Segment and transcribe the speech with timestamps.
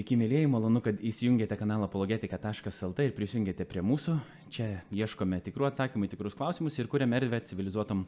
[0.00, 4.14] Sveiki, mėlyjei, malonu, kad įsijungėte kanalą apologetika.lt ir prisijungėte prie mūsų.
[4.48, 8.06] Čia ieškome tikrų atsakymų į tikrus klausimus ir kuriame erdvę civilizuotom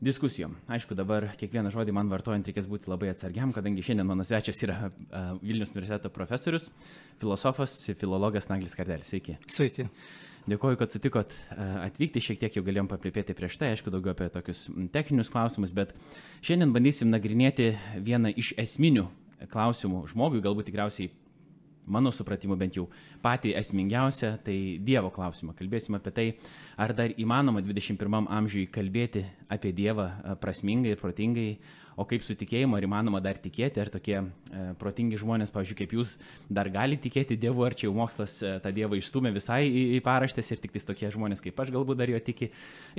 [0.00, 0.54] diskusijom.
[0.72, 4.88] Aišku, dabar kiekvieną žodį man vartojant reikės būti labai atsargiam, kadangi šiandien mano svečias yra
[5.42, 6.70] Vilnius universiteto profesorius,
[7.20, 9.12] filosofas, filologas Naglis Kardelis.
[9.12, 9.36] Sveiki.
[9.44, 9.90] Sveiki.
[10.48, 14.70] Dėkuoju, kad sutikot atvykti, šiek tiek jau galėjom paplėpėti prieš tai, aišku, daugiau apie tokius
[14.96, 15.92] techninius klausimus, bet
[16.40, 17.74] šiandien bandysim nagrinėti
[18.08, 19.04] vieną iš esminių
[19.52, 21.12] klausimų žmogui, galbūt tikriausiai
[21.86, 22.86] mano supratimu bent jau
[23.22, 25.54] patį esmingiausią, tai Dievo klausimą.
[25.56, 26.28] Kalbėsim apie tai,
[26.76, 30.10] ar dar įmanoma 21 amžiui kalbėti apie Dievą
[30.42, 31.50] prasmingai ir protingai,
[31.96, 34.26] o kaip su tikėjimu, ar įmanoma dar tikėti, ar tokie e,
[34.80, 36.16] protingi žmonės, pavyzdžiui, kaip jūs,
[36.52, 40.02] dar gali tikėti Dievu, ar čia jau mokslas e, tą Dievą išstumė visai į, į
[40.04, 42.50] paraštės ir tik tais tokie žmonės kaip aš galbūt dar jo tiki.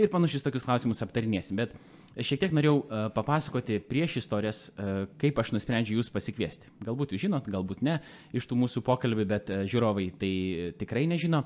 [0.01, 1.61] Ir panašius tokius klausimus aptarinėsim.
[1.61, 1.77] Bet
[2.25, 6.69] šiek tiek norėjau e, papasakoti prieš istorijas, e, kaip aš nusprendžiau jūs pasikviesti.
[6.85, 7.99] Galbūt jūs žinot, galbūt ne
[8.37, 10.31] iš tų mūsų pokalbių, bet e, žiūrovai tai
[10.79, 11.45] tikrai nežino.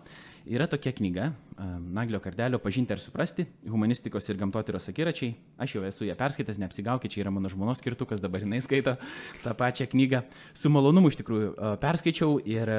[0.49, 5.35] Yra tokia knyga, Naglio kardelio pažinti ar suprasti, humanistikos ir gamtotyros akiračiai.
[5.61, 8.95] Aš jau esu ją perskaitęs, neapsigaukit, čia yra mano žmonos skirtukas, dabar jinai skaito
[9.43, 10.23] tą pačią knygą.
[10.57, 12.73] Su malonumu iš tikrųjų perskaičiau ir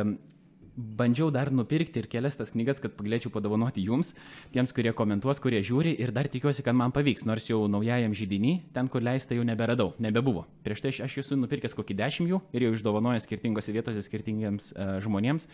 [0.77, 4.15] bandžiau dar nupirkti ir kelias tas knygas, kad galėčiau padovanoti jums,
[4.55, 8.55] tiems, kurie komentuos, kurie žiūri ir dar tikiuosi, kad man pavyks, nors jau naujajam žydinį,
[8.73, 10.47] ten, kur leista, jau neberadau, nebebuvo.
[10.65, 14.99] Prieš tai aš esu nupirkęs kokį dešimt jų ir jau išdovanojęs skirtingose vietose skirtingiems uh,
[15.05, 15.49] žmonėms.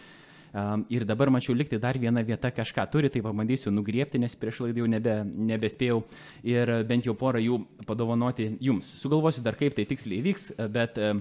[0.49, 4.63] Um, ir dabar mačiau likti dar viena vieta kažką turi, tai pabandysiu nugriepti, nes prieš
[4.65, 5.17] laidą jau nebe,
[5.51, 5.99] nebespėjau
[6.49, 8.89] ir bent jau porą jų padovanoti jums.
[9.03, 11.19] Sugalvosiu dar kaip tai tiksliai vyks, bet uh,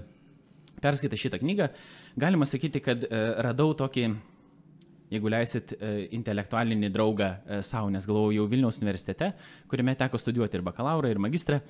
[0.82, 1.70] perskaitę šitą knygą,
[2.20, 4.10] galima sakyti, kad uh, radau tokį
[5.08, 5.72] jeigu leisit,
[6.12, 7.30] intelektualinį draugą
[7.64, 9.30] savo, nes galvojau jau Vilniaus universitete,
[9.72, 11.62] kuriame teko studijuoti ir bakalauro, ir magistrą.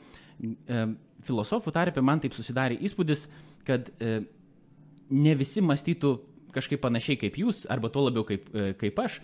[1.28, 3.28] Filosofų tarpe man taip susidarė įspūdis,
[3.68, 6.16] kad ne visi mąstytų
[6.56, 9.20] kažkaip panašiai kaip jūs, arba tuo labiau kaip, e, kaip aš,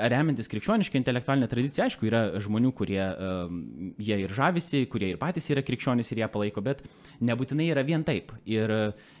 [0.00, 3.02] ar remiantis krikščionišką intelektualinę tradiciją, aišku, yra žmonių, kurie
[4.00, 6.80] jie ir žavisi, kurie ir patys yra krikščionys ir ją palaiko, bet
[7.20, 8.32] nebūtinai yra vien taip.
[8.48, 8.72] Ir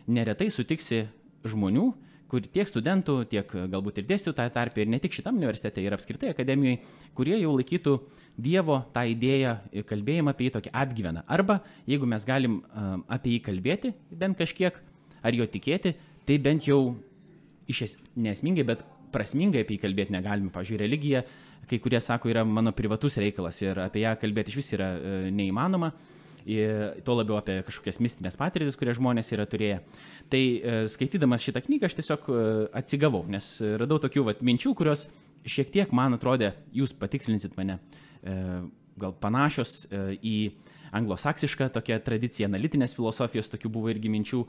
[0.08, 1.02] neretai sutiksi
[1.46, 1.86] žmonių,
[2.28, 5.96] kur tiek studentų, tiek galbūt ir dėstytojų tą tarpę, ir ne tik šitam universitete, ir
[5.96, 6.82] apskritai akademijoje,
[7.16, 7.98] kurie jau laikytų
[8.38, 11.24] Dievo tą idėją ir kalbėjimą apie jį tokį atgyveną.
[11.26, 11.56] Arba
[11.90, 14.76] jeigu mes galim um, apie jį kalbėti bent kažkiek,
[15.26, 15.96] ar jo tikėti,
[16.28, 16.78] tai bent jau
[17.68, 20.52] iš es, nesmingai, bet prasmingai apie jį kalbėti negalime.
[20.54, 21.24] Pavyzdžiui, religija,
[21.68, 25.18] kai kurie sako, yra mano privatus reikalas ir apie ją kalbėti iš vis yra e,
[25.34, 25.90] neįmanoma.
[27.04, 29.82] Tuo labiau apie kažkokias mistinės patirtis, kurias žmonės yra turėję.
[30.32, 32.44] Tai e, skaitydamas šitą knygą aš tiesiog e,
[32.80, 33.50] atsigavau, nes
[33.80, 35.06] radau tokių vat, minčių, kurios
[35.48, 37.78] šiek tiek man atrodė, jūs patikslinsit mane,
[38.22, 38.38] e,
[38.98, 40.38] gal panašios į
[40.98, 44.40] anglosaksišką tokią tradiciją, analitinės filosofijos, tokių buvo irgi minčių,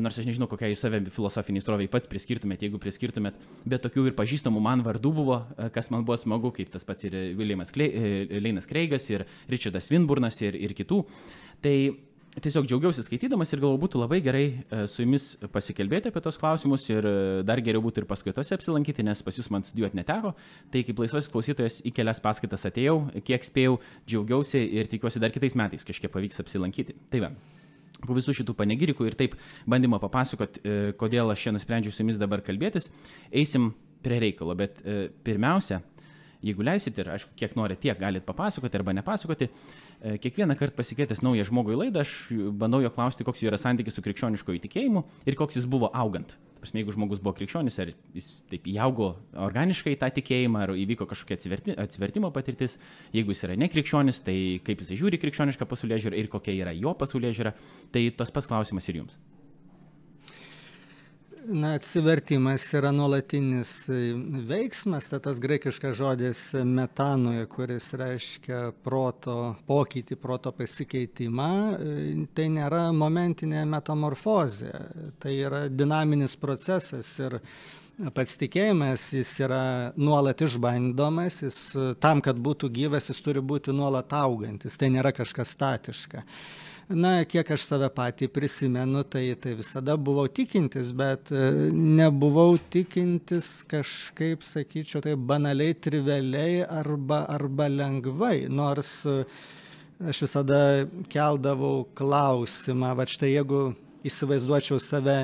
[0.00, 3.36] nors aš nežinau, kokiai jūs save filosofiniai sroviai pats priskirtumėt, jeigu priskirtumėt,
[3.68, 5.42] bet tokių ir pažįstamų man vardų buvo,
[5.74, 7.18] kas man buvo smagu, kaip tas pats ir
[7.72, 11.02] Klei, e, Leinas Kreigas, ir Richardas Winburnas, ir, ir kitų.
[11.62, 11.76] Tai
[12.40, 16.86] tiesiog džiaugiausi skaitydamas ir galvoju, būtų labai gerai e, su jumis pasikalbėti apie tos klausimus
[16.88, 17.14] ir e,
[17.46, 20.32] dar geriau būtų ir paskaitose apsilankyti, nes pas jūs man studijuoti neteko.
[20.72, 25.58] Tai kaip laisvasis klausytojas į kelias paskaitas atėjau, kiek spėjau, džiaugiausi ir tikiuosi dar kitais
[25.58, 26.96] metais kažkiek pavyks apsilankyti.
[27.12, 27.34] Tai va.
[28.02, 29.36] Po visų šitų panegirikų ir taip
[29.70, 32.90] bandymo papasakot, e, kodėl aš čia nusprendžiau su jumis dabar kalbėtis,
[33.30, 33.70] eisim
[34.02, 34.56] prie reikalo.
[34.58, 34.80] Bet
[35.22, 35.78] pirmiausia,
[36.42, 39.48] jeigu leisit ir aišku, kiek norite, tiek galite papasakoti arba nepasakoti,
[40.02, 42.12] E, kiekvieną kartą pasikvietęs naują žmogų į laidą, aš
[42.58, 46.34] bandau jo klausti, koks yra santykis su krikščioniško įtikėjimu ir koks jis buvo augant.
[46.58, 49.12] Prasme, jeigu žmogus buvo krikščionis, ar jis taip įaugo
[49.46, 52.80] organiškai tą tikėjimą, ar įvyko kažkokia atsiverti, atsivertimo patirtis,
[53.14, 54.36] jeigu jis yra nekrikščionis, tai
[54.66, 57.54] kaip jis žiūri krikščionišką pasaulyje žiūrą ir kokia yra jo pasaulyje žiūra,
[57.94, 59.22] tai tas pats klausimas ir jums.
[61.46, 64.12] Na, atsivertimas yra nuolatinis e,
[64.46, 72.84] veiksmas, tai tas graikiškas žodis metanoje, kuris reiškia proto pokytį, proto pasikeitimą, e, tai nėra
[72.94, 74.72] momentinė metamorfozė,
[75.22, 77.40] tai yra dinaminis procesas ir
[78.14, 79.62] pats tikėjimas, jis yra
[79.98, 81.62] nuolat išbandomas, jis
[82.02, 86.22] tam, kad būtų gyvas, jis turi būti nuolat augantis, tai nėra kažkas statiška
[86.94, 93.62] na kiek aš save patį prisimenu tai tai visada buvau tikintis bet e, nebuvau tikintis
[93.70, 98.46] kažkaip sakyčiau taip banaliai trivialiai arba arba lengvai.
[98.48, 99.24] Nors e,
[100.08, 100.60] aš visada
[101.12, 103.64] keldavau klausimą vat štai jeigu
[104.06, 105.18] įsivaizduočiau save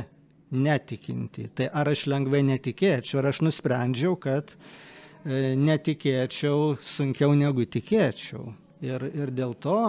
[0.53, 3.21] netikinti tai ar aš lengvai netikėčiau?
[3.21, 8.53] Ir aš nusprendžiau kad e, netikėčiau sunkiau negu tikėčiau.
[8.85, 9.81] Ir ir dėl to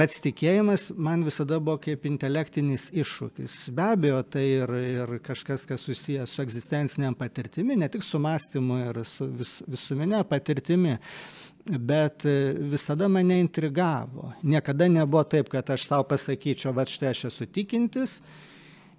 [0.00, 3.56] pats tikėjimas man visada buvo kaip intelektinis iššūkis.
[3.76, 8.78] Be abejo, tai ir, ir kažkas, kas susijęs su egzistenciniam patirtimi, ne tik su mąstymu
[8.86, 10.94] ir su vis, visuminė patirtimi,
[11.92, 12.24] bet
[12.72, 14.30] visada mane intrigavo.
[14.40, 18.22] Niekada nebuvo taip, kad aš savo pasakyčiau, va štai aš esu tikintis.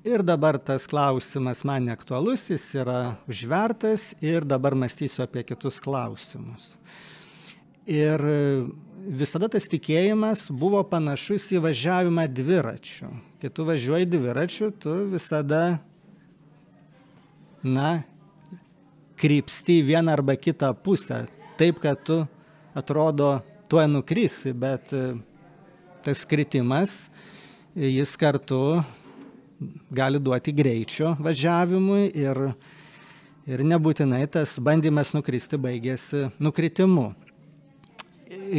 [0.05, 2.99] Ir dabar tas klausimas man neaktualus, jis yra
[3.29, 6.75] užvertas ir dabar mąstysiu apie kitus klausimus.
[7.89, 8.21] Ir
[9.07, 13.09] visada tas tikėjimas buvo panašus į važiavimą dviračiu.
[13.41, 15.79] Kai tu važiuoji dviračiu, tu visada,
[17.63, 18.01] na,
[19.21, 21.25] krypsti į vieną arba kitą pusę.
[21.59, 22.23] Taip, kad tu
[22.77, 23.39] atrodo
[23.69, 25.13] tuo nukrisi, bet e,
[26.05, 27.11] tas kritimas,
[27.75, 28.81] jis kartu
[29.93, 32.39] gali duoti greičio važiavimui ir,
[33.45, 37.11] ir nebūtinai tas bandymas nukristi baigėsi nukritimu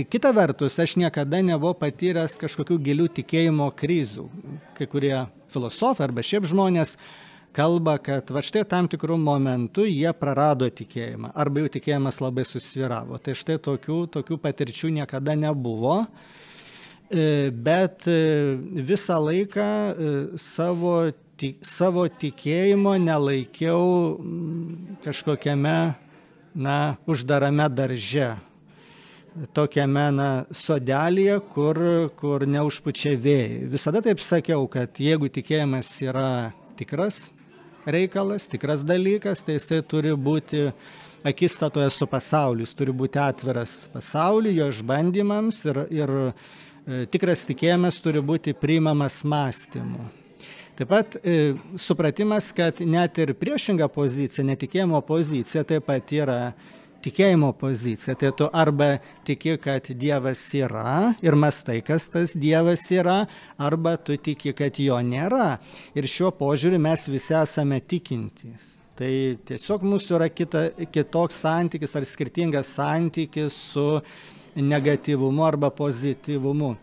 [0.08, 4.26] kita vertus, aš niekada nebuvau patyręs kažkokių gilių tikėjimo krizų.
[4.76, 5.14] Kai kurie
[5.52, 6.96] filosofai arba šiaip žmonės
[7.56, 13.20] kalba, kad va štai tam tikrų momentų jie prarado tikėjimą arba jų tikėjimas labai susviravo.
[13.22, 16.02] Tai štai tokių, tokių patirčių niekada nebuvo,
[17.08, 18.20] e, bet e,
[18.92, 20.96] visą laiką e, savo,
[21.64, 23.84] savo tikėjimo nelaikiau
[25.04, 25.76] kažkokiame,
[26.52, 28.34] na, uždarame darže
[29.56, 31.78] tokiame na, sodelėje, kur,
[32.18, 33.68] kur neužpučia vėjai.
[33.72, 37.30] Visada taip sakiau, kad jeigu tikėjimas yra tikras
[37.86, 40.68] reikalas, tikras dalykas, tai jisai turi būti
[41.26, 48.00] akistatoje su pasauliu, jis turi būti atviras pasauliu, jo išbandymams ir, ir e, tikras tikėjimas
[48.02, 50.10] turi būti priimamas mąstymu.
[50.78, 56.38] Taip pat e, supratimas, kad net ir priešinga pozicija, netikėjimo pozicija taip pat yra
[57.02, 58.14] tikėjimo pozicija.
[58.18, 58.96] Tai tu arba
[59.26, 63.22] tiki, kad Dievas yra ir mastai, kas tas Dievas yra,
[63.58, 65.56] arba tu tiki, kad jo nėra.
[65.98, 68.76] Ir šiuo požiūriu mes visi esame tikintys.
[68.98, 69.10] Tai
[69.48, 70.62] tiesiog mūsų yra kita,
[70.92, 73.86] kitoks santykis ar skirtingas santykis su
[74.54, 76.74] negatyvumu arba pozityvumu.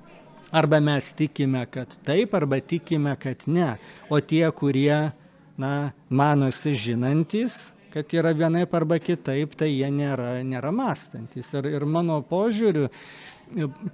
[0.52, 3.76] Arba mes tikime, kad taip, arba tikime, kad ne.
[4.10, 5.12] O tie, kurie,
[5.62, 5.74] na,
[6.10, 11.52] manosi žinantis, kad yra vienaip arba kitaip, tai jie nėra, nėra mąstantis.
[11.58, 12.88] Ir, ir mano požiūriu,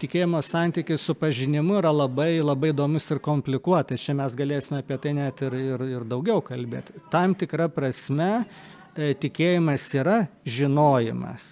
[0.01, 4.03] tikėjimo santykis su pažinimu yra labai, labai įdomus ir komplikuotas.
[4.03, 6.99] Čia mes galėsime apie tai net ir, ir, ir daugiau kalbėti.
[7.11, 11.49] Tam tikra prasme e, tikėjimas yra žinojimas,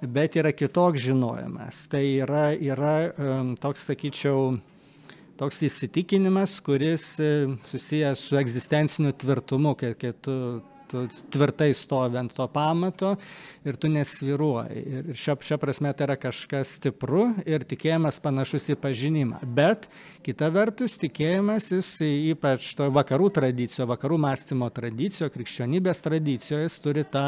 [0.00, 1.84] bet yra kitoks žinojimas.
[1.90, 2.94] Tai yra, yra
[3.60, 4.60] toks, sakyčiau,
[5.40, 7.32] toks įsitikinimas, kuris e,
[7.66, 10.36] susijęs su egzistenciniu tvirtumu, kai, kai tu
[10.90, 13.14] tu tvirtai stovi ant to pamato
[13.64, 14.82] ir tu nesviruoji.
[14.98, 19.40] Ir šia, šia prasme tai yra kažkas stipru ir tikėjimas panašus į pažinimą.
[19.56, 19.86] Bet
[20.26, 21.90] kita vertus, tikėjimas jis
[22.32, 27.26] ypač to vakarų tradicijoje, vakarų mąstymo tradicijoje, krikščionybės tradicijoje, jis turi tą,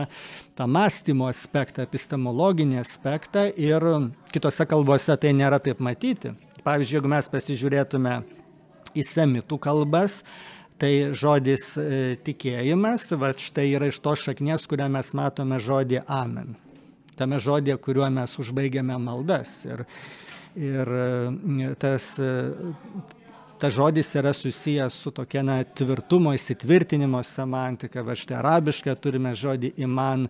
[0.58, 3.86] tą mąstymo aspektą, epistemologinį aspektą ir
[4.34, 6.34] kitose kalbose tai nėra taip matyti.
[6.62, 8.16] Pavyzdžiui, jeigu mes pasižiūrėtume
[8.94, 10.20] į semitų kalbas,
[10.82, 11.84] Tai žodis e,
[12.26, 16.56] tikėjimas, va štai yra iš tos šaknies, kurią mes matome žodį amen.
[17.14, 19.60] Tame žodė, kuriuo mes užbaigiame maldas.
[19.62, 19.84] Ir,
[20.58, 22.32] ir e, tas, e,
[23.62, 28.02] tas žodis yra susijęs su tokia na, tvirtumo įsitvirtinimo semantika.
[28.02, 30.26] Va štai arabiškai turime žodį iman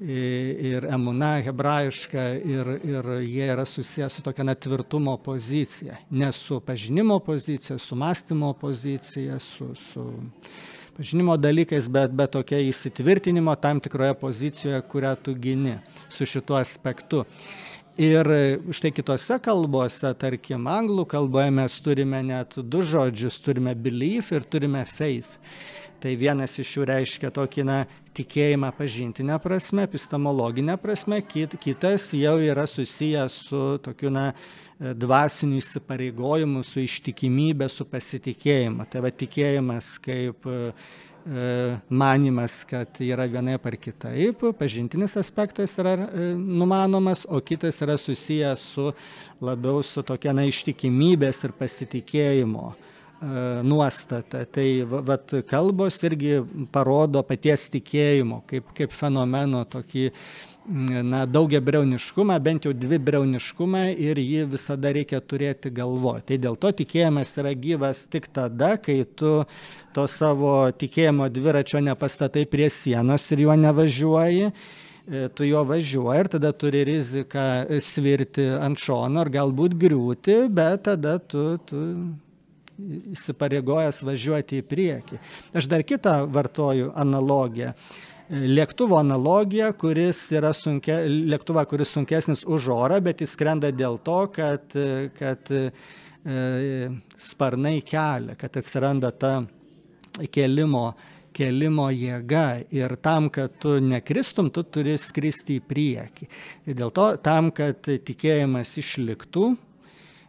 [0.00, 6.60] ir emuna hebrajiška ir, ir jie yra susijęs su tokia net tvirtumo pozicija, ne su
[6.60, 10.04] pažinimo pozicija, su mąstymo pozicija, su, su
[10.96, 15.78] pažinimo dalykais, bet, bet tokia įsitvirtinimo tam tikroje pozicijoje, kurią tu gini
[16.10, 17.24] su šituo aspektu.
[17.98, 18.28] Ir
[18.70, 24.84] štai kitose kalbose, tarkim, anglų kalboje mes turime net du žodžius, turime belief ir turime
[24.86, 25.34] faith.
[25.98, 27.78] Tai vienas iš jų reiškia tokį na,
[28.14, 34.30] tikėjimą pažintinę prasme, epistemologinę prasme, kit, kitas jau yra susijęs su tokiu na,
[34.78, 38.86] dvasiniu įsipareigojimu, su ištikimybė, su pasitikėjimu.
[38.86, 40.58] Tai va tikėjimas kaip e,
[41.90, 48.70] manimas, kad yra vienaip ar kitaip, pažintinis aspektas yra e, numanomas, o kitas yra susijęs
[48.76, 48.92] su
[49.42, 52.87] labiau su tokia na, ištikimybės ir pasitikėjimo E,
[53.20, 54.44] nuostata.
[54.46, 56.38] Tai vat, kalbos irgi
[56.72, 60.04] parodo paties tikėjimo kaip, kaip fenomeno tokį
[60.68, 66.26] na, daugia breuniškumą, bent jau dvi breuniškumą ir jį visada reikia turėti galvoje.
[66.28, 69.40] Tai dėl to tikėjimas yra gyvas tik tada, kai tu
[69.96, 74.52] to savo tikėjimo dviračio nepastatai prie sienos ir juo nevažiuoji
[75.34, 81.16] tu juo važiuoji ir tada turi riziką svirti ant šono ar galbūt griūti, bet tada
[81.18, 81.78] tu, tu
[83.14, 85.18] įsipareigojęs važiuoti į priekį.
[85.58, 87.74] Aš dar kitą vartoju analogiją
[88.28, 94.18] lėktuvo analogiją, kuris yra sunkia, lėktuvą, kuris sunkesnis už orą, bet jis skrenda dėl to,
[94.34, 94.74] kad,
[95.16, 95.62] kad e,
[97.16, 99.32] sparnai kelia, kad atsiranda ta
[100.34, 100.90] kelimo,
[101.32, 106.28] kelimo jėga ir tam, kad tu nekristum, tu turi skristi į priekį.
[106.68, 109.54] Ir dėl to, tam, kad tikėjimas išliktų,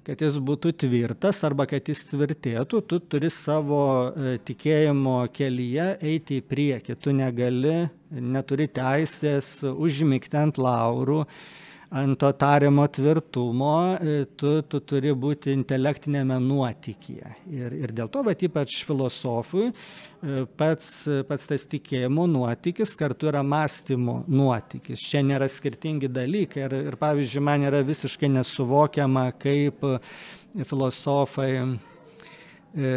[0.09, 6.39] kad jis būtų tvirtas arba kad jis tvirtėtų, tu turi savo e, tikėjimo kelyje eiti
[6.41, 6.95] į priekį.
[6.97, 7.75] Tu negali,
[8.09, 11.19] neturi teisės užmygti ant laurų,
[11.89, 17.31] ant to tariamo tvirtumo, e, tu, tu turi būti intelektinėme nuotykyje.
[17.49, 20.91] Ir, ir dėl to, bet ypač filosofui, e, pats,
[21.29, 25.07] pats tas tikėjimo nuotykis kartu yra mąstymo nuotykis.
[25.09, 26.67] Čia nėra skirtingi dalykai.
[26.67, 29.81] Ir, ir pavyzdžiui, man yra visiškai nesuvokiama, kaip
[30.69, 32.95] filosofai e,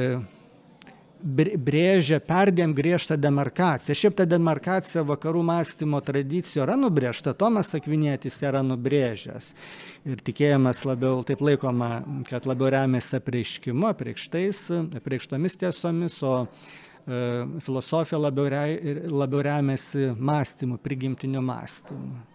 [1.22, 3.96] brėžia perdėm griežtą demarkaciją.
[3.98, 9.52] Šiaip ta demarkacija vakarų mąstymo tradicijų yra nubrėžta, Tomas Akvinėtis yra nubrėžęs.
[10.08, 14.64] Ir tikėjimas labiau, taip laikoma, kad labiau remiasi apreiškimu, apreikštais,
[14.98, 17.22] apreikštomis tiesomis, o e,
[17.62, 18.66] filosofija labiau, re,
[19.06, 22.26] labiau remiasi mąstymu, prigimtiniu mąstymu.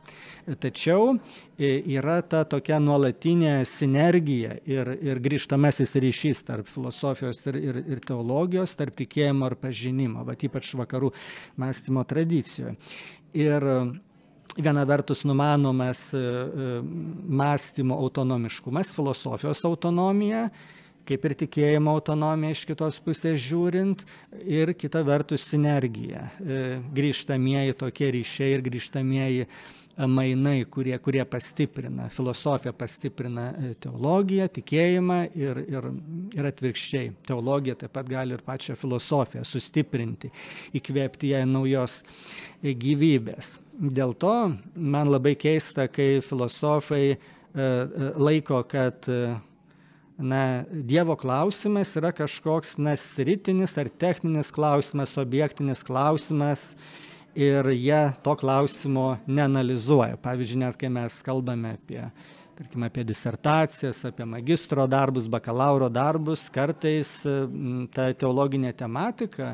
[0.47, 1.17] Tačiau
[1.59, 7.99] e, yra ta tokia nuolatinė sinergija ir, ir grįžtamasis ryšys tarp filosofijos ir, ir, ir
[8.05, 11.09] teologijos, tarp tikėjimo ir pažinimo, bet ypač vakarų
[11.59, 12.77] mąstymo tradicijoje.
[13.35, 13.65] Ir
[14.55, 16.69] viena vertus numanomas e, e,
[17.41, 20.45] mąstymo autonomiškumas, filosofijos autonomija,
[21.07, 24.05] kaip ir tikėjimo autonomija iš kitos pusės žiūrint,
[24.47, 26.25] ir kita vertus sinergija,
[26.95, 29.45] grįžtamieji tokie ryšiai ir grįžtamieji
[30.05, 35.87] mainai, kurie, kurie pastiprina, filosofija pastiprina e, teologiją, tikėjimą ir, ir,
[36.37, 37.09] ir atvirkščiai.
[37.25, 40.29] Teologija taip pat gali ir pačią filosofiją sustiprinti,
[40.77, 43.55] įkvėpti ją naujos e, gyvybės.
[43.77, 44.35] Dėl to
[44.75, 47.17] man labai keista, kai filosofai e,
[48.21, 49.09] laiko, kad
[50.17, 56.75] na, Dievo klausimas yra kažkoks nasritinis ar techninis klausimas, objektinis klausimas
[57.37, 60.17] ir jie to klausimo neanalizuoja.
[60.21, 62.01] Pavyzdžiui, net kai mes kalbame apie,
[62.57, 67.19] tarkim, apie disertacijas, apie magistro darbus, bakalauro darbus, kartais
[67.93, 69.53] ta teologinė tematika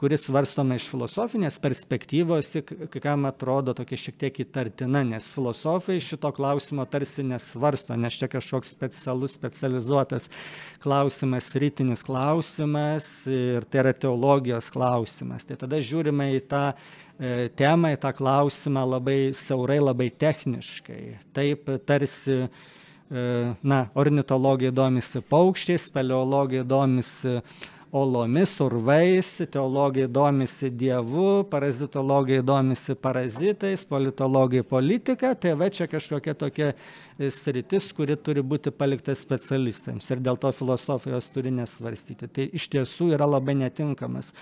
[0.00, 6.30] kuris svarstoma iš filosofinės perspektyvos, kai kam atrodo tokia šiek tiek įtartina, nes filosofai šito
[6.34, 10.30] klausimo tarsi nesvarsto, nes čia kažkoks specialus, specializuotas
[10.84, 15.44] klausimas, rytinis klausimas ir tai yra teologijos klausimas.
[15.44, 16.64] Tai tada žiūrime į tą
[17.54, 21.02] temą, į tą klausimą labai siaurai, labai techniškai.
[21.36, 22.48] Taip tarsi e,
[23.62, 27.38] na, ornitologija domisi paukščiais, speleologija domisi
[27.94, 36.72] olomis, urvais, teologija domisi dievu, parazitologija domisi parazitais, politologija politika, tai va čia kažkokia tokia
[36.72, 42.26] e, sritis, kuri turi būti palikta specialistams ir dėl to filosofijos turi nesvarstyti.
[42.26, 44.34] Tai iš tiesų yra labai netinkamas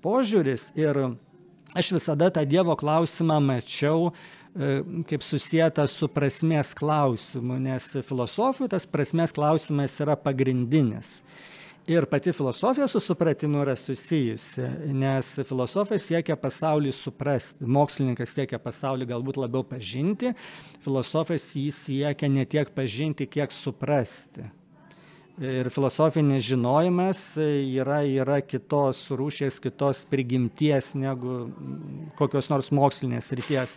[0.00, 1.04] požiūris ir
[1.72, 8.86] aš visada tą Dievo klausimą mačiau e, kaip susijęta su prasmės klausimu, nes filosofų tas
[8.86, 11.20] prasmės klausimas yra pagrindinis
[11.86, 19.08] ir pati filosofija su supratimu yra susijusi, nes filosofai siekia pasaulį suprasti, mokslininkas siekia pasaulį
[19.12, 20.32] galbūt labiau pažinti,
[20.84, 24.48] filosofas jį siekia ne tiek pažinti, kiek suprasti.
[25.42, 31.48] Ir filosofinis žinojimas yra, yra kitos rūšės, kitos prigimties negu
[32.14, 33.74] kokios nors mokslinės ryties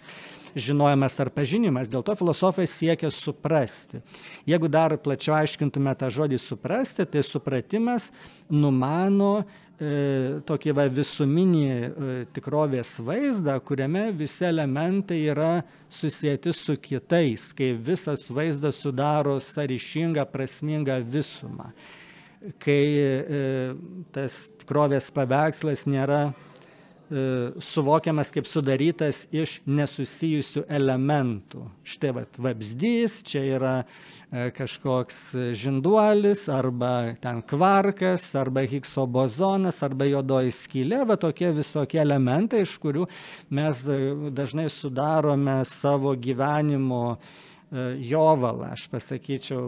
[0.53, 1.89] žinojimas ar pažinimas.
[1.89, 4.03] Dėl to filosofai siekia suprasti.
[4.45, 8.11] Jeigu dar plačiau aiškintume tą žodį suprasti, tai supratimas
[8.53, 9.41] numano
[9.77, 11.89] tokį va, visuminį e,
[12.33, 15.61] tikrovės vaizdą, kuriame visi elementai yra
[15.93, 21.69] susijęti su kitais, kai visas vaizdas sudaro sąryšingą, prasmingą visumą.
[22.57, 23.45] Kai e,
[24.13, 26.56] tas tikrovės paveikslas nėra E,
[27.63, 31.63] suvokiamas kaip sudarytas iš nesusijusių elementų.
[31.87, 35.21] Štai vat vabzdys, čia yra e, kažkoks
[35.55, 42.75] žinduolis, arba ten kvarkas, arba Higgso bozonas, arba juodoji skylė, va tokie visokie elementai, iš
[42.83, 43.07] kurių
[43.55, 43.99] mes e,
[44.35, 47.15] dažnai sudarome savo gyvenimo
[47.99, 49.59] jovalą, aš pasakyčiau,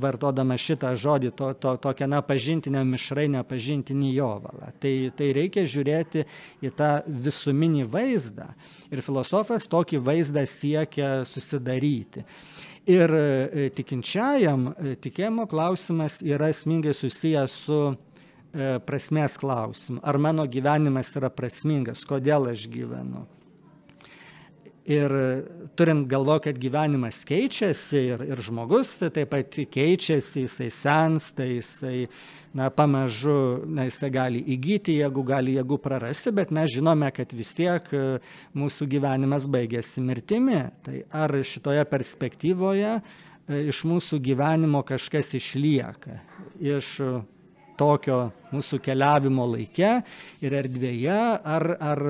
[0.00, 4.70] vartodama šitą žodį, to, to, tokią, na, pažintinę mišrainę, pažintinį jovalą.
[4.80, 6.24] Tai, tai reikia žiūrėti
[6.64, 8.48] į tą visuminį vaizdą
[8.88, 12.24] ir filosofas tokį vaizdą siekia susidaryti.
[12.88, 13.12] Ir
[13.76, 14.70] tikinčiajam
[15.04, 17.82] tikėjimo klausimas yra esmingai susijęs su
[18.88, 20.00] prasmės klausimu.
[20.00, 23.26] Ar mano gyvenimas yra prasmingas, kodėl aš gyvenu
[24.88, 25.12] ir
[25.76, 32.08] turint galvo kad gyvenimas keičiasi ir ir žmogus taip pat keičiasi jisai sensta jisai
[32.56, 37.52] na pamažu na jisai gali įgyti jėgų gali jėgų prarasti bet mes žinome kad vis
[37.58, 37.84] tiek
[38.56, 40.62] mūsų gyvenimas baigiasi mirtimi.
[40.82, 42.98] Tai ar šitoje perspektyvoje
[43.68, 46.16] iš mūsų gyvenimo kažkas išlieka
[46.60, 46.96] iš
[47.78, 48.18] tokio
[48.52, 49.90] mūsų keliavimo laike
[50.44, 51.18] ir erdvėje,
[51.56, 52.02] ar, ar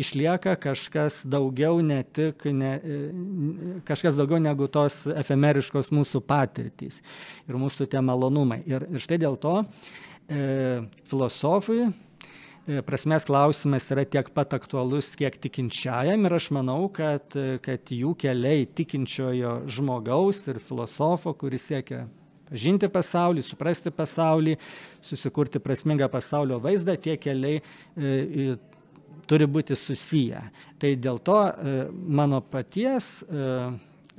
[0.00, 2.74] išlieka kažkas daugiau, ne tik, ne,
[3.88, 7.00] kažkas daugiau negu tos efemeriškos mūsų patirtys
[7.48, 8.62] ir mūsų tie malonumai.
[8.70, 15.36] Ir, ir štai dėl to e, filosofui e, prasmės klausimas yra tiek pat aktualus, kiek
[15.42, 22.06] tikinčiajam ir aš manau, kad, kad jų keliai tikinčiojo žmogaus ir filosofo, kuris siekia
[22.50, 24.56] pažinti pasaulį, suprasti pasaulį,
[25.04, 28.56] susikurti prasmingą pasaulio vaizdą, tie keliai e,
[29.30, 30.42] turi būti susiję.
[30.80, 33.46] Tai dėl to e, mano paties e,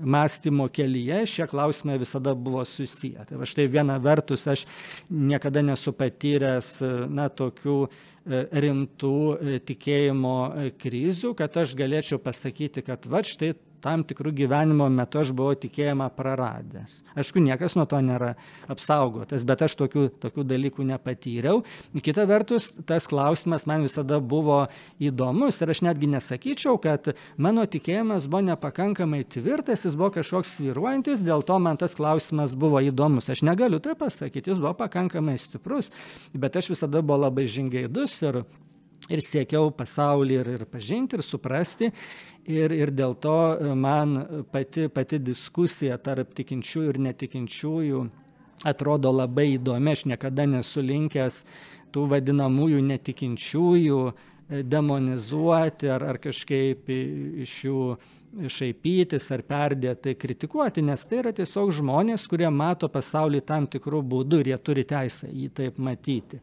[0.01, 3.25] mąstymo kelyje šie klausimai visada buvo susiję.
[3.29, 4.65] Tai va štai viena vertus aš
[5.09, 6.79] niekada nesu patyręs
[7.11, 13.53] na, tokių e, rimtų e, tikėjimo e, krizių, kad aš galėčiau pasakyti, kad va štai
[13.81, 16.99] tam tikru gyvenimo metu aš buvau tikėjimą praradęs.
[17.17, 18.35] Aišku, niekas nuo to nėra
[18.71, 21.63] apsaugotas, bet aš tokių, tokių dalykų nepatyriau.
[22.05, 24.63] Kita vertus, tas klausimas man visada buvo
[25.01, 27.11] įdomus ir aš netgi nesakyčiau, kad
[27.41, 32.81] mano tikėjimas buvo nepakankamai tvirtas, jis buvo kažkoks sviruojantis, dėl to man tas klausimas buvo
[32.85, 33.31] įdomus.
[33.33, 35.91] Aš negaliu tai pasakyti, jis buvo pakankamai stiprus,
[36.33, 38.43] bet aš visada buvau labai žingeidus ir
[39.09, 41.89] ir siekiau pasaulį ir, ir pažinti, ir suprasti
[42.49, 48.01] ir ir dėl to e, man pati pati diskusija tarp tikinčiųjų ir netikinčiųjų
[48.67, 49.91] atrodo labai įdomi.
[49.91, 51.43] Aš niekada nesu linkęs
[51.93, 57.85] tų vadinamųjų netikinčiųjų e, demonizuoti ar, ar kažkaip iš jų
[58.47, 64.39] šaipytis ar perdėtai kritikuoti, nes tai yra tiesiog žmonės, kurie mato pasaulį tam tikrų būdų
[64.39, 66.39] ir jie turi teisę jį taip matyti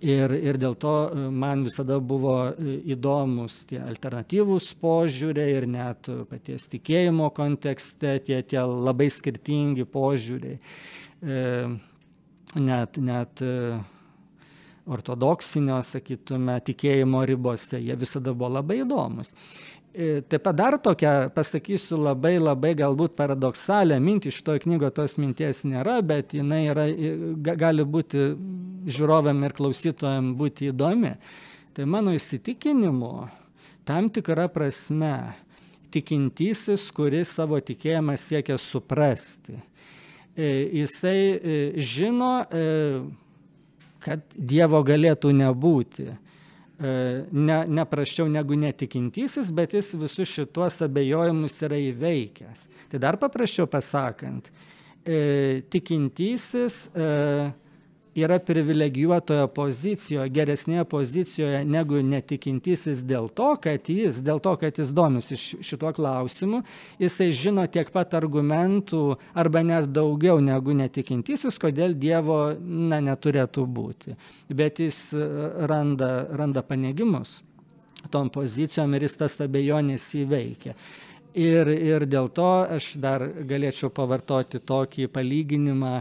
[0.00, 6.10] ir ir dėl to e, man visada buvo e, įdomūs tie alternatyvūs požiūriai ir net
[6.30, 10.60] paties tikėjimo kontekste tie tie labai skirtingi požiūriai.
[11.20, 11.40] E,
[12.60, 13.42] net net
[14.90, 21.98] ortodoksinio sakytume tikėjimo ribose jie visada buvo labai įdomūs E, taip pat dar tokią pasakysiu
[21.98, 26.86] labai labai galbūt paradoksalią mintį, šitoje knygoje tos minties nėra, bet jinai yra,
[27.58, 28.30] gali būti
[28.86, 31.16] žiūrovam ir klausytojam būti įdomi.
[31.74, 33.12] Tai mano įsitikinimu,
[33.86, 35.34] tam tikra prasme,
[35.90, 39.58] tikintysis, kuris savo tikėjimą siekia suprasti,
[40.36, 40.50] e,
[40.82, 42.32] jisai e, žino,
[44.00, 46.29] kad Dievo galėtų nebūti E,
[46.80, 52.66] ne, ne praščiau negu netikintysis, bet jis visus šituos abejojimus yra įveikęs.
[52.92, 54.48] Tai dar paprasčiau pasakant,
[55.04, 57.08] e, tikintysis e,
[58.18, 64.90] yra privilegijuotoje pozicijoje, geresnėje pozicijoje negu netikintysis dėl to, kad jis, dėl to, kad jis
[64.94, 66.62] domisi šituo klausimu,
[67.02, 69.02] jisai žino tiek pat argumentų
[69.34, 74.16] arba net daugiau negu netikintysis, kodėl Dievo na, neturėtų būti.
[74.48, 75.28] Bet jis e,
[75.70, 77.40] randa, randa panegimus
[78.10, 80.74] tom pozicijom ir jis tas abejonės įveikia.
[81.38, 86.00] Ir, ir dėl to aš dar galėčiau pavartoti tokį palyginimą,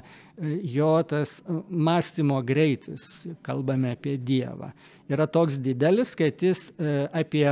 [0.65, 1.36] jo tas
[1.70, 4.72] mąstymo greitis, kalbame apie Dievą,
[5.12, 7.46] yra toks didelis, kad jis e, apie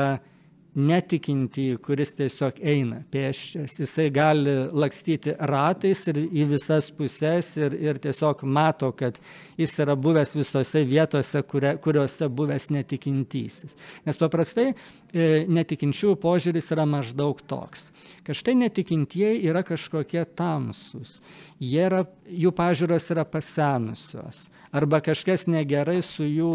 [0.78, 3.80] netikintį, kuris tiesiog eina pėsčias.
[3.82, 9.18] Jisai gali lakstyti ratais ir į visas puses ir, ir tiesiog mato, kad
[9.58, 13.74] jis yra buvęs visose vietose, kuria, kuriuose buvęs netikintysis.
[14.06, 17.90] Nes paprastai e, netikinčių požiūris yra maždaug toks,
[18.28, 21.18] kad štai netikintieji yra kažkokie tamsus,
[21.58, 26.52] yra, jų pažiūros yra pasenusios arba kažkas negerai su jų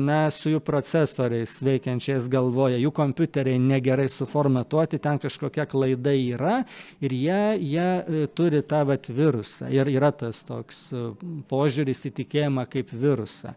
[0.00, 6.56] na, su jų procesoriais veikiančiais galvoje, jų kompiuteriai negerai suformatuoti, ten kažkokia klaida yra
[7.04, 9.70] ir jie, jie e, turi tą vat virusą.
[9.74, 11.04] Ir yra tas toks e,
[11.50, 13.54] požiūris į tikėjimą kaip virusą.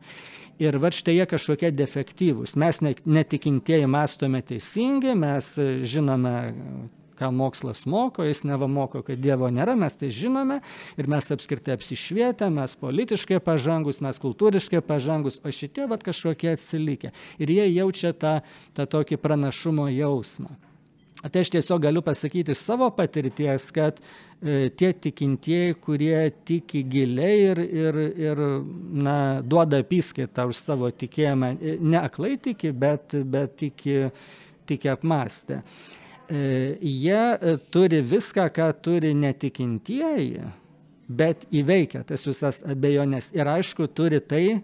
[0.62, 2.56] Ir va štai jie kažkokie defektyvūs.
[2.58, 5.52] Mes netikintieji mąstome teisingai, mes
[5.86, 6.38] žinome
[7.18, 10.60] ką mokslas moko, jis neva moko, kad Dievo nėra, mes tai žinome
[11.00, 17.14] ir mes apskritai apsišvietę, mes politiškai pažangus, mes kultūriškai pažangus, o šitie vat kažkokie atsilikę.
[17.42, 18.40] Ir jie jaučia tą,
[18.78, 20.54] tą tokį pranašumo jausmą.
[21.18, 27.40] Tai aš tiesiog galiu pasakyti iš savo patirties, kad e, tie tikintieji, kurie tiki giliai
[27.48, 28.42] ir, ir, ir
[28.94, 34.04] na, duoda apskaitą už savo tikėjimą, e, ne aklai tiki, bet, bet tiki,
[34.70, 35.64] tiki apmastę.
[35.64, 40.46] E, jie e, turi viską, ką turi netikintieji,
[41.08, 43.32] bet įveikia tas visas abejonės.
[43.38, 44.60] Ir aišku, turi tai,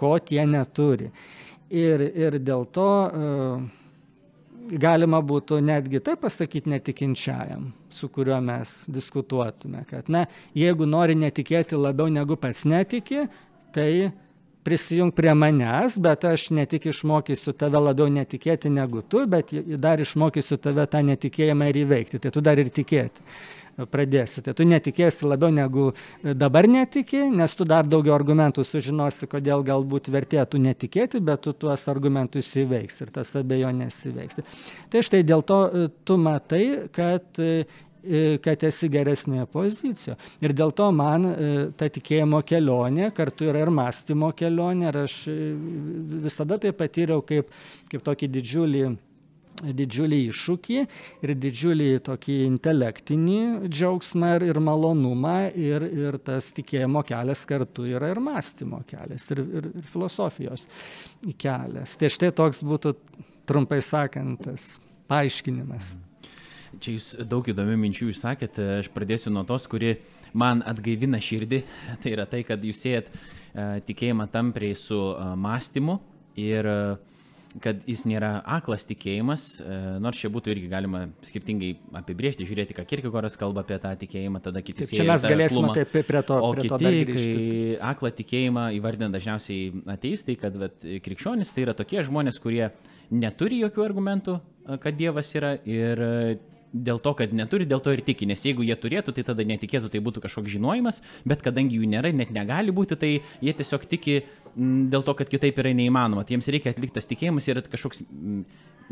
[0.00, 1.10] ko tie neturi.
[1.74, 3.84] Ir, ir dėl to uh,
[4.70, 10.24] galima būtų netgi taip pasakyti netikinčiajam, su kuriuo mes diskutuotume, kad, na,
[10.56, 13.26] jeigu nori netikėti labiau negu pats netiki,
[13.74, 14.12] tai
[14.64, 20.00] prisijung prie manęs, bet aš ne tik išmokysiu tave labiau netikėti negu tu, bet dar
[20.00, 23.24] išmokysiu tave tą netikėjimą ir įveikti, tai tu dar ir tikėti
[23.90, 24.42] pradėsi.
[24.44, 25.88] Tai tu netikėsi labiau negu
[26.22, 31.88] dabar netiki, nes tu dar daugiau argumentų sužinosi, kodėl galbūt vertėtų netikėti, bet tu tuos
[31.90, 34.44] argumentus įveiks ir tas abejonės įveiks.
[34.92, 37.66] Tai štai dėl to e, tu matai, kad e,
[38.44, 40.18] kad esi geresnėje pozicijoje.
[40.44, 44.90] Ir dėl to man e, ta tikėjimo kelionė kartu yra ir mąstymo kelionė.
[44.90, 45.18] Ir aš
[46.26, 47.50] visada tai patyriau kaip,
[47.90, 48.86] kaip tokį didžiulį
[49.62, 50.78] didžiulį iššūkį
[51.24, 53.38] ir didžiulį tokį intelektinį
[53.68, 59.44] džiaugsmą ir, ir malonumą ir, ir tas tikėjimo kelias kartu yra ir mąstymo kelias ir,
[59.44, 60.66] ir, ir filosofijos
[61.38, 61.94] kelias.
[62.00, 62.96] Tai štai toks būtų
[63.48, 64.74] trumpai sakant tas
[65.10, 65.94] paaiškinimas.
[66.82, 69.96] Čia jūs daug įdomių minčių išsakėte, aš pradėsiu nuo tos, kuri
[70.32, 71.62] man atgaivina širdį.
[72.02, 76.00] Tai yra tai, kad jūs siejat uh, tikėjimą tampriai su uh, mąstymu
[76.40, 77.14] ir uh,
[77.62, 82.86] kad jis nėra aklas tikėjimas, e, nors čia būtų irgi galima skirtingai apibriežti, žiūrėti, ką
[82.88, 86.38] Kirkegoras kalba apie tą tikėjimą, tada kiti Taip, čia mes galėsime apie, prie to.
[86.40, 91.76] O prie kiti, to kai aklą tikėjimą įvardina dažniausiai ateistai, kad vat, krikščionis tai yra
[91.78, 92.72] tokie žmonės, kurie
[93.14, 96.12] neturi jokių argumentų, e, kad Dievas yra ir e,
[96.74, 99.92] dėl to, kad neturi, dėl to ir tiki, nes jeigu jie turėtų, tai tada netikėtų,
[99.92, 104.24] tai būtų kažkoks žinojimas, bet kadangi jų nėra, net negali būti, tai jie tiesiog tiki
[104.56, 106.24] dėl to, kad kitaip yra neįmanoma.
[106.24, 108.04] Tai jiems reikia atlikti tas tikėjimas ir kažkoks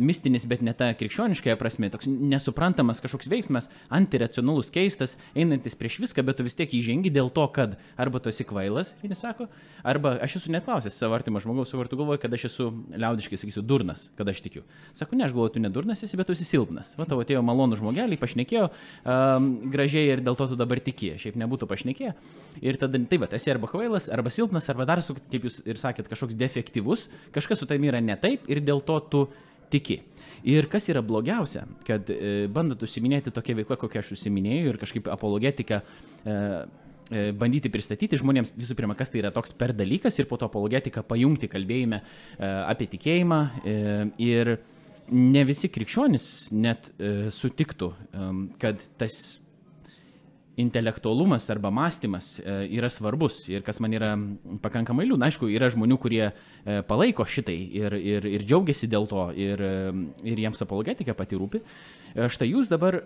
[0.00, 6.24] mistinis, bet ne ta krikščioniškąją prasme, toks nesuprantamas kažkoks veiksmas, antiracionalus, keistas, einantis prieš viską,
[6.26, 9.48] bet tu vis tiek įžengi dėl to, kad arba tu esi kvailas, vieni sako,
[9.84, 13.40] arba aš esu net klausęs savo artimo žmogaus, savo vartų galvoju, kad aš esu liaudiškai,
[13.42, 14.64] sakysiu, durnas, kad aš tikiu.
[14.96, 16.94] Sako, ne, aš galvoju, tu ne durnas esi, bet tu esi silpnas.
[16.98, 21.36] Va, tavo atėjo malonų žmogelį, pašnekėjo um, gražiai ir dėl to tu dabar tiki, šiaip
[21.42, 22.14] nebūtų pašnekėję.
[22.64, 25.80] Ir tada, tai va, esi arba kvailas, arba silpnas, arba dar, su, kaip jūs ir
[25.80, 29.22] sakėt, kažkoks defektyvus, kažkas su tavimi yra ne taip ir dėl to tu
[29.72, 30.00] tiki.
[30.48, 35.06] Ir kas yra blogiausia, kad e, bandot užsiminėti tokia veikla, kokia aš užsiminėjau ir kažkaip
[35.12, 40.26] apologetiką e, e, bandyti pristatyti žmonėms visų pirma, kas tai yra toks per dalykas ir
[40.30, 42.04] po to apologetiką pajungti kalbėjime e,
[42.42, 43.40] apie tikėjimą.
[43.62, 43.78] E,
[44.26, 44.56] ir
[45.12, 48.28] ne visi krikščionys net e, sutiktų, e,
[48.62, 49.18] kad tas
[50.56, 54.12] intelektualumas arba mąstymas e, yra svarbus ir kas man yra
[54.62, 55.30] pakankamai liūdna.
[55.30, 56.32] Aišku, yra žmonių, kurie e,
[56.88, 59.92] palaiko šitai ir, ir, ir džiaugiasi dėl to ir, e,
[60.28, 61.62] ir jiems apologetika pati rūpi.
[62.12, 62.98] Štai jūs dabar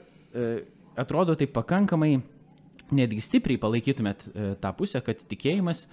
[0.99, 2.17] atrodo taip pakankamai
[2.91, 4.25] netgi stipriai palaikytumėt
[4.59, 5.85] tą pusę, kad tikėjimas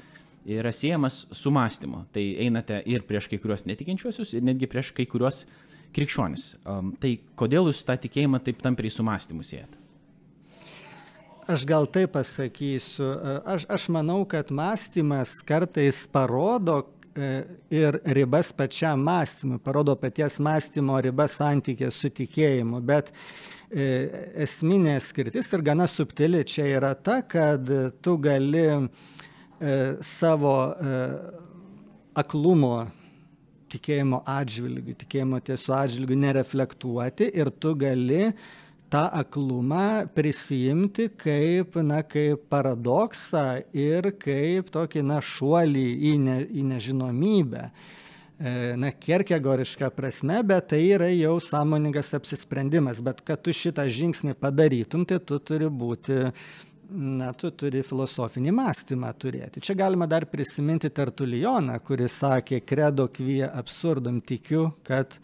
[0.49, 2.07] yra siejamas su mąstymu.
[2.15, 5.43] Tai einate ir prieš kai kuriuos netikinčiuosius, ir netgi prieš kai kuriuos
[5.93, 6.49] krikščionis.
[6.65, 9.82] Tai kodėl jūs tą tikėjimą taip tampriai su mąstymu siejate?
[11.47, 13.07] Aš gal taip pasakysiu.
[13.45, 16.77] Aš, aš manau, kad mąstymas kartais parodo
[17.15, 23.89] e, ir ribas pačiam mąstymui, parodo paties mąstymo ribas santykė su tikėjimu, bet e,
[24.45, 27.67] esminė skirtis ir gana subtili čia yra ta, kad
[27.99, 28.79] tu gali e,
[29.99, 30.55] savo
[32.15, 32.75] aklumo
[33.73, 38.29] tikėjimo atžvilgių, tikėjimo tiesų atžvilgių nereflektuoti ir tu gali
[38.93, 46.65] tą aklumą prisijimti kaip, na, kaip paradoksą ir kaip tokį, na, šuolį į, ne, į
[46.69, 47.63] nežinomybę.
[48.43, 53.01] E, na, kerkegoriška prasme, bet tai yra jau sąmoningas apsisprendimas.
[53.05, 56.19] Bet kad tu šitą žingsnį padarytum, tai tu turi būti
[56.93, 59.63] na, tu turi filosofinį mąstymą turėti.
[59.63, 65.17] Čia galima dar prisiminti Tertulijoną, kuris sakė, credo kvie absurdum, tikiu, kad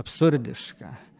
[0.00, 1.11] absurdiška.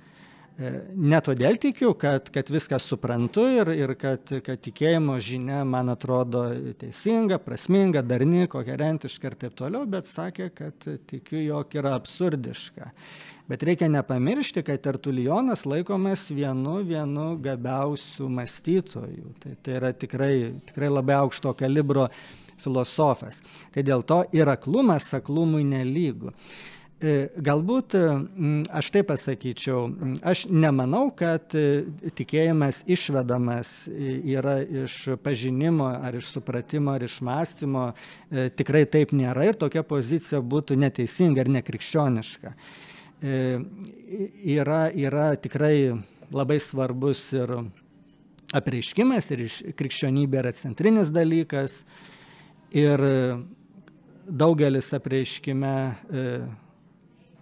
[0.61, 6.45] Ne todėl tikiu, kad, kad viską suprantu ir, ir kad, kad tikėjimo žinia man atrodo
[6.79, 12.91] teisinga, prasminga, darni, koherentiška ir taip toliau, bet sakė, kad tikiu, jog yra absurdiška.
[13.49, 19.33] Bet reikia nepamiršti, kad Tertulijonas laikomas vienu, vienu gabiausių mąstytojų.
[19.43, 20.35] Tai, tai yra tikrai,
[20.69, 22.07] tikrai labai aukšto kalibro
[22.63, 23.41] filosofas.
[23.75, 26.31] Tai dėl to ir aklumas aklumui nelygų.
[27.03, 27.97] E, galbūt
[28.71, 29.89] aš taip pasakyčiau,
[30.23, 31.83] aš nemanau, kad e,
[32.15, 37.89] tikėjimas išvedamas yra iš pažinimo ar iš supratimo ar iš mąstymo.
[38.31, 42.55] E, tikrai taip nėra ir tokia pozicija būtų neteisinga ir nekrikščioniška.
[43.23, 45.75] Yra, yra tikrai
[46.35, 47.53] labai svarbus ir
[48.55, 49.45] apreiškimas ir
[49.79, 51.85] krikščionybė yra centrinis dalykas
[52.75, 53.07] ir
[54.27, 55.77] daugelis apreiškime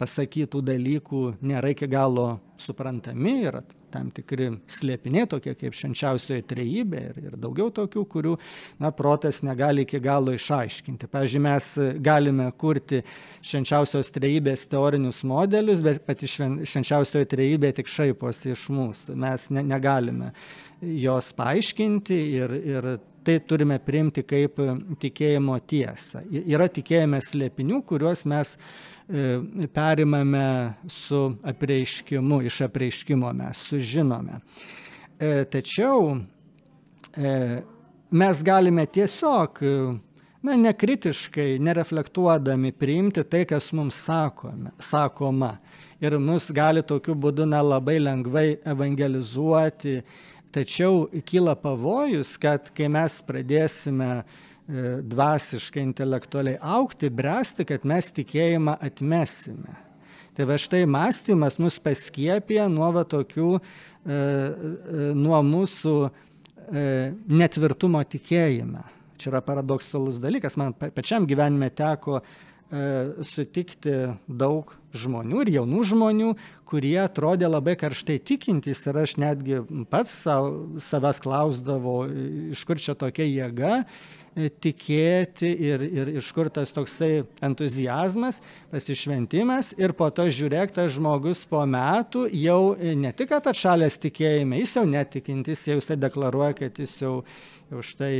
[0.00, 7.18] pasakytų dalykų nėra iki galo suprantami, yra tam tikri slėpiniai, tokie kaip švenčiausioji trejybė ir,
[7.26, 8.36] ir daugiau tokių, kurių
[8.82, 11.08] na, protas negali iki galo išaiškinti.
[11.10, 11.70] Pavyzdžiui, mes
[12.04, 13.02] galime kurti
[13.42, 19.18] švenčiausios trejybės teorinius modelius, bet pati švenčiausioji trejybė tik šaiposi iš mūsų.
[19.20, 20.32] Mes ne, negalime
[20.80, 22.92] jos paaiškinti ir, ir
[23.26, 24.60] tai turime priimti kaip
[25.02, 26.22] tikėjimo tiesą.
[26.30, 28.54] Yra tikėjime slėpinių, kuriuos mes
[29.74, 34.40] perimame su apreiškimu, iš apreiškimo mes sužinome.
[35.18, 36.16] E, tačiau
[37.16, 37.60] e,
[38.10, 39.58] mes galime tiesiog,
[40.42, 45.56] na, nekritiškai, nereflektuodami priimti tai, kas mums sakome, sakoma.
[46.00, 50.00] Ir mus gali tokiu būdu na, labai lengvai evangelizuoti.
[50.50, 54.49] Tačiau kyla pavojus, kad kai mes pradėsime uh, E,
[55.02, 59.76] dvasiškai, intelektualiai aukti, bręsti, kad mes tikėjimą atmesime.
[60.36, 63.62] Tai va štai mąstymas mus paskiepia nuo va tokių, e,
[64.14, 65.94] e, nuo mūsų
[66.70, 68.84] netvirtumo tikėjime.
[69.18, 70.54] Čia yra paradoksalus dalykas.
[70.54, 72.20] Man pačiam gyvenime teko
[73.26, 73.96] sutikti
[74.30, 76.28] daug žmonių ir jaunų žmonių,
[76.70, 79.58] kurie atrodė labai karštai tikintys ir aš netgi
[79.90, 80.14] pats
[80.86, 82.04] savęs klausdavau,
[82.54, 88.40] iš kur čia tokia jėga E, tikėti ir, ir iš kur tas toksai entuzijazmas,
[88.70, 94.60] pasišventimas ir po to žiūrėk, tas žmogus po metų jau e, ne tik atšalęs tikėjime,
[94.62, 97.16] jis jau netikintis, jau jisai deklaruoja, kad jis jau,
[97.72, 98.14] jau štai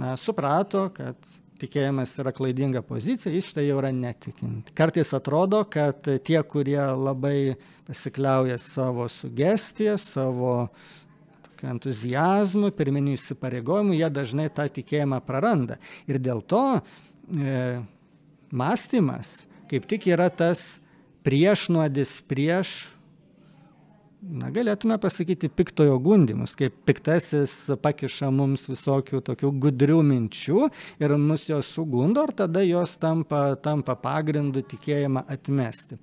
[0.00, 1.16] na, suprato, kad
[1.60, 4.74] tikėjimas yra klaidinga pozicija, jis štai jau yra netikinti.
[4.76, 7.54] Kartais atrodo, kad tie, kurie labai
[7.88, 10.54] pasikliauja savo sugestiją, savo
[11.72, 15.80] entuzijazmu, pirminių įsipareigojimų, jie dažnai tą tikėjimą praranda.
[16.10, 17.58] Ir dėl to e,
[18.52, 19.42] mąstymas
[19.74, 20.78] kaip tik yra tas
[21.24, 22.72] priešnuodis prieš,
[24.22, 30.68] na, galėtume pasakyti, piktojo gundimus, kaip piktasis pakiša mums visokių tokių gudrių minčių
[31.02, 35.98] ir mus jos sugundo, ir tada jos tampa, tampa pagrindu tikėjimą atmesti.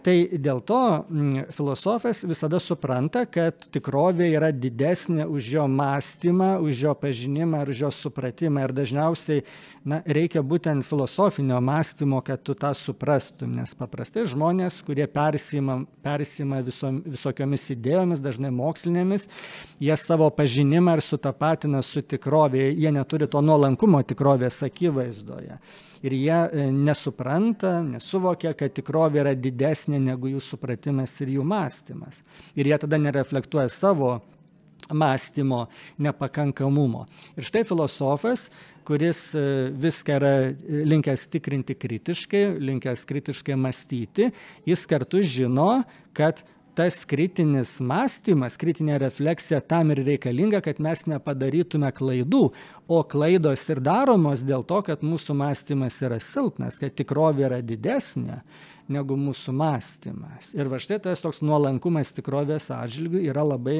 [0.00, 6.80] Tai dėl to mm, filosofas visada supranta, kad tikrovė yra didesnė už jo mąstymą, už
[6.86, 8.62] jo pažinimą ir už jo supratimą.
[8.64, 9.44] Ir dažniausiai
[9.84, 13.52] na, reikia būtent filosofinio mąstymo, kad tu tą suprastum.
[13.60, 19.28] Nes paprastai žmonės, kurie persima, persima visom, visokiomis idėjomis, dažnai mokslinėmis,
[19.76, 25.60] jie savo pažinimą ir sutapatina su tikrovė, jie neturi to nuolankumo tikrovės akivaizdoje
[26.02, 32.22] ir jie e, nesupranta, nesuvokia, kad tikrovė yra didesnė negu jų supratimas ir jų mąstymas.
[32.58, 34.16] Ir jie tada nereflektuoja savo
[34.90, 35.66] mąstymo
[36.02, 37.06] nepakankamumo.
[37.38, 38.48] Ir štai filosofas,
[38.86, 39.44] kuris e,
[39.78, 44.32] viską yra e, linkęs tikrinti kritiškai, linkęs kritiškai mąstyti,
[44.66, 45.84] jis kartu žino,
[46.16, 46.42] kad
[46.78, 52.42] tas kritinis mąstymas, kritinė refleksija tam ir reikalinga, kad mes nepadarytume klaidų,
[52.88, 58.42] o klaidos ir daromos dėl to, kad mūsų mąstymas yra silpnas, kad tikrovė yra didesnė
[58.92, 60.52] negu mūsų mąstymas.
[60.56, 63.78] Ir va štai tas toks nuolankumas tikrovės atžvilgių yra labai,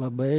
[0.00, 0.32] labai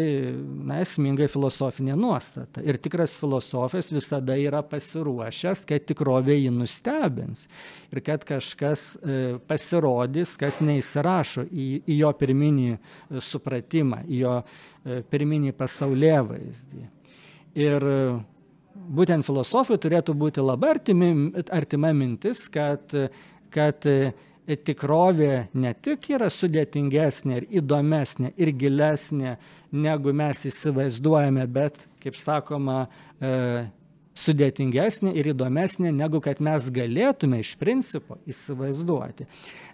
[0.68, 2.64] na, esmingai filosofinė nuostata.
[2.66, 7.46] Ir tikras filosofas visada yra pasiruošęs, kad tikrovė jį nustebins.
[7.94, 12.80] Ir kad kažkas e, pasirodys, kas neįsirašo į, į jo pirminį e,
[13.24, 16.88] supratimą, į jo e, pirminį pasaulė vaizdį.
[17.56, 17.84] Ir
[18.76, 21.12] būtent filosofui turėtų būti labai artimi,
[21.54, 22.92] artima mintis, kad
[23.56, 24.14] kad e,
[24.46, 29.38] tikrovė ne tik yra sudėtingesnė ir įdomesnė ir gilesnė,
[29.76, 32.86] negu mes įsivaizduojame, bet, kaip sakoma,
[33.20, 33.66] e,
[34.16, 39.28] sudėtingesnė ir įdomesnė, negu kad mes galėtume iš principo įsivaizduoti.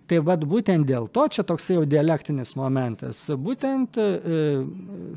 [0.10, 3.22] Tai vad būtent dėl to čia toks jau dialektinis momentas.
[3.30, 4.08] Būtent e,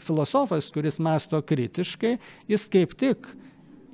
[0.05, 2.19] filosofas, kuris masto kritiškai,
[2.51, 3.31] jis kaip tik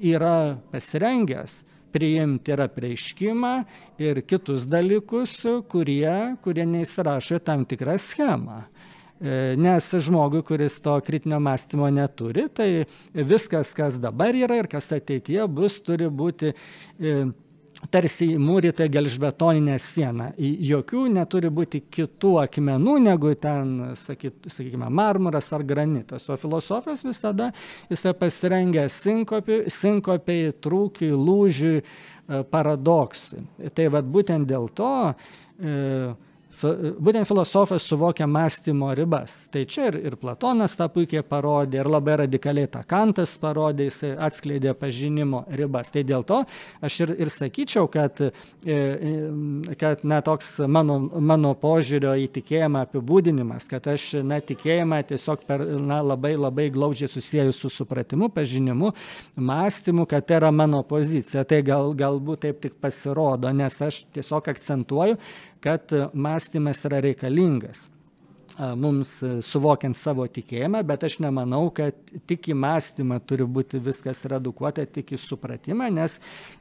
[0.00, 1.60] yra pasirengęs
[1.92, 3.54] priimti ir apreiškimą,
[4.02, 5.36] ir kitus dalykus,
[5.70, 8.62] kurie, kurie neįsirašo į tam tikrą schemą.
[9.20, 14.88] E, nes žmogui, kuris to kritinio mąstymo neturi, tai viskas, kas dabar yra ir kas
[14.96, 17.16] ateityje bus, turi būti e,
[17.88, 20.30] tarsi įmūryta gelžbetoninė siena.
[20.38, 26.28] Jokių neturi būti kitų akmenų, negu ten, sakyt, sakykime, marmuras ar granitas.
[26.30, 27.50] O filosofas visada
[27.90, 33.44] jisai pasirengęs sinkopiai, sinkopiai trūkiai, lūžiui, e, paradoksui.
[33.74, 36.12] Tai vad būtent dėl to e,
[36.62, 39.36] būtent filosofas suvokia mąstymo ribas.
[39.52, 44.16] Tai čia ir, ir Platonas tą puikiai parodė, ir labai radikaliai tą Kantas parodė, jis
[44.16, 45.92] atskleidė pažinimo ribas.
[45.94, 46.42] Tai dėl to
[46.84, 48.30] aš ir, ir sakyčiau, kad, e,
[48.74, 55.44] e, kad na, toks mano, mano požiūrio į tikėjimą apibūdinimas, kad aš na, tikėjimą tiesiog
[55.48, 58.92] per, na, labai labai glaudžiai susijęs su supratimu, pažinimu,
[59.36, 61.44] mąstymu, kad tai yra mano pozicija.
[61.48, 65.18] Tai gal, galbūt taip tik pasirodo, nes aš tiesiog akcentuoju,
[65.64, 67.88] kad mąstymas yra reikalingas
[68.76, 69.12] mums
[69.46, 71.96] suvokiant savo tikėjimą, bet aš nemanau, kad
[72.28, 76.18] tik į mąstymą turi būti viskas redukuota, tik į supratimą, nes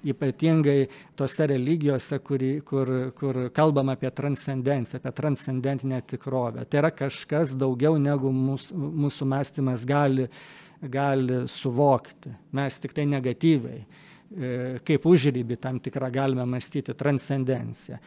[0.08, 0.88] ypatingai
[1.20, 8.00] tose religijose, kur, kur, kur kalbam apie transcendenciją, apie transcendentinę tikrovę, tai yra kažkas daugiau
[8.02, 10.30] negu mūsų, mūsų mąstymas gali,
[10.80, 12.32] gali suvokti.
[12.56, 14.09] Mes tik tai negatyviai E,
[14.86, 17.98] kaip užrybį tam tikrą galime mąstyti transcendenciją.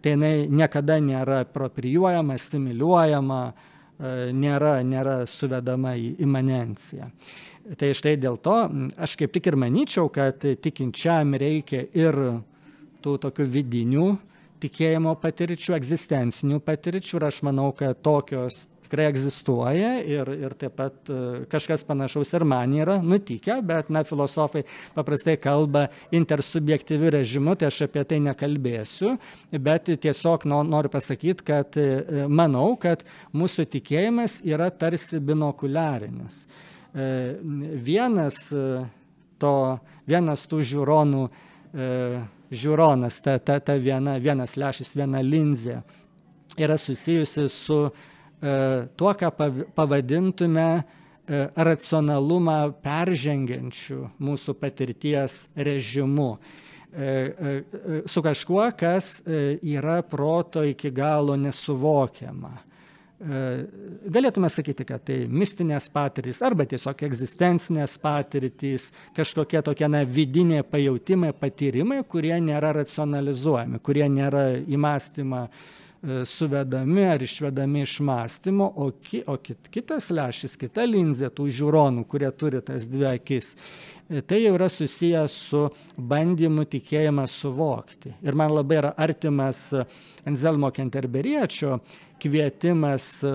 [0.00, 7.10] Tai jinai niekada nėra aproprijuojama, similiuojama, e, nėra, nėra suvedama į imanenciją.
[7.76, 8.56] Tai štai dėl to
[8.96, 12.18] aš kaip tik ir manyčiau, kad tikinčiam reikia ir
[13.02, 14.06] tų tokių vidinių
[14.62, 21.10] tikėjimo patirčių, egzistencinių patirčių ir aš manau, kad tokios tikrai egzistuoja ir, ir taip pat
[21.10, 21.18] e,
[21.50, 24.62] kažkas panašaus ir man yra nutikę, bet na, filosofai
[24.94, 29.16] paprastai kalba intersubjektyviu režimu, tai aš apie tai nekalbėsiu,
[29.66, 33.04] bet tiesiog noriu pasakyti, kad e, manau, kad
[33.36, 36.44] mūsų tikėjimas yra tarsi binokuliarinis.
[36.94, 37.10] E,
[37.90, 38.46] vienas,
[39.42, 39.56] to,
[40.08, 41.26] vienas tų žiūronų,
[42.56, 45.82] žiūronas, ta, ta, ta viena, vienas lešis, viena linzė
[46.56, 47.90] yra susijusi su
[48.96, 49.30] tuo, ką
[49.74, 50.82] pavadintume e,
[51.56, 56.36] racionalumą peržengiančių mūsų patirties režimu.
[56.96, 57.16] E,
[58.08, 62.54] su kažkuo, kas yra proto iki galo nesuvokiama.
[63.16, 71.32] Galėtume sakyti, kad tai mistinės patirtys arba tiesiog egzistencinės patirtys, kažkokie tokie na, vidiniai pajūtimai,
[71.32, 75.85] patyrimai, kurie nėra racionalizuojami, kurie nėra įmastymą uh, E,
[76.24, 82.04] suvedami ar išvedami iš mąstymo, o, ki, o kit, kitas lęšis, kita linzė tų žiūronų,
[82.10, 83.54] kurie turi tas dvi akis,
[84.08, 85.64] e, tai jau yra susijęs su
[85.96, 88.14] bandymu tikėjimą suvokti.
[88.22, 89.68] Ir man labai yra artimas
[90.26, 91.80] Enzelmo Kenterberiečio
[92.22, 93.34] kvietimas e,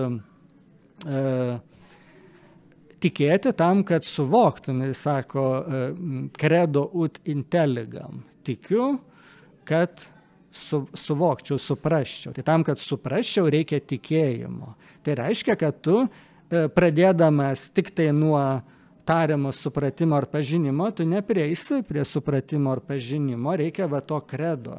[3.02, 5.46] tikėti tam, kad suvoktum, jis sako,
[6.38, 8.22] credo ut intelligam.
[8.46, 8.92] Tikiu,
[9.66, 10.04] kad
[10.52, 12.34] su, suvokčiau, suprasčiau.
[12.36, 14.74] Tai tam, kad suprasčiau, reikia tikėjimo.
[15.02, 18.40] Tai reiškia, kad tu e, pradėdamas tik tai nuo
[19.08, 24.78] tariamo supratimo ar pažinimo, tu neprieisi prie supratimo ar pažinimo, reikia va to kredo.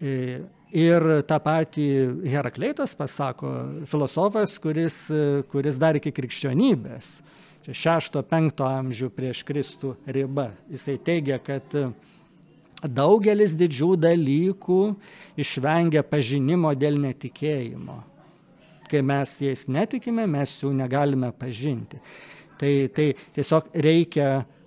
[0.00, 0.40] E,
[0.72, 1.88] ir tą patį
[2.28, 3.52] Herakleitas pasako,
[3.90, 5.06] filosofas, kuris,
[5.50, 7.18] kuris dar iki krikščionybės,
[7.66, 11.74] čia šešto, penkto amžių prieš Kristų riba, jisai teigia, kad
[12.82, 14.82] daugelis didžių dalykų
[15.40, 18.02] išvengia pažinimo dėl netikėjimo.
[18.88, 21.98] Kai mes jais netikime, mes jų negalime pažinti.
[22.58, 24.57] Tai, tai tiesiog reikia E,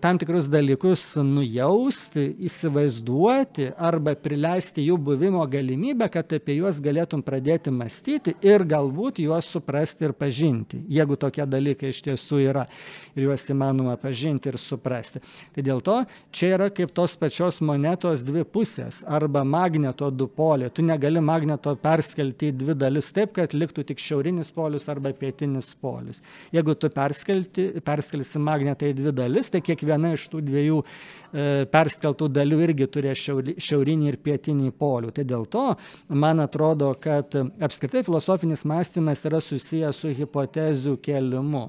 [0.00, 7.72] tam tikrus dalykus nujausti, įsivaizduoti arba prileisti jų buvimo galimybę, kad apie juos galėtum pradėti
[7.74, 12.66] mąstyti ir galbūt juos suprasti ir pažinti, jeigu tokie dalykai iš tiesų yra
[13.16, 15.22] ir juos įmanoma pažinti ir suprasti.
[15.54, 15.96] Tai dėl to
[16.30, 20.70] čia yra kaip tos pačios monetos dvi pusės arba magneto du poliai.
[20.70, 25.72] Tu negali magneto perskelti į dvi dalis taip, kad liktų tik šiaurinis polius arba pietinis
[25.80, 26.22] polius.
[26.54, 32.60] Jeigu tu perskelsi magnetą į dvi dalis, tai kiekviena iš tų dviejų e, perskeltų dalių
[32.68, 35.14] irgi turės šiaurinį ir pietinį polių.
[35.16, 35.66] Tai dėl to
[36.08, 41.68] man atrodo, kad apskritai filosofinis mąstymas yra susijęs su hipotezių kelimu.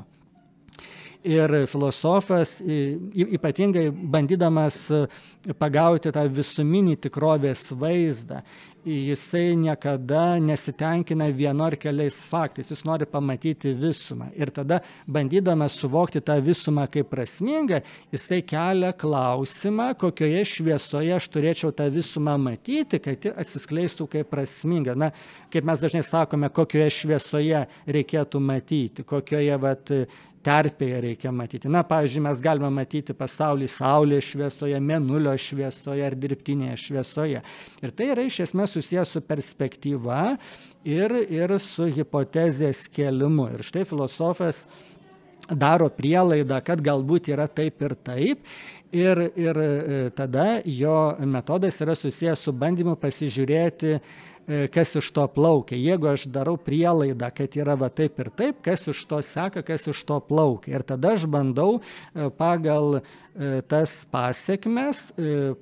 [1.27, 4.77] Ir filosofas, ypatingai bandydamas
[5.59, 8.43] pagauti tą visuminį tikrovės vaizdą
[8.87, 14.29] jisai niekada nesitenkina vienu ar keliais faktais, jis nori pamatyti visumą.
[14.39, 17.81] Ir tada, bandydamas suvokti tą visumą kaip prasmingą,
[18.13, 24.95] jisai kelia klausimą, kokioje šviesoje aš turėčiau tą visumą matyti, kad ji atsiskleistų kaip prasminga.
[24.95, 25.11] Na,
[25.51, 29.91] kaip mes dažnai sakome, kokioje šviesoje reikėtų matyti, kokioje vat,
[30.47, 31.69] terpėje reikia matyti.
[31.71, 37.43] Na, pavyzdžiui, mes galime matyti pasaulį Saulės šviesoje, Mėnulio šviesoje ar dirbtinėje šviesoje.
[37.83, 40.21] Ir tai yra iš esmės susijęs su perspektyva
[40.87, 43.49] ir, ir su hipotezės kelimu.
[43.57, 44.65] Ir štai filosofas
[45.47, 48.49] daro prielaidą, kad galbūt yra taip ir taip.
[48.95, 49.69] Ir, ir e,
[50.15, 50.95] tada jo
[51.27, 53.97] metodas yra susijęs su bandymu pasižiūrėti,
[54.47, 55.75] kas iš to plaukia.
[55.75, 59.87] Jeigu aš darau prielaidą, kad yra va taip ir taip, kas iš to seka, kas
[59.91, 60.77] iš to plaukia.
[60.77, 65.09] Ir tada aš bandau e, pagal e, tas pasiekmes,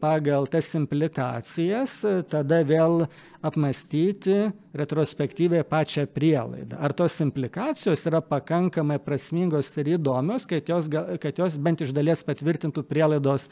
[0.01, 1.97] pagal tas implikacijas,
[2.29, 3.07] tada vėl
[3.45, 6.77] apmastyti retrospektyviai pačią prielaidą.
[6.81, 10.89] Ar tos implikacijos yra pakankamai prasmingos ir įdomios, kad jos,
[11.21, 13.49] kad jos bent iš dalies patvirtintų prielaidos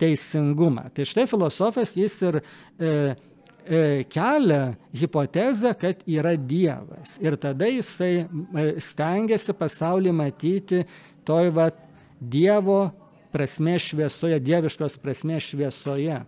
[0.00, 0.88] teisingumą.
[0.94, 2.42] Tai štai filosofas jis ir
[2.80, 3.14] E,
[4.10, 7.18] kelia hipotezę, kad yra Dievas.
[7.22, 10.84] Ir tada jisai e, stengiasi pasaulį matyti
[11.26, 11.70] toj va
[12.20, 12.90] Dievo
[13.32, 16.18] prasme šviesoje, dieviškos prasme šviesoje.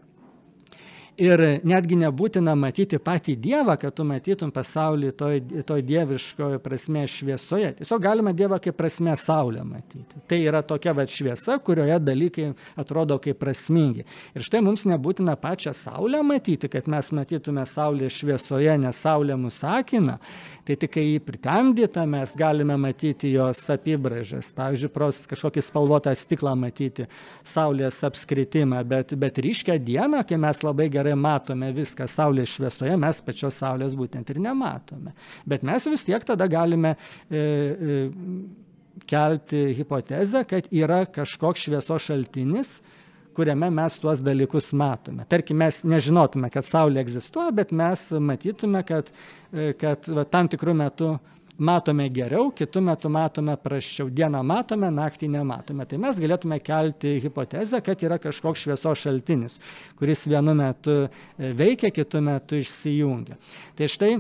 [1.21, 7.75] Ir netgi nebūtina matyti patį Dievą, kad tu matytum pasaulį toj, toj dieviškoje prasme šviesoje.
[7.83, 10.23] Tiesiog galima Dievą kaip prasme Saulę matyti.
[10.29, 12.47] Tai yra tokia va šviesa, kurioje dalykai
[12.81, 14.07] atrodo kaip prasmingi.
[14.33, 19.61] Ir štai mums nebūtina pačią Saulę matyti, kad mes matytume Saulę šviesoje, nes Saulė mus
[19.61, 20.17] sakina
[20.67, 24.53] tai tik kai jį pritemdytą mes galime matyti jos apibraižas.
[24.55, 27.09] Pavyzdžiui, pros kažkokį spalvotą stiklą matyti,
[27.47, 33.21] saulės apskritimą, bet, bet ryškę dieną, kai mes labai gerai matome viską saulės šviesoje, mes
[33.25, 35.15] pačios saulės būtent ir nematome.
[35.49, 38.01] Bet mes vis tiek tada galime e, e,
[39.09, 42.77] kelti hipotezę, kad yra kažkoks šviesos šaltinis,
[43.37, 45.25] kuriame mes tuos dalykus matome.
[45.29, 49.09] Tarkim, mes nežinotume, kad Saulė egzistuoja, bet mes matytume, kad,
[49.53, 51.15] e, kad va, tam tikrų metų
[51.61, 54.11] matome geriau, kitų metų matome praščiau.
[54.13, 55.87] Dieną matome, naktį nematome.
[55.89, 59.59] Tai mes galėtume kelti hipotezę, kad yra kažkoks šviesos šaltinis,
[59.99, 63.41] kuris vienu metu e, veikia, kitu metu išsijungia.
[63.79, 64.15] Tai štai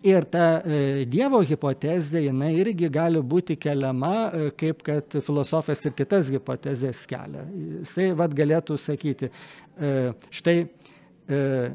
[0.00, 5.92] Ir ta e, Dievo hipotezė, jinai irgi gali būti keliama, e, kaip kad filosofas ir
[5.92, 7.42] kitas hipotezės kelia.
[7.82, 9.28] Jisai vad galėtų sakyti,
[10.32, 10.54] štai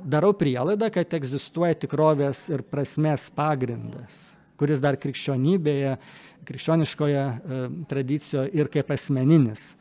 [0.09, 5.97] darau prielaidą, kad egzistuoja tikrovės ir prasmės pagrindas, kuris dar krikščionybėje,
[6.45, 7.27] krikščioniškoje
[7.89, 9.73] tradicijoje ir kaip asmeninis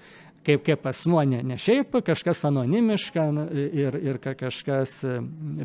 [0.44, 5.16] kaip, kaip asmuo, ne, ne šiaip kažkas anonimiška ir, ir kažkas e,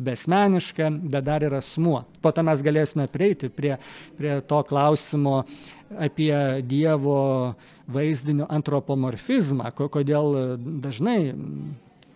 [0.06, 2.02] besmeniška, bet dar ir asmuo.
[2.22, 3.76] Po to mes galėsime prieiti prie,
[4.18, 5.42] prie to klausimo
[5.90, 7.20] apie Dievo
[7.90, 11.34] vaizdinio antropomorfizmą, kodėl dažnai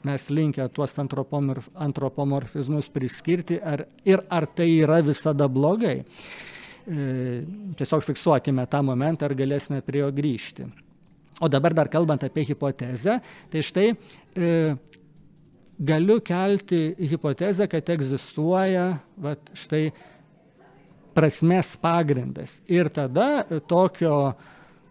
[0.04, 6.04] mes linkę tuos antropomorfizmus priskirti ar, ir ar tai yra visada blogai.
[6.84, 7.44] E,
[7.78, 10.66] tiesiog fiksuokime tą momentą ir galėsime prie jo grįžti.
[11.40, 13.18] O dabar dar kalbant apie hipotezę,
[13.50, 14.50] tai štai e,
[15.80, 19.88] galiu kelti hipotezę, kad egzistuoja vat, štai
[21.16, 22.60] prasmės pagrindas.
[22.68, 24.34] Ir tada tokio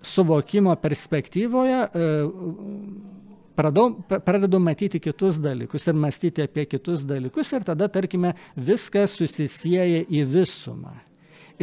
[0.01, 2.11] suvokimo perspektyvoje e,
[3.55, 10.07] pradau, pradedu matyti kitus dalykus ir mąstyti apie kitus dalykus ir tada, tarkime, viskas susisieja
[10.09, 10.97] į visumą.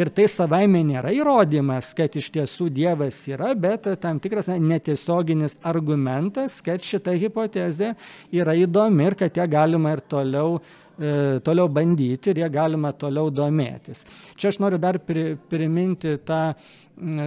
[0.01, 6.61] Ir tai savaime nėra įrodymas, kad iš tiesų Dievas yra, bet tam tikras netiesioginis argumentas,
[6.64, 7.90] kad šita hipotezė
[8.32, 13.28] yra įdomi ir kad ją galima ir toliau e, toliau bandyti ir jie galima toliau
[13.34, 14.07] domėtis.
[14.40, 16.40] Čia aš noriu dar pri, priminti tą,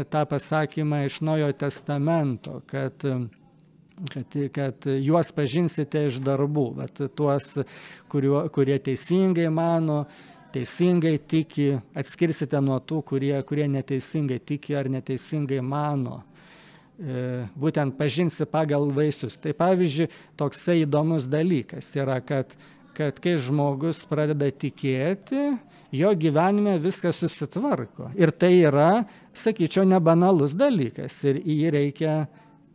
[0.09, 3.05] tą pasakymą iš Naujojo testamento, kad
[4.09, 7.53] kad, kad juos pažinsite iš darbų, bet tuos,
[8.11, 10.03] kuriuo, kurie teisingai mano,
[10.53, 16.21] teisingai tiki, atskirsite nuo tų, kurie, kurie neteisingai tiki ar neteisingai mano.
[16.99, 19.37] E, būtent pažinsi pagal vaisius.
[19.41, 22.53] Tai pavyzdžiui, toksai įdomus dalykas yra, kad,
[22.97, 25.55] kad kai žmogus pradeda tikėti,
[25.93, 28.11] jo gyvenime viskas susitvarko.
[28.19, 32.15] Ir tai yra, sakyčiau, nebanalus dalykas ir jį reikia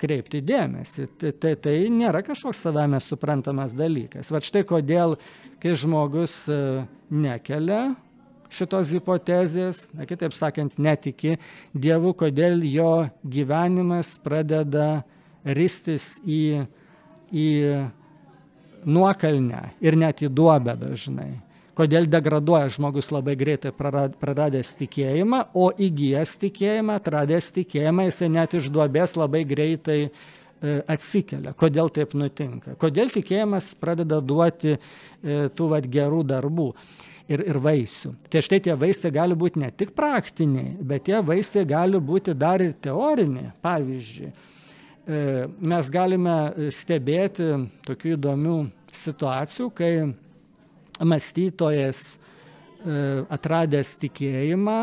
[0.01, 1.07] kreipti dėmesį.
[1.20, 4.30] Tai, tai, tai nėra kažkoks savame suprantamas dalykas.
[4.32, 5.16] Va štai kodėl,
[5.62, 6.61] kai žmogus e,
[7.11, 7.96] nekelia
[8.53, 11.36] šitos hipotezės, na, kitaip sakant, netiki
[11.76, 15.03] Dievu, kodėl jo gyvenimas pradeda
[15.44, 16.64] ristis į,
[17.28, 17.49] į
[18.88, 21.34] nuokalnę ir net į duobę dažnai.
[21.79, 28.70] Kodėl degraduoja žmogus labai greitai praradęs tikėjimą, o įgyjęs tikėjimą, atradęs tikėjimą, jisai net iš
[28.74, 30.11] duobės labai greitai e,
[30.91, 31.55] atsikelia.
[31.59, 32.74] Kodėl taip nutinka?
[32.83, 34.81] Kodėl tikėjimas pradeda duoti e,
[35.55, 36.68] tų vat, gerų darbų
[37.31, 38.14] ir, ir vaisių.
[38.33, 42.64] Tai štai tie vaistai gali būti ne tik praktiniai, bet tie vaistai gali būti dar
[42.64, 43.53] ir teoriniai.
[43.62, 45.26] Pavyzdžiui, e,
[45.74, 46.39] mes galime
[46.74, 47.53] stebėti
[47.87, 48.62] tokių įdomių
[48.99, 49.93] situacijų, kai
[51.01, 54.78] mąstytojas e, atradęs tikėjimą,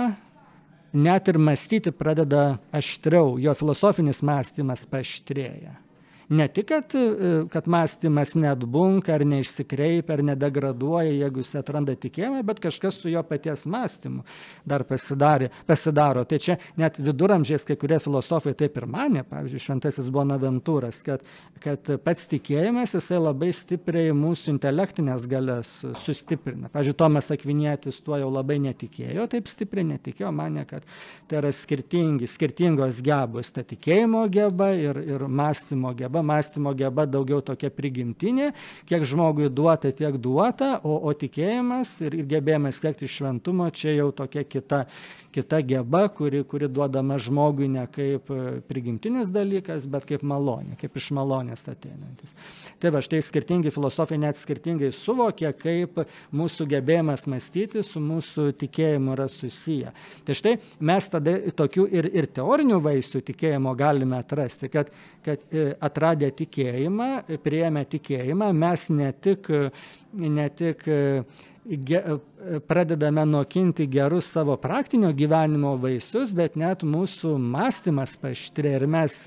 [0.96, 5.85] net ir mąstyti pradeda aštriau, jo filosofinis mąstymas paaštrėja
[6.30, 12.42] ne tik, kad, e, kad mąstymas netbunka ar neišsikreipia ar nedegraduoja, jeigu jis atranda tikėjimą,
[12.48, 14.24] bet kažkas su jo paties mąstymu
[14.66, 16.26] dar pasidarė, pasidaro.
[16.26, 21.26] Tai čia net viduramžiais kai kurie filosofai taip ir mane, pavyzdžiui, Šventasis Bonaventūras, kad,
[21.64, 26.72] kad pats tikėjimas jisai labai stipriai mūsų intelektinės galės sustiprina.
[26.74, 30.86] Pavyzdžiui, Tomas Akvinėtis tuo jau labai netikėjo, taip stipriai netikėjo, mane, kad
[31.30, 37.06] tai yra skirtingi, skirtingos gebos, ta tikėjimo geba ir, ir mąstymo geba geba, mąstymo geba
[37.06, 38.54] daugiau tokia prigimtinė,
[38.88, 44.12] kiek žmogui duota, tiek duota, o, o tikėjimas ir, ir gebėjimas siekti šventumo čia jau
[44.12, 44.86] tokia kita,
[45.36, 50.96] kita geba, kuri, kuri duodama žmogui ne kaip e, prigimtinis dalykas, bet kaip malonė, kaip
[50.96, 52.32] iš malonės ateinantis.
[52.80, 56.06] Tai va, štai skirtingi filosofai net skirtingai suvokia, kaip
[56.36, 59.92] mūsų gebėjimas mąstyti su mūsų tikėjimu yra susiję.
[60.26, 64.94] Tai štai mes tada tokių ir, ir teorinių vaisių tikėjimo galime atrasti, kad,
[65.26, 69.48] kad e, atrasti atradę tikėjimą, prieėmę tikėjimą, mes ne tik,
[70.14, 70.84] ne tik
[71.66, 72.02] ge,
[72.68, 79.18] pradedame nokinti gerus savo praktinio gyvenimo vaisius, bet net mūsų mąstymas paštrė ir mes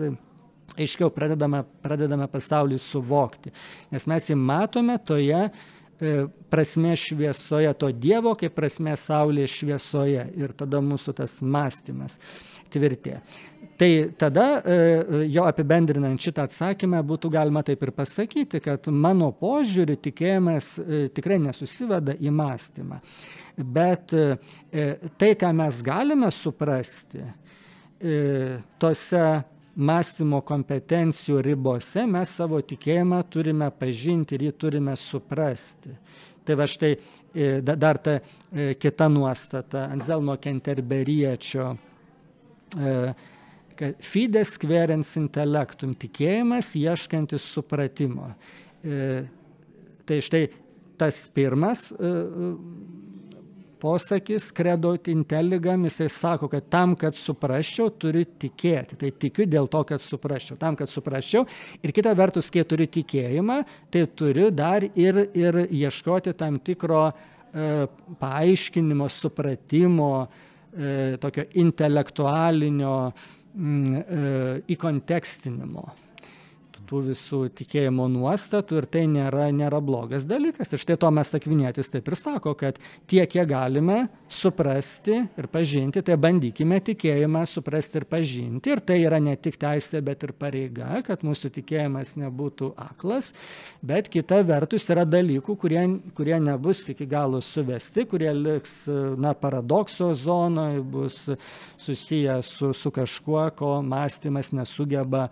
[0.79, 3.51] aiškiau pradedame, pradedame pasaulį suvokti,
[3.91, 10.55] nes mes jį matome toje e, prasme šviesoje, to Dievo kaip prasme Saulės šviesoje ir
[10.55, 12.21] tada mūsų tas mąstymas
[12.71, 13.19] tvirtė.
[13.79, 14.77] Tai tada e,
[15.31, 21.37] jo apibendrinant šitą atsakymą būtų galima taip ir pasakyti, kad mano požiūrį tikėjimas e, tikrai
[21.45, 22.99] nesusiveda į mąstymą.
[23.55, 24.25] Bet e,
[25.15, 27.23] tai, ką mes galime suprasti,
[28.79, 29.23] tose
[29.75, 35.95] mąstymo kompetencijų ribose mes savo tikėjimą turime pažinti ir jį turime suprasti.
[36.47, 36.93] Tai va štai
[37.63, 38.21] dar ta
[38.79, 41.73] kita nuostata Anzelmo Kenterberiečio
[43.79, 48.33] kad fides querens intellectum, tikėjimas ieškantis supratimo.
[48.83, 49.23] E,
[50.09, 50.47] tai štai
[50.99, 52.13] tas pirmas e,
[53.79, 58.99] posakis, kredot intelligam, jisai sako, kad tam, kad suprasčiau, turiu tikėti.
[58.99, 60.59] Tai tikiu dėl to, kad suprasčiau.
[60.61, 61.47] Tam, kad suprasčiau.
[61.83, 63.61] Ir kita vertus, kai turiu tikėjimą,
[63.95, 67.87] tai turiu dar ir, ir ieškoti tam tikro e,
[68.19, 70.13] paaiškinimo, supratimo,
[70.75, 73.38] e, tokio intelektualinio e,
[74.69, 75.87] įkontekstinimo
[76.89, 80.73] tų visų tikėjimo nuostatų ir tai nėra, nėra blogas dalykas.
[80.73, 82.79] Ir štai Tomas Akvinėtis taip ir sako, kad
[83.11, 88.73] tiek, kiek galime suprasti ir pažinti, tai bandykime tikėjimą suprasti ir pažinti.
[88.73, 93.33] Ir tai yra ne tik teisė, bet ir pareiga, kad mūsų tikėjimas nebūtų aklas,
[93.85, 95.85] bet kita vertus yra dalykų, kurie,
[96.17, 98.81] kurie nebus iki galo suvesti, kurie liks
[99.21, 101.21] na, paradokso zonoje, bus
[101.77, 105.29] susiję su, su kažkuo, ko mąstymas nesugeba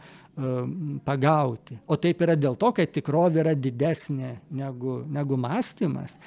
[1.04, 1.78] pagauti.
[1.88, 6.18] O taip yra dėl to, kad tikrovė yra didesnė negu, negu mąstymas.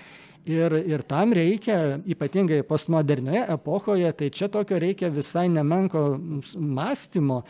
[0.49, 6.03] Ir, ir tam reikia, ypatingai postmodernioje epochoje, tai čia tokio reikia visai nemenko
[6.55, 7.43] mąstymo,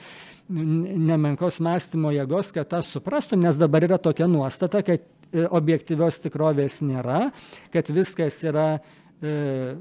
[0.50, 6.82] nemenkos mąstymo jėgos, kad tą suprastum, nes dabar yra tokia nuostata, kad e, objektyvios tikrovės
[6.84, 7.30] nėra,
[7.72, 8.68] kad viskas yra
[9.22, 9.78] e,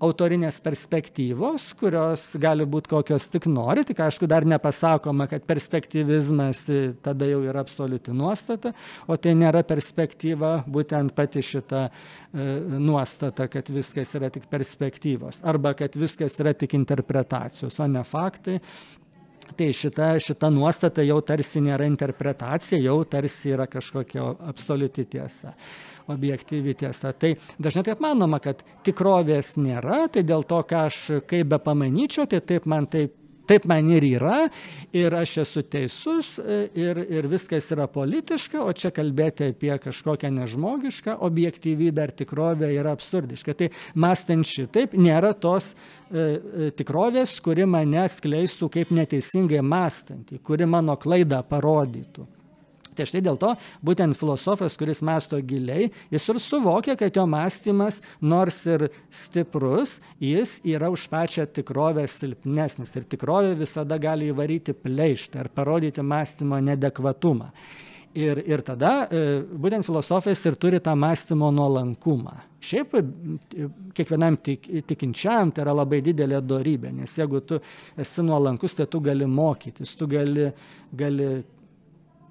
[0.00, 6.64] autorinės perspektyvos, kurios gali būti kokios tik nori, tik aišku, dar nepasakoma, kad perspektyvizmas
[7.04, 8.72] tada jau yra absoliuti nuostata,
[9.06, 11.90] o tai nėra perspektyva būtent pati šita e,
[12.80, 18.60] nuostata, kad viskas yra tik perspektyvos, arba kad viskas yra tik interpretacijos, o ne faktai.
[19.56, 25.54] Tai šita, šita nuostata jau tarsi nėra interpretacija, jau tarsi yra kažkokia absoliuti tiesa
[26.10, 27.12] objektyvi tiesa.
[27.12, 32.26] Tai dažnai taip manoma, kad tikrovės nėra, tai dėl to, ką aš kaip be pamanyčiau,
[32.30, 33.14] tai taip man taip
[33.50, 34.38] taip man ir yra,
[34.94, 36.36] ir aš esu teisus,
[36.78, 42.94] ir, ir viskas yra politiška, o čia kalbėti apie kažkokią nežmogišką objektyvybę ar tikrovę yra
[42.94, 43.56] absurdiška.
[43.58, 45.76] Tai mąstant šitaip, nėra tos e,
[46.16, 52.28] e tikrovės, kuri mane skleistų kaip neteisingai mąstantį, kuri mano klaidą parodytų.
[53.00, 53.54] Tai štai dėl to
[53.86, 60.58] būtent filosofas, kuris masto giliai, jis ir suvokia, kad jo mąstymas, nors ir stiprus, jis
[60.68, 62.92] yra už pačią tikrovę silpnesnis.
[62.98, 67.48] Ir tikrovė visada gali įvaryti pleištą ir parodyti mąstymo nedekvatumą.
[68.20, 72.34] Ir, ir tada e, būtent filosofijas ir turi tą mąstymo nuolankumą.
[72.60, 73.02] Šiaip e,
[73.96, 77.60] kiekvienam tik, tikinčiam tai yra labai didelė darybė, nes jeigu tu
[77.96, 80.50] esi nuolankus, tai tu gali mokytis, tu gali,
[80.92, 81.30] gali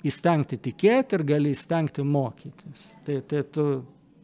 [0.08, 2.86] įstengti tikėti ir gali įstengti mokytis.
[3.06, 3.66] Tai, tai tu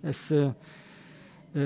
[0.05, 1.65] esi e,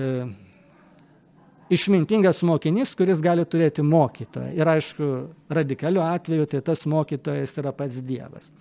[1.70, 4.54] išmintingas mokinys, kuris gali turėti mokytoją.
[4.58, 5.12] Ir aišku,
[5.54, 8.52] radikaliu atveju tai tas mokytojas yra pats Dievas.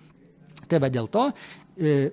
[0.69, 1.29] Tai va dėl to
[1.79, 2.11] e,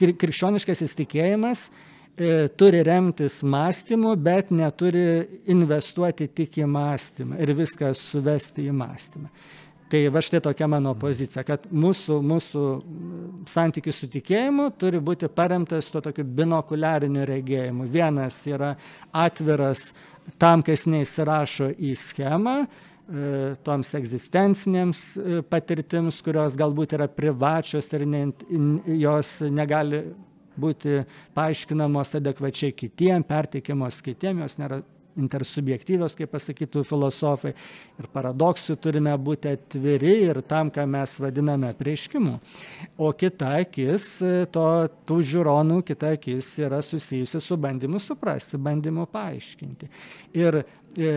[0.00, 5.22] krikščioniškas įstikėjimas e, turi remtis mąstymu, bet neturi
[5.52, 9.30] investuoti tik į mąstymą ir viską suvesti į mąstymą.
[9.92, 12.62] Tai va štai tokia mano pozicija, kad mūsų, mūsų
[13.52, 17.90] santykis su tikėjimu turi būti paremtas tuo tokiu binokuliariniu regėjimu.
[17.92, 18.72] Vienas yra
[19.12, 19.90] atviras
[20.40, 22.56] tam, kas neįsirašo į schemą,
[23.12, 28.20] E, toms egzistencinėms e, patirtims, kurios galbūt yra privačios ir ne,
[29.02, 30.04] jos negali
[30.62, 31.02] būti
[31.34, 34.78] paaiškinamos adekvačiai kitiem, perteikiamos kitiem, jos nėra
[35.20, 37.52] intersubjektyvios, kaip pasakytų filosofai.
[38.00, 42.38] Ir paradoksų turime būti atviri ir tam, ką mes vadiname prieškimu.
[42.98, 44.66] O kita akis, e, to,
[45.08, 49.90] tų žiūronų, kita akis yra susijusi su bandymu suprasti, bandymu paaiškinti.
[50.40, 51.16] Ir e,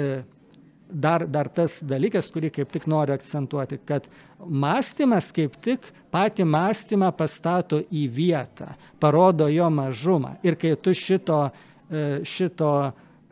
[0.89, 4.07] dar, dar tas dalykas, kurį kaip tik noriu akcentuoti, kad
[4.39, 10.35] mąstymas kaip tik patį mąstymą pastato į vietą, parodo jo mažumą.
[10.45, 11.49] Ir kai tu šito,
[11.89, 12.71] e, šito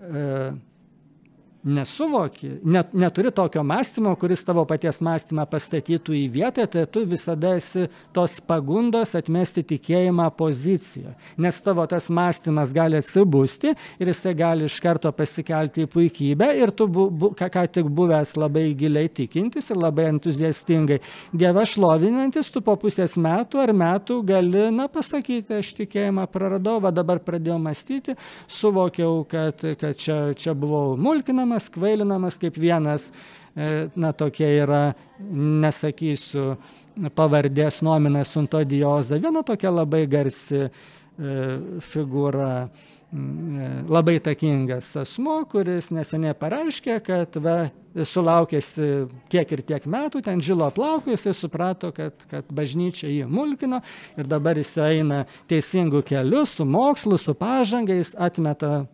[0.04, 0.54] e,
[1.64, 7.53] nesuvoki, net, neturi tokio mąstymo, kuris tavo paties mąstymą pastatytų į vietą, tai tu visada
[7.57, 11.14] esi tos pagundos atmesti tikėjimą poziciją.
[11.38, 16.74] Nes tavo tas mąstymas gali atsibusti ir jisai gali iš karto pasikelti į puikybę ir
[16.76, 20.99] tu, bu, bu, ką, ką tik buvęs labai giliai tikintis ir labai entuziastingai
[21.34, 26.91] Dievą šlovinantis, tu po pusės metų ar metų gali, na, pasakyti, aš tikėjimą praradau, va
[26.93, 28.18] dabar pradėjau mąstyti,
[28.51, 33.12] suvokiau, kad, kad čia, čia buvau mulkinama, žeminamas, kvailinamas kaip vienas,
[33.56, 36.58] e, na tokia yra, nesakysiu,
[37.16, 40.70] pavardės nominas Suntodioza, viena tokia labai garsi e,
[41.82, 42.70] figūra,
[43.14, 48.74] e, labai takingas asmo, kuris neseniai pareiškė, kad va, sulaukęs
[49.30, 53.84] tiek ir tiek metų, ten žilo plaukų, jisai suprato, kad, kad bažnyčia jį mulkino
[54.18, 58.88] ir dabar jis eina teisingų kelių, su mokslu, su pažangais, atmeta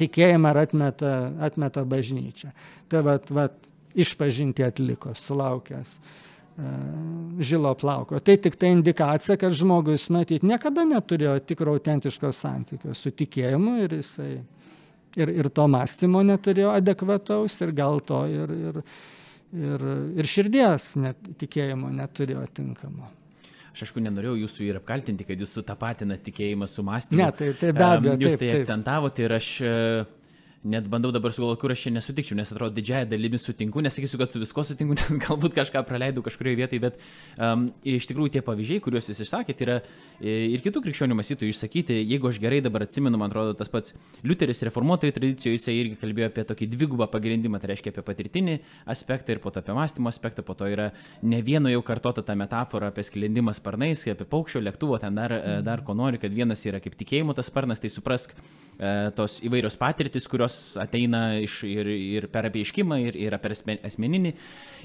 [0.00, 1.12] tikėjimą ar atmeta,
[1.48, 2.52] atmeta bažnyčią.
[2.92, 3.56] Tai vat, vat,
[3.96, 6.72] išpažinti atliko, sulaukęs e,
[7.40, 8.20] žilo plauko.
[8.20, 13.96] Tai tik tai indikacija, kad žmogus, matyt, niekada neturėjo tikro autentiško santykio su tikėjimu ir
[14.00, 14.34] jisai
[15.16, 18.80] ir, ir to mąstymo neturėjo adekvataus ir gal to ir, ir,
[19.56, 19.86] ir,
[20.20, 23.10] ir širdies net, tikėjimo neturėjo tinkamo.
[23.76, 27.20] Aš aišku, nenorėjau jūsų ir apkaltinti, kad jūs sutapatinate tikėjimą su mąstymu.
[27.20, 28.14] Ne, tai, tai be abejo.
[28.24, 28.60] Jūs tai taip.
[28.62, 30.14] akcentavote ir aš uh,
[30.66, 34.32] net bandau dabar sugalvoti, kur aš čia nesutikčiau, nes atrodo didžiąją dalimi sutinku, nesakysiu, kad
[34.32, 36.98] su visko sutinku, nes galbūt kažką praleidau kažkurioje vietoje, bet
[37.38, 39.76] um, iš tikrųjų tie pavyzdžiai, kuriuos jūs išsakėte, yra
[40.18, 41.98] e, ir kitų krikščionių mąstytojų išsakyti.
[42.02, 43.94] Jeigu aš gerai dabar atsimenu, man atrodo, tas pats
[44.26, 48.58] Liuteris reformuotojų tradicijoje, jisai irgi kalbėjo apie tokį dvigubą pagrindimą, tai reiškia apie patirtinį
[48.92, 50.90] aspektą ir po to apie mąstymo aspektą, po to yra
[51.22, 55.58] ne vieno jau kartota ta metafora apie sklendimą sparnais, apie paukščio lėktuvo, ten dar, e,
[55.66, 59.78] dar ko nori, kad vienas yra kaip tikėjimo tas sparnas, tai suprask e, tos įvairios
[59.80, 64.32] patirtis, kurios ateina iš, ir, ir per apieiškimą, ir, ir per asmeninį,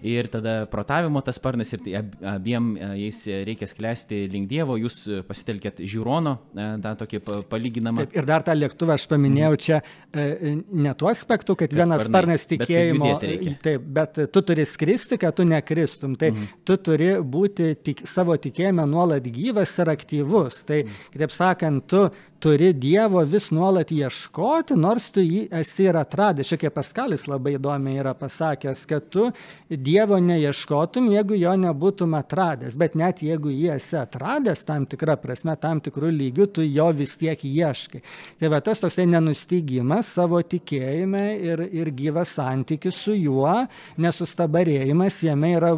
[0.07, 1.95] ir tada protavimo tas sparnas, ir tai
[2.33, 8.05] abiem e, jais reikia sklęsti link Dievo, jūs pasitelkėt žiūrono, e, tą tokį palyginamą.
[8.05, 9.61] Taip, ir dar tą lėktuvą aš paminėjau mhm.
[9.65, 10.55] čia e,
[10.87, 15.37] ne tuo aspektu, kad, kad vienas sparnas tikėjimo, bet taip, bet tu turi skristi, kad
[15.37, 16.17] tu nekristum.
[16.19, 16.49] Tai mhm.
[16.67, 20.63] tu turi būti tik, savo tikėjime nuolat gyvas ir aktyvus.
[20.67, 21.07] Tai, mhm.
[21.15, 22.05] kitaip sakant, tu
[22.41, 26.49] turi Dievo vis nuolat ieškoti, nors tu jį esi ir atradęs.
[26.49, 29.27] Čia kaip Paskalis labai įdomiai yra pasakęs, kad tu
[29.69, 32.77] Dievo neieškotum, jeigu jo nebūtum atradęs.
[32.79, 37.13] Bet net jeigu jį esi atradęs tam tikrą prasme, tam tikrų lygių, tu jo vis
[37.21, 38.01] tiek ieškai.
[38.41, 43.53] Tai va tas toksai nenustygimas savo tikėjime ir, ir gyvas santykis su juo,
[44.01, 45.75] nesustabarėjimas jame yra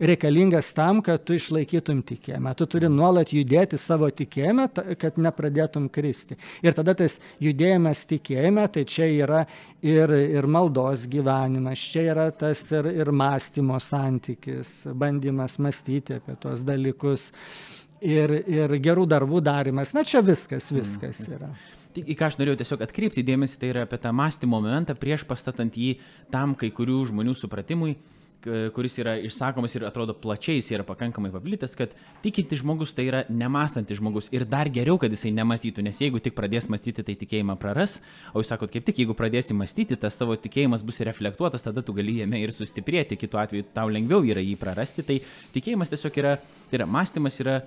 [0.00, 2.56] reikalingas tam, kad tu išlaikytum tikėjimą.
[2.56, 6.36] Tu turi nuolat judėti savo tikėjimą, kad nepradėtum kristi kristi.
[6.62, 9.44] Ir tada tas judėjimas tikėjime, tai čia yra
[9.82, 16.64] ir, ir maldos gyvenimas, čia yra tas ir, ir mąstymo santykis, bandymas mąstyti apie tuos
[16.66, 17.30] dalykus
[18.00, 19.94] ir, ir gerų darbų darimas.
[19.96, 21.50] Na, čia viskas, viskas mm, yra.
[21.96, 25.76] Į ką aš norėjau tiesiog atkreipti dėmesį, tai yra apie tą mąstymo momentą prieš pastatant
[25.80, 25.96] jį
[26.32, 27.96] tam kai kurių žmonių supratimui,
[28.74, 31.94] kuris yra išsakomas ir atrodo plačiai, jis yra pakankamai paplitęs, kad
[32.24, 36.36] tikinti žmogus tai yra nemastantis žmogus ir dar geriau, kad jisai nemastytų, nes jeigu tik
[36.36, 37.98] pradės mąstyti, tai tikėjimą praras,
[38.32, 41.96] o jūs sakot, kaip tik, jeigu pradėsi mąstyti, tas tavo tikėjimas bus reflektuotas, tada tu
[41.96, 45.20] gali jame ir sustiprėti, kitu atveju tau lengviau yra jį prarasti, tai
[45.56, 46.36] tikėjimas tiesiog yra,
[46.70, 47.60] tai yra mąstymas yra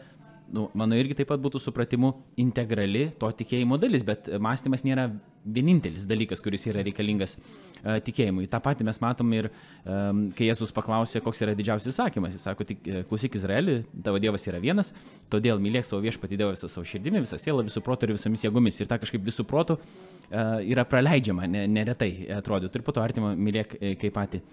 [0.54, 5.10] nu, mano irgi taip pat būtų supratimu integrali to tikėjimo dalis, bet mąstymas nėra
[5.46, 8.48] vienintelis dalykas, kuris yra reikalingas uh, tikėjimui.
[8.52, 12.36] Ta pati mes matom ir um, kai Jėzus paklausė, koks yra didžiausias įsakymas.
[12.36, 14.92] Jis sako, tik e, klausyk Izraelį, tavo Dievas yra vienas,
[15.32, 18.82] todėl mylėk savo viešpatį Dievą visą savo širdimi, visą sielą, visų protų ir visomis jėgomis.
[18.82, 22.82] Ir ta kažkaip visų protų uh, yra praleidžiama, ne, neretai atrodytų.
[22.82, 24.44] Ir po to artimą mylėk kaip patį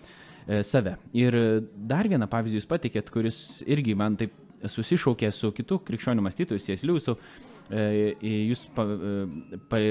[0.62, 0.92] save.
[1.18, 1.34] Ir
[1.90, 4.34] dar vieną pavyzdį jūs patikėt, kuris irgi man taip
[4.64, 7.16] susišaukė su kitu krikščionių mąstytoju, Siesliusu,
[7.70, 8.14] e,
[8.50, 9.82] jūs pa, e, pa,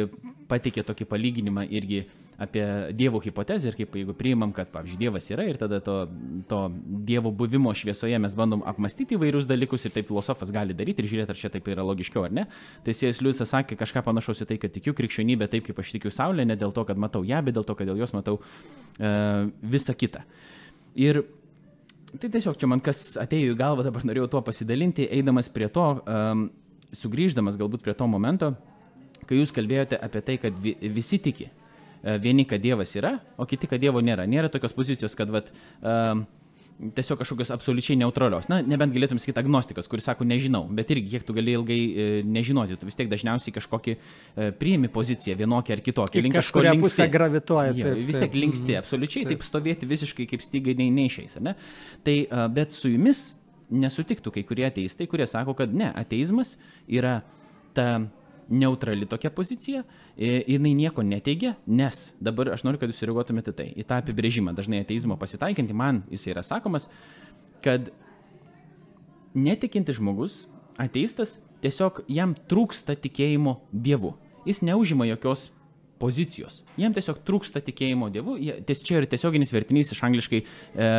[0.51, 2.05] pateikė tokį palyginimą irgi
[2.37, 5.95] apie Dievo hipotezę ir kaip jeigu priimam, kad, pavyzdžiui, Dievas yra ir tada to,
[6.49, 6.59] to
[7.07, 11.31] Dievo buvimo šviesoje mes bandom apmastyti įvairius dalykus ir taip filosofas gali daryti ir žiūrėti,
[11.31, 12.45] ar čia taip yra logiškiau ar ne.
[12.83, 16.11] Tai Sėjas Liujisas sakė kažką panašaus į tai, kad tikiu krikščionybę taip, kaip aš tikiu
[16.11, 19.47] Saulę, ne dėl to, kad matau ją, bet dėl to, kad dėl jos matau uh,
[19.63, 20.25] visą kitą.
[20.99, 21.23] Ir
[22.21, 25.85] Tai tiesiog čia man kas atėjo į galvą, dabar norėjau tuo pasidalinti, eidamas prie to,
[26.05, 26.47] um,
[26.95, 28.53] sugrįždamas galbūt prie to momento,
[29.27, 31.49] kai jūs kalbėjote apie tai, kad vi, visi tiki.
[32.05, 34.27] E, vieni, kad Dievas yra, o kiti, kad Dievo nėra.
[34.29, 35.49] Nėra tokios pozicijos, kad vat,
[35.81, 36.23] um,
[36.95, 38.49] tiesiog kažkokios absoliučiai neutralios.
[38.51, 42.07] Na, nebent galėtum sakyti agnostikas, kuris sako nežinau, bet irgi kiek tu gali ilgai e,
[42.27, 46.23] nežinoti, tu vis tiek dažniausiai kažkokį e, priimi poziciją vienokią ar kitokią.
[46.25, 47.71] Link kažkuria pusė gravituoja.
[47.77, 48.83] Taip, taip, vis tiek linksti, mhm.
[48.83, 49.39] absoliučiai taip.
[49.39, 51.39] taip stovėti visiškai kaip stygai nei neišeis.
[51.45, 51.55] Ne?
[52.03, 53.29] Tai, e, bet su jumis
[53.71, 56.55] nesutiktų kai kurie ateistai, kurie sako, kad ne, ateizmas
[56.91, 57.21] yra
[57.75, 58.03] ta
[58.49, 59.83] neutrali tokia pozicija,
[60.17, 64.83] jinai nieko neteigia, nes dabar aš noriu, kad jūs reaguotumėte tai, į tą apibrėžimą, dažnai
[64.83, 66.89] ateizmo pasitaikinti, man jis yra sakomas,
[67.65, 67.89] kad
[69.35, 70.45] netikinti žmogus,
[70.81, 74.15] ateistas, tiesiog jam trūksta tikėjimo Dievu.
[74.45, 75.49] Jis neužima jokios
[75.99, 76.61] pozicijos.
[76.79, 78.37] Jam tiesiog trūksta tikėjimo Dievu.
[78.67, 80.89] Ties čia yra tiesioginis vertinys iš angliškai e,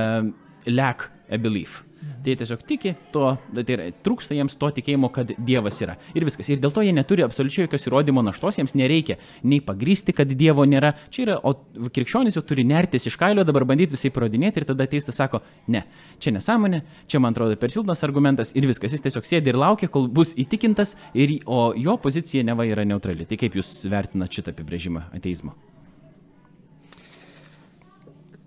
[0.72, 1.82] lack a belief.
[2.22, 3.22] Tai jie tiesiog tiki, to,
[3.54, 5.94] tai yra, trūksta jiems to tikėjimo, kad Dievas yra.
[6.16, 6.48] Ir viskas.
[6.52, 9.16] Ir dėl to jie neturi absoliučiai jokios įrodymo naštos, jiems nereikia
[9.46, 10.92] nei pagrysti, kad Dievo nėra.
[11.14, 11.54] Čia yra, o
[11.94, 15.40] krikščionis jau turi nertis iš kailio, dabar bandyti visai parodinėti ir tada teistas sako,
[15.72, 15.84] ne,
[16.22, 18.96] čia nesąmonė, čia man atrodo per silpnas argumentas ir viskas.
[18.96, 23.28] Jis tiesiog sėdi ir laukia, kol bus įtikintas, ir, o jo pozicija neva yra neutrali.
[23.28, 25.56] Tai kaip jūs vertinat šitą apibrėžimą ateizmo?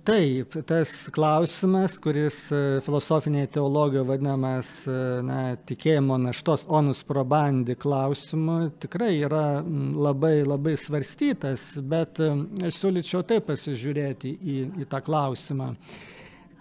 [0.10, 5.36] Taip, tas klausimas, kuris e, filosofinėje teologijoje vadinamas e, na,
[5.70, 12.32] tikėjimo naštos onus probandi klausimu, tikrai yra labai labai svarstytas, bet e,
[12.66, 15.68] aš siūlyčiau taip pasižiūrėti į, į tą klausimą,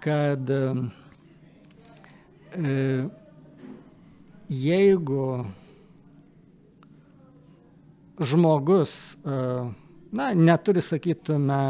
[0.05, 0.61] kad e,
[4.61, 5.29] jeigu
[8.29, 11.63] žmogus, na, neturi, sakytume,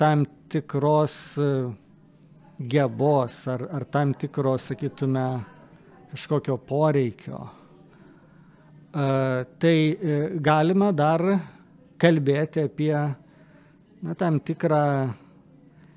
[0.00, 1.74] tam tikros e,
[2.58, 5.26] gebos ar, ar tam tikro, sakytume,
[6.12, 7.42] kažkokio poreikio,
[8.94, 11.24] e, tai e, galima dar
[12.00, 14.82] kalbėti apie na, tam tikrą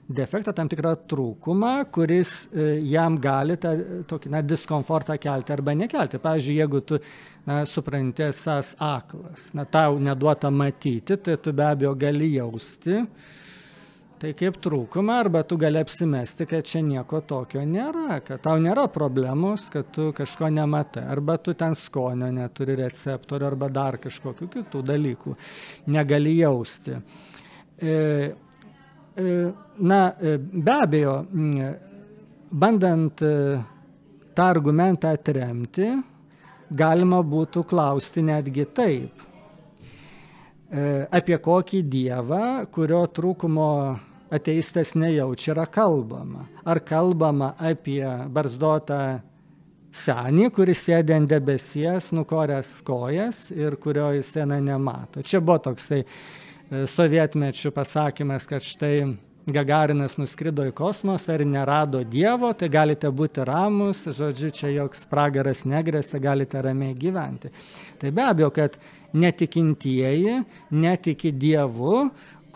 [0.09, 2.47] defektą, tam tikrą trūkumą, kuris
[2.89, 3.75] jam gali tą
[4.09, 6.17] tokį na, diskomfortą kelti arba nekelti.
[6.23, 6.97] Pavyzdžiui, jeigu tu
[7.45, 13.37] na, supranti esas aklas, na, tau neduota matyti, tai tu be abejo gali jausti, uh,
[14.19, 18.85] tai kaip trūkumą arba tu gali apsimesti, kad čia nieko tokio nėra, kad tau nėra
[18.91, 24.81] problemos, kad tu kažko nematai, arba tu ten skonio neturi receptorių arba dar kažkokių kitų
[24.89, 25.35] dalykų
[25.95, 26.97] negali jausti.
[27.79, 27.93] E,
[29.15, 29.37] e,
[29.79, 31.15] na, e, be abejo,
[32.51, 33.23] bandant
[34.35, 35.93] tą argumentą atremti,
[36.69, 39.25] galima būtų klausti netgi taip
[40.69, 43.69] apie kokį dievą, kurio trūkumo
[44.31, 46.45] ateistas nejaučia, yra kalbama.
[46.65, 49.19] Ar kalbama apie barzdotą
[49.95, 55.23] senį, kuris sėdė ant debesies, nukoręs kojas ir kurio jis ten nemato.
[55.25, 58.93] Čia buvo toksai e, sovietmečių pasakymas, kad štai
[59.49, 65.63] Gagarinas nuskrido į kosmosą ir nerado Dievo, tai galite būti ramus, žodžiu, čia joks pragaras
[65.65, 67.49] negrėsia, galite ramiai gyventi.
[68.01, 68.77] Tai be abejo, kad
[69.17, 72.09] netikintieji netiki Dievu,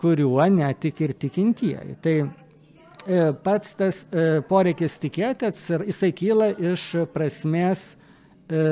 [0.04, 1.98] kuriuo netiki ir tikintieji.
[2.04, 5.48] Tai e, pats tas e, poreikis tikėti,
[5.88, 8.64] jisai kyla iš prasmės e,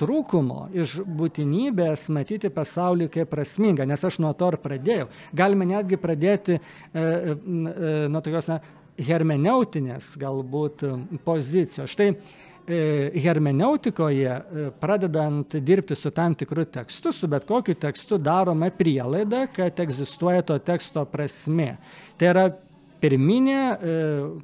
[0.00, 5.06] trūkumo, iš būtinybės matyti pasaulį kaip prasmingą, nes aš nuo to ir pradėjau.
[5.38, 6.58] Galime netgi pradėti
[6.92, 8.58] nuo tokios na,
[9.06, 10.84] hermeneutinės galbūt
[11.24, 11.94] pozicijos.
[11.94, 12.10] Štai
[12.66, 19.80] hermeneutikoje, e, pradedant dirbti su tam tikru tekstu, su bet kokiu tekstu darome prielaidą, kad
[19.80, 21.76] egzistuoja to teksto prasme.
[22.18, 22.46] Tai yra
[23.00, 23.94] pirminė e,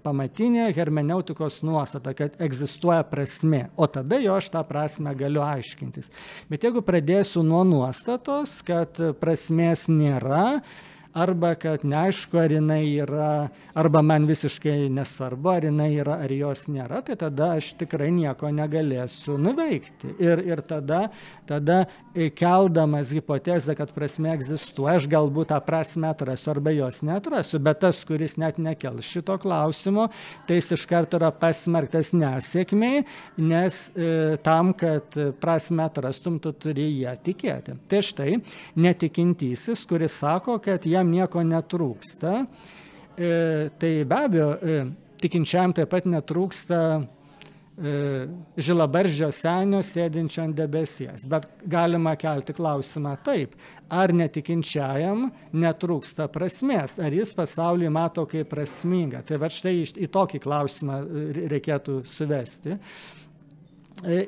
[0.05, 6.13] pamatinė hermeneutikos nuostata, kad egzistuoja prasme, o tada jo aš tą prasme galiu aiškintis.
[6.53, 10.61] Bet jeigu pradėsiu nuo nuostatos, kad prasmės nėra,
[11.15, 16.67] arba kad neaišku, ar jinai yra, arba man visiškai nesvarbu, ar jinai yra, ar jos
[16.73, 20.15] nėra, tai tada aš tikrai nieko negalėsiu nuveikti.
[20.23, 21.05] Ir, ir tada,
[21.49, 21.83] tada
[22.37, 28.03] keldamas hipotezę, kad prasme egzistuoja, aš galbūt tą prasme atrasiu arba jos neatrasiu, bet tas,
[28.09, 30.09] kuris net nekels šito klausimo,
[30.49, 33.05] tai jis iš karto yra pasmerktas nesėkmiai,
[33.41, 37.77] nes e, tam, kad prasme atrastum, tu turi ją tikėti.
[37.89, 38.37] Tai štai
[38.81, 42.37] netikintysis, kuris sako, kad jam nieko netrūksta,
[43.19, 43.33] e,
[43.79, 44.79] tai be abejo, e,
[45.23, 46.83] tikinčiam taip pat netrūksta
[47.73, 47.93] E,
[48.61, 51.25] žilabaržio senio sėdinčio ant debesies.
[51.25, 53.55] Bet galima kelti klausimą taip,
[53.89, 59.23] ar netikinčiajam netrūksta prasmės, ar jis pasaulį mato kaip prasmingą.
[59.25, 61.01] Tai va štai į tokį klausimą
[61.55, 62.77] reikėtų suvesti.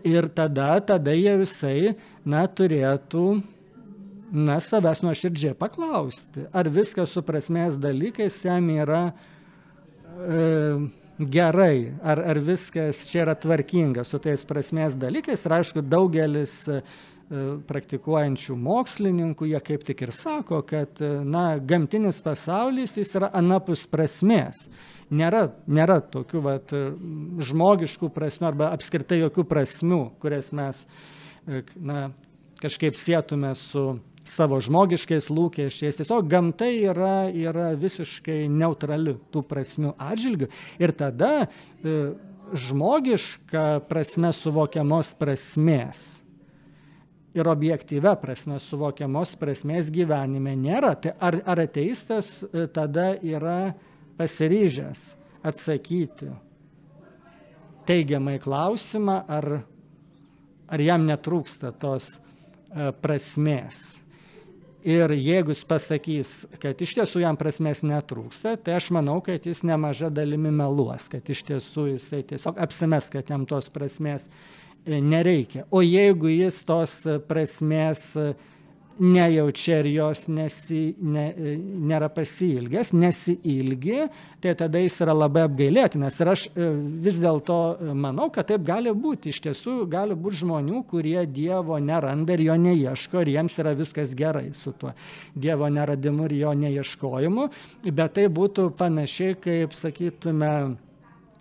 [0.08, 1.78] Ir tada, tada jie visai,
[2.24, 3.26] na, turėtų,
[4.34, 10.44] na, savęs nuoširdžiai paklausti, ar viskas su prasmės dalykais jam yra e,
[11.18, 15.44] gerai, ar, ar viskas čia yra tvarkinga su tais prasmės dalykais.
[15.46, 16.80] Ir aišku, daugelis e,
[17.68, 23.86] praktikuojančių mokslininkų, jie kaip tik ir sako, kad e, na, gamtinis pasaulis jis yra anapus
[23.90, 24.66] prasmės.
[25.14, 26.72] Nėra, nėra tokių vat,
[27.44, 30.82] žmogiškų prasmių arba apskritai jokių prasmių, kurias mes
[31.46, 32.08] e, na,
[32.58, 33.92] kažkaip sėtume su
[34.28, 36.00] savo žmogiškais lūkesčiais.
[36.00, 40.50] Tiesiog gamta yra, yra visiškai neutrali tų prasmių atžvilgių.
[40.80, 42.12] Ir tada e,
[42.66, 46.04] žmogiška prasme suvokiamos prasmės
[47.34, 50.94] ir objektyvę prasme suvokiamos prasmės gyvenime nėra.
[50.94, 53.74] Tai ar, ar ateistas e, tada yra
[54.18, 55.08] pasiryžęs
[55.44, 56.30] atsakyti
[57.84, 59.48] teigiamai klausimą, ar,
[60.70, 64.03] ar jam netrūksta tos e, prasmės.
[64.84, 66.30] Ir jeigu jis pasakys,
[66.60, 71.24] kad iš tiesų jam prasmės netrūksta, tai aš manau, kad jis nemaža dalimi meluos, kad
[71.32, 75.64] iš tiesų jisai tiesiog apsimes, kad jam tos prasmės e, nereikia.
[75.72, 76.98] O jeigu jis tos
[77.30, 78.10] prasmės
[78.98, 81.24] nejaučia ir jos nesi, ne,
[81.88, 84.04] nėra pasilgęs, nesiilgi,
[84.42, 86.18] tai tada jis yra labai apgailėtinas.
[86.20, 86.68] Ir aš e,
[87.04, 87.58] vis dėlto
[87.96, 89.32] manau, kad taip gali būti.
[89.34, 94.14] Iš tiesų gali būti žmonių, kurie Dievo neranda ir jo neieško ir jiems yra viskas
[94.18, 94.94] gerai su tuo
[95.34, 97.50] Dievo neradimu ir jo neieškojimu.
[97.90, 100.54] Bet tai būtų panašiai, kaip sakytume,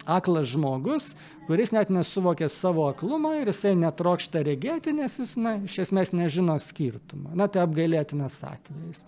[0.06, 1.14] aklas žmogus,
[1.48, 6.58] kuris net nesuvokia savo aklumo ir jisai netrokšta regėti, nes jis, na, iš esmės nežino
[6.62, 7.34] skirtumo.
[7.36, 9.06] Na, tai apgailėtinas atvejis.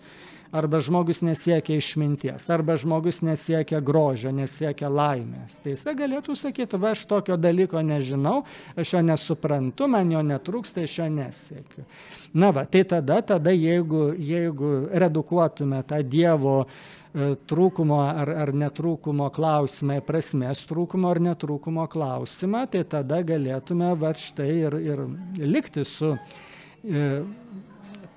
[0.56, 5.58] Arba žmogus nesiekia išminties, arba žmogus nesiekia grožio, nesiekia laimės.
[5.60, 8.44] Tai jisai galėtų sakyti, va, aš tokio dalyko nežinau,
[8.78, 11.84] aš jo nesuprantu, man jo netrūksta, aš jo nesiekiu.
[12.32, 16.78] Na, va, tai tada, tada jeigu, jeigu redukuotume tą Dievo uh,
[17.16, 24.50] trūkumo ar, ar netrūkumo klausimą, prasmės trūkumo ar netrūkumo klausimą, tai tada galėtume va štai
[24.52, 25.04] ir, ir
[25.40, 27.06] likti su e,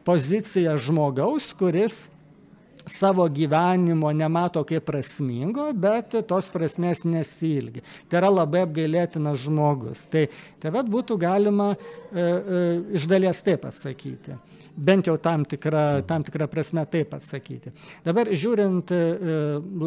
[0.07, 2.07] pozicija žmogaus, kuris
[2.89, 7.83] savo gyvenimo nemato kaip prasmingo, bet tos prasmės nesilgi.
[8.09, 10.07] Tai yra labai apgailėtinas žmogus.
[10.09, 10.25] Tai,
[10.59, 11.79] tai vad būtų galima e,
[12.19, 12.63] e,
[12.99, 14.35] iš dalies taip atsakyti
[14.79, 17.73] bent jau tam tikra, tam tikra prasme taip atsakyti.
[18.05, 19.01] Dabar žiūrint e,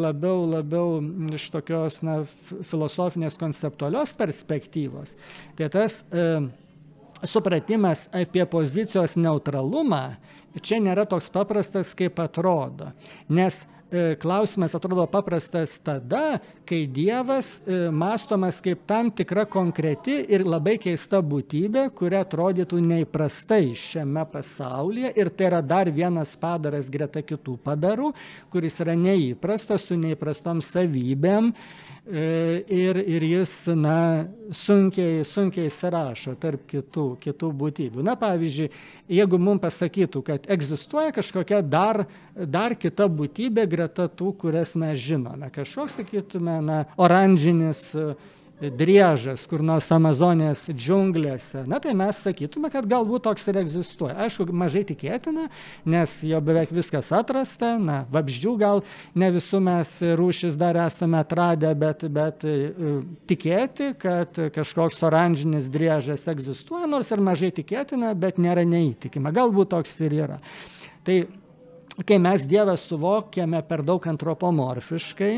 [0.05, 0.99] labiau, labiau
[1.33, 2.21] iš tokios na,
[2.69, 5.17] filosofinės konceptualios perspektyvos,
[5.57, 6.27] tai tas e,
[7.25, 10.05] supratimas apie pozicijos neutralumą
[10.61, 12.91] čia nėra toks paprastas, kaip atrodo.
[13.31, 13.63] Nes
[14.21, 21.21] klausimas atrodo paprastas tada, kai Dievas e, mastomas kaip tam tikra konkreti ir labai keista
[21.21, 25.13] būtybė, kuri atrodytų neįprastai šiame pasaulyje.
[25.19, 28.13] Ir tai yra dar vienas padaras greta kitų padarų,
[28.53, 31.53] kuris yra neįprastas su neįprastom savybėm.
[31.53, 38.03] E, ir, ir jis, na, sunkiai, sunkiai įsirašo tarp kitų, kitų būtybių.
[38.03, 38.69] Na, pavyzdžiui,
[39.19, 42.03] jeigu mums pasakytų, kad egzistuoja kažkokia dar,
[42.35, 47.93] dar kita būtybė greta tų, kurias mes žinome, kažkoks, sakytume, na, oranžinis
[48.71, 54.15] driežas kur nors Amazonės džiunglėse, na tai mes sakytume, kad galbūt toks ir egzistuoja.
[54.25, 55.49] Aišku, mažai tikėtina,
[55.89, 58.83] nes jau beveik viskas atrasta, na, vabzdžių gal
[59.19, 62.55] ne visų mes rūšis dar esame atradę, bet, bet e,
[63.29, 69.33] tikėti, kad kažkoks oranžinis driežas egzistuoja, nors ir mažai tikėtina, bet nėra neįtikima.
[69.35, 70.41] Galbūt toks ir yra.
[71.03, 71.23] Tai
[72.07, 75.33] kai mes Dievą suvokiame per daug antropomorfiškai,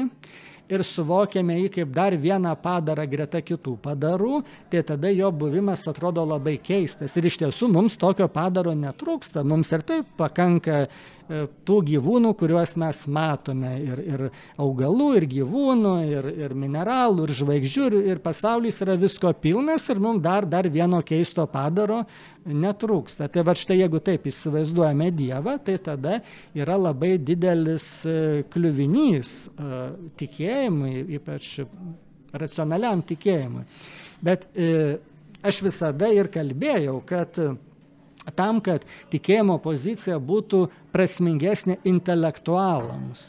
[0.71, 4.41] ir suvokiame jį kaip dar vieną padarą greta kitų padarų,
[4.71, 7.15] tai tada jo buvimas atrodo labai keistas.
[7.17, 10.85] Ir iš tiesų mums tokio padaro netrūksta, mums ir taip pakanka
[11.27, 13.71] tų gyvūnų, kuriuos mes matome.
[13.81, 14.23] Ir, ir
[14.61, 20.01] augalų, ir gyvūnų, ir, ir mineralų, ir žvaigždžių, ir, ir pasaulis yra visko pilnas ir
[20.03, 22.03] mums dar, dar vieno keisto padaro
[22.45, 23.29] netrūksta.
[23.33, 26.19] Tai va štai jeigu taip įsivaizduojame Dievą, tai tada
[26.53, 28.17] yra labai didelis e,
[28.53, 29.83] kliuvinys e,
[30.21, 31.57] tikėjimui, ypač
[32.35, 33.63] racionaliam tikėjimui.
[34.25, 34.45] Bet
[35.45, 37.37] aš visada ir kalbėjau, kad
[38.33, 40.65] tam, kad tikėjimo pozicija būtų
[40.95, 43.27] prasmingesnė intelektualams.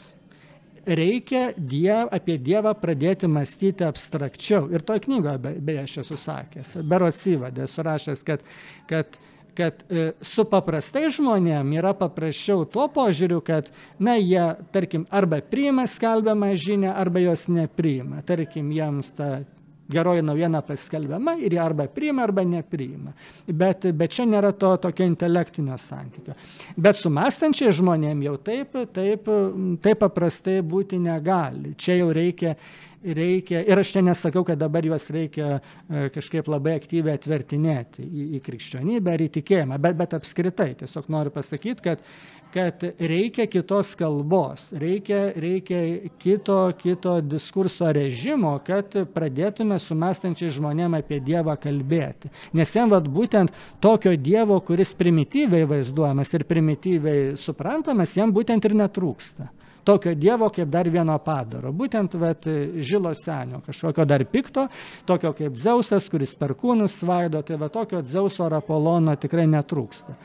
[0.87, 4.69] Reikia diev, apie Dievą pradėti mąstyti abstrakčiau.
[4.71, 8.45] Ir toj knygoje, be, beje, aš esu sakęs, Berots įvadė, surašęs, kad,
[8.87, 9.19] kad
[9.57, 15.87] kad e, su paprastai žmonėm yra paprasčiau tuo požiūriu, kad, na, jie, tarkim, arba priima
[15.89, 18.21] skelbiamą žinią, arba jos nepriima.
[18.27, 19.31] Tarkim, jiems ta
[19.91, 23.13] geroji naujiena paskelbiama ir ją arba priima, arba nepriima.
[23.47, 26.35] Bet, bet čia nėra to tokio intelektinio santykio.
[26.75, 29.31] Bet su mąstančiai žmonėm jau taip, taip,
[29.83, 31.75] taip paprastai būti negali.
[31.79, 32.57] Čia jau reikia
[33.03, 38.25] reikia, ir aš čia nesakau, kad dabar juos reikia e, kažkaip labai aktyviai atvertinėti į,
[38.37, 42.01] į krikščionybę ar į tikėjimą, bet, bet apskritai tiesiog noriu pasakyti, kad
[42.57, 50.97] kad reikia kitos kalbos, reikia, reikia kito, kito diskurso režimo, kad pradėtume su mąstančiai žmonėm
[50.97, 52.31] apie Dievą kalbėti.
[52.57, 53.53] Nes jam vat, būtent
[53.83, 59.51] tokio Dievo, kuris primityviai vaizduojamas ir primityviai suprantamas, jam būtent ir netrūksta
[59.87, 61.71] tokio Dievo kaip dar vieno padaro.
[61.71, 62.43] Būtent vat,
[62.83, 64.65] žilo senio, kažkokio dar pikto,
[65.07, 70.17] tokio kaip Zeusas, kuris per kūnus svaido, tai va tokio Zeuso ar Apolono tikrai netrūksta.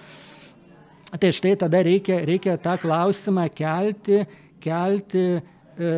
[1.13, 4.23] Tai štai tada reikia, reikia tą klausimą kelti,
[4.65, 5.91] kelti e,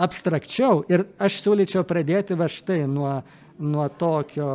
[0.00, 0.80] abstrakčiau.
[0.88, 3.18] Ir aš siūlyčiau pradėti va štai nuo,
[3.60, 4.48] nuo tokio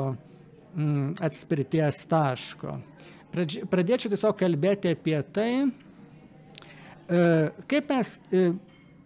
[0.73, 2.79] mm, atspirties taško.
[3.29, 7.21] Pradėčiau tiesiog kalbėti apie tai, e,
[7.69, 8.49] kaip mes e,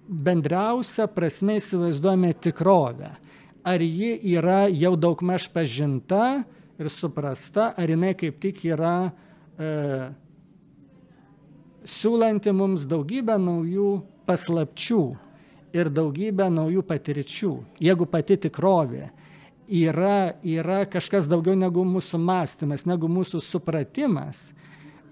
[0.07, 3.11] bendriausia prasme įsivaizduojame tikrovę.
[3.67, 6.43] Ar ji yra jau daugmaž pažinta
[6.79, 9.11] ir suprasta, ar jinai kaip tik yra
[9.59, 9.69] e,
[11.85, 13.91] siūlanti mums daugybę naujų
[14.27, 15.03] paslapčių
[15.73, 17.53] ir daugybę naujų patirčių.
[17.83, 19.09] Jeigu pati tikrovė
[19.67, 24.51] yra, yra kažkas daugiau negu mūsų mąstymas, negu mūsų supratimas,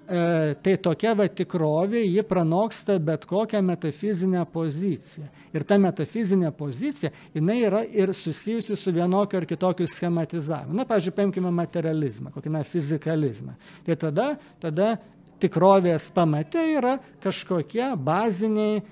[0.05, 5.29] e, tai tokia va tikrovė, ji pranoksta bet kokią metafizinę poziciją.
[5.51, 10.77] Ir ta metafizinė pozicija, jinai yra ir susijusi su vienokiu ar kitokiu schematizavimu.
[10.77, 13.57] Na, pavyzdžiui, paimkime materializmą, kokį na, fizikalizmą.
[13.87, 14.29] Tai tada,
[14.61, 14.93] tada
[15.41, 18.83] tikrovės pamate yra kažkokie baziniai e,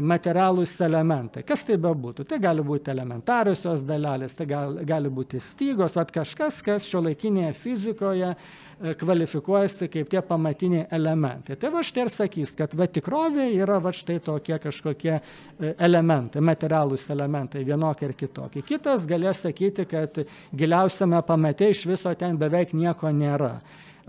[0.00, 1.44] materialūs elementai.
[1.46, 2.26] Kas tai bebūtų?
[2.28, 7.54] Tai gali būti elementariosios dalelės, tai gali, gali būti stygos, at kažkas, kas šio laikinėje
[7.58, 11.58] fizikoje e, kvalifikuojasi kaip tie pamatiniai elementai.
[11.60, 16.44] Tai va štai ir sakys, kad va tikrovė yra va štai tokie kažkokie e, elementai,
[16.44, 18.64] materialūs elementai, vienokie ir kitokie.
[18.66, 20.22] Kitas galės sakyti, kad
[20.54, 23.58] giliausiame pamate iš viso ten beveik nieko nėra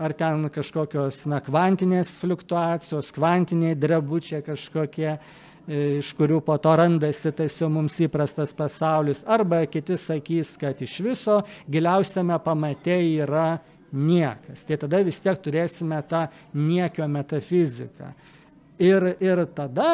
[0.00, 7.32] ar ten kažkokios na, kvantinės fluktuacijos, kvantiniai drebučiai kažkokie, e, iš kurių po to randasi
[7.36, 13.60] tas jau mums įprastas pasaulis, arba kiti sakys, kad iš viso giliausiame pamate yra
[13.92, 14.64] niekas.
[14.64, 16.26] Tai tada vis tiek turėsime tą
[16.56, 18.14] niekio metafiziką.
[18.80, 19.92] Ir, ir tada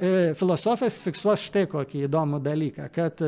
[0.00, 3.20] e, filosofas fiksuos štai kokį įdomų dalyką, kad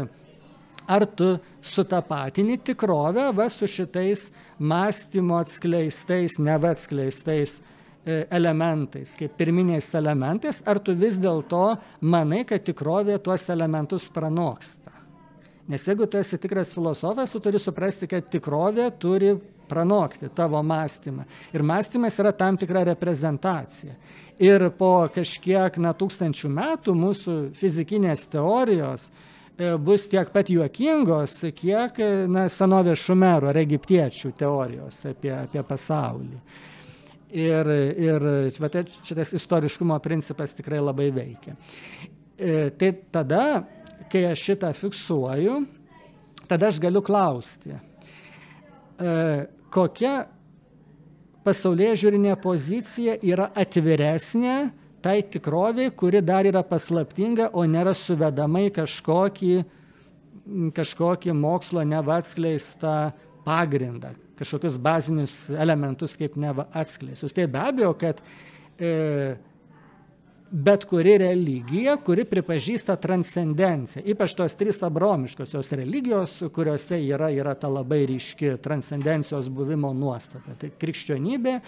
[0.87, 4.29] ar tu sutapatini tikrovę va su šitais
[4.59, 7.61] mąstymo atskleistais, neva atskleistais
[8.05, 11.67] e, elementais, kaip pirminiais elementais, ar tu vis dėlto
[12.01, 14.93] manai, kad tikrovė tuos elementus pranoksta.
[15.69, 19.33] Nes jeigu tu esi tikras filosofas, tu turi suprasti, kad tikrovė turi
[19.69, 21.25] pranokti tavo mąstymą.
[21.57, 23.95] Ir mąstymas yra tam tikra reprezentacija.
[24.45, 29.09] Ir po kažkiek na, tūkstančių metų mūsų fizikinės teorijos
[29.59, 31.99] bus tiek pat juokingos, kiek
[32.31, 36.41] na, senovės šumerų ar egiptiečių teorijos apie, apie pasaulį.
[37.35, 38.25] Ir, ir
[38.55, 41.57] šitas istoriškumo principas tikrai labai veikia.
[42.39, 43.65] E, tai tada,
[44.11, 45.57] kai aš šitą fiksuoju,
[46.51, 49.17] tada aš galiu klausti, e,
[49.75, 50.15] kokia
[51.45, 54.57] pasaulyje žiūrinė pozicija yra atviresnė
[55.05, 59.55] tai tikroviai, kuri dar yra paslaptinga, o nėra suvedama į kažkokį,
[60.77, 63.13] kažkokį mokslo neva atskleistą
[63.45, 67.37] pagrindą, kažkokius bazinius elementus kaip neva atskleistus.
[67.37, 68.23] Tai be abejo, kad
[68.81, 68.95] e,
[70.55, 77.69] bet kuri religija, kuri pripažįsta transcendenciją, ypač tos trys abromiškosios religijos, kuriuose yra, yra ta
[77.69, 80.57] labai ryški transcendencijos buvimo nuostata.
[80.61, 81.59] Tai krikščionybė,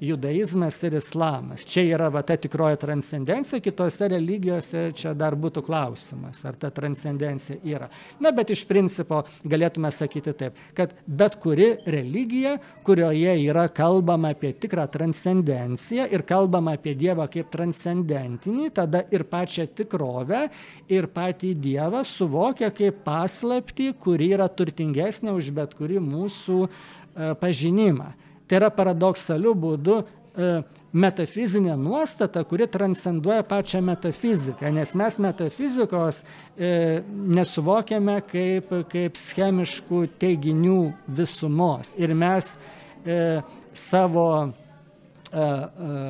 [0.00, 1.64] judaizmas ir islamas.
[1.64, 7.60] Čia yra va ta tikroji transcendencija, kitose religijose čia dar būtų klausimas, ar ta transcendencija
[7.64, 7.88] yra.
[8.22, 14.52] Na, bet iš principo galėtume sakyti taip, kad bet kuri religija, kurioje yra kalbama apie
[14.58, 20.48] tikrą transcendenciją ir kalbama apie Dievą kaip transcendentinį, tada ir pačią tikrovę,
[20.92, 28.12] ir patį Dievą suvokia kaip paslapti, kuri yra turtingesnė už bet kurį mūsų e, pažinimą.
[28.48, 30.48] Tai yra paradoksaliu būdu e,
[30.94, 40.78] metafizinė nuostata, kuri transcenduoja pačią metafiziką, nes mes metafizikos e, nesuvokiame kaip, kaip schemiškų teiginių
[41.18, 41.94] visumos.
[41.98, 43.18] Ir mes e,
[43.74, 44.48] savo e,
[45.34, 46.04] e,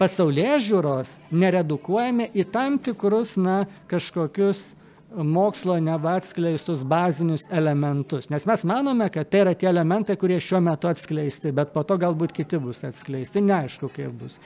[0.00, 4.72] pasaulyje žiūros neredukuojame į tam tikrus, na, kažkokius
[5.16, 8.28] mokslo neva atskleistus bazinius elementus.
[8.32, 11.98] Nes mes manome, kad tai yra tie elementai, kurie šiuo metu atskleisti, bet po to
[12.00, 14.40] galbūt kiti bus atskleisti, neaišku, kaip bus.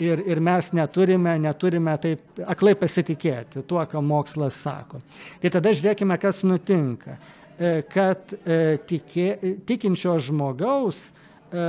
[0.00, 5.02] Ir, ir mes neturime, neturime taip aklai pasitikėti tuo, ką mokslas sako.
[5.42, 7.18] Tai tada žiūrėkime, kas nutinka.
[7.60, 11.10] E, kad e, tikė, tikinčio žmogaus
[11.52, 11.64] e,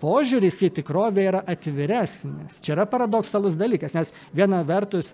[0.00, 2.56] požiūris į tikrovę yra atviresnis.
[2.64, 5.12] Čia yra paradoksalus dalykas, nes viena vertus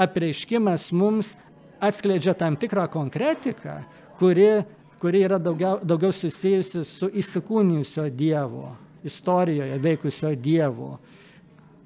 [0.00, 1.34] apreiškimas mums
[1.82, 3.80] atskleidžia tam tikrą konkretiką,
[4.20, 4.62] kuri,
[5.02, 8.70] kuri yra daugiau, daugiau susijusi su įsikūnijusio Dievo,
[9.04, 10.96] istorijoje veikusio Dievo,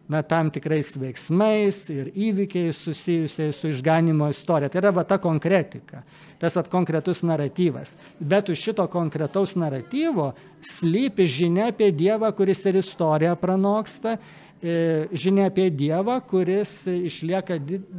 [0.09, 4.71] na, tam tikrais veiksmais ir įvykiais susijusiais su išganimo istorija.
[4.71, 6.05] Tai yra va ta konkretika,
[6.39, 7.97] tas va konkretus naratyvas.
[8.21, 10.33] Bet už šito konkretaus naratyvo
[10.63, 14.17] slypi žinia apie Dievą, kuris ir istoriją pranoksta
[14.63, 17.59] žinia apie Dievą, kuris išlieka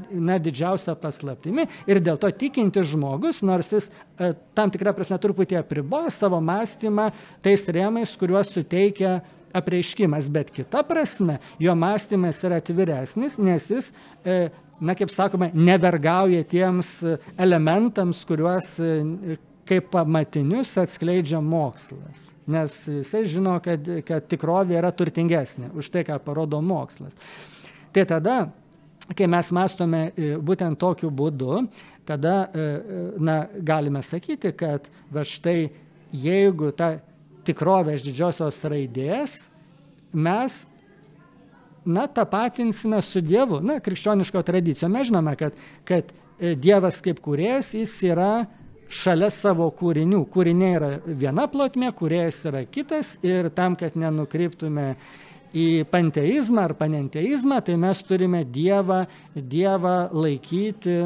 [0.10, 5.60] na, didžiausia paslaptimi ir dėl to tikintis žmogus, nors jis e, tam tikrą prasme truputį
[5.62, 7.12] apriboja savo mąstymą
[7.46, 9.20] tais rėmais, kuriuos suteikia
[9.58, 13.92] apreiškimas, bet kita prasme jo mąstymas yra atviresnis, nes jis
[14.26, 14.48] e,
[14.82, 17.00] na, kaip sakome, nevergauja tiems
[17.38, 18.74] elementams, kuriuos
[19.68, 22.32] kaip pamatinius atskleidžia mokslas.
[22.48, 27.16] Nes jisai žino, kad, kad tikrovė yra turtingesnė už tai, ką parodo mokslas.
[27.96, 28.38] Tai tada,
[29.16, 31.66] kai mes mastome e, būtent tokiu būdu,
[32.08, 35.70] tada e, e, na, galime sakyti, kad va štai
[36.16, 36.98] jeigu ta
[37.48, 39.38] tikrovė iš didžiosios raidės,
[40.12, 40.62] mes
[41.88, 44.90] na, tapatinsime su Dievu, na, krikščioniško tradicijo.
[44.92, 45.56] Mes žinome, kad,
[45.88, 48.32] kad Dievas kaip kūrėjas, jis yra
[48.90, 50.24] šalia savo kūrinių.
[50.32, 54.94] Kūriniai yra viena plotmė, kuriejas yra kitas ir tam, kad nenukryptume
[55.58, 60.98] į panteizmą ar panenteizmą, tai mes turime Dievą, Dievą laikyti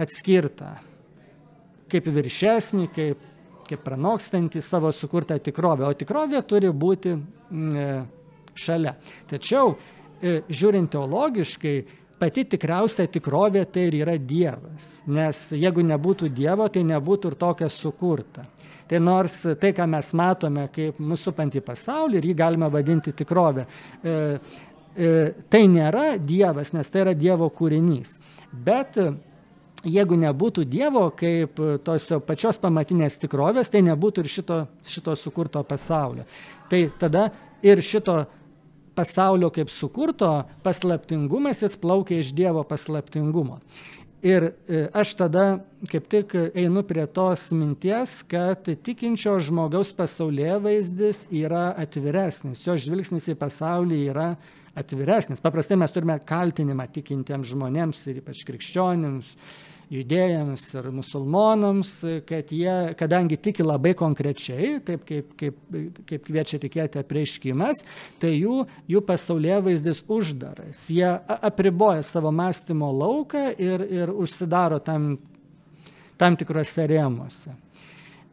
[0.00, 0.74] atskirtą,
[1.92, 3.22] kaip viršesnį, kaip,
[3.66, 8.04] kaip pranokstantį savo sukurtą tikrovę, o tikrovė turi būti mm,
[8.56, 8.94] šalia.
[9.30, 9.76] Tačiau,
[10.20, 11.76] e, žiūrint teologiškai,
[12.20, 14.96] pati tikriausia tikrovė tai ir yra Dievas.
[15.06, 18.46] Nes jeigu nebūtų Dievo, tai nebūtų ir tokia sukurta.
[18.86, 23.64] Tai nors tai, ką mes matome kaip mūsų supantį pasaulį ir jį galime vadinti tikrovę,
[23.66, 24.12] e,
[24.94, 25.14] e,
[25.50, 28.14] tai nėra Dievas, nes tai yra Dievo kūrinys.
[28.52, 29.00] Bet
[29.82, 36.26] jeigu nebūtų Dievo kaip tos pačios pamatinės tikrovės, tai nebūtų ir šito, šito sukurto pasaulio.
[36.70, 37.28] Tai tada
[37.66, 38.22] ir šito
[38.96, 40.30] pasaulio kaip sukurto
[40.64, 43.60] paslaptingumas, jis plaukia iš Dievo paslaptingumo.
[44.26, 45.44] Ir e, aš tada
[45.90, 53.28] kaip tik einu prie tos minties, kad tikinčio žmogaus pasaulyje vaizdis yra atviresnis, jo žvilgsnis
[53.30, 54.30] į pasaulį yra
[54.76, 55.42] atviresnis.
[55.44, 59.36] Paprastai mes turime kaltinimą tikintiems žmonėms ir ypač krikščionims,
[59.92, 61.92] judėjams ir musulmonams,
[62.26, 65.60] kad jie, kadangi tiki labai konkrečiai, taip kaip, kaip,
[66.08, 67.84] kaip kviečia tikėti apreiškimas,
[68.22, 70.88] tai jų, jų pasaulyje vaizdis uždaras.
[70.90, 71.06] Jie
[71.36, 75.14] apriboja savo mąstymo lauką ir, ir užsidaro tam
[76.16, 77.54] tam tikrose rėmuose.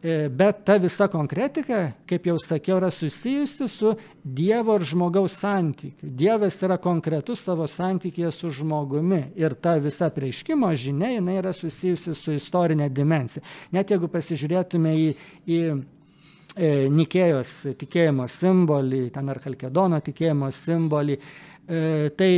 [0.04, 3.94] E, bet ta visa konkretika, kaip jau sakiau, yra susijusi su
[4.24, 6.10] Dievo ir žmogaus santykiu.
[6.20, 12.16] Dievas yra konkretus savo santykėje su žmogumi ir ta visa prieiškimo žinia, jinai yra susijusi
[12.20, 13.46] su istorinė dimensija.
[13.72, 15.08] Net jeigu pasižiūrėtume į,
[15.48, 22.32] į e, Nikėjos tikėjimo simbolį, ten ar Kalkedono tikėjimo simbolį, e, tai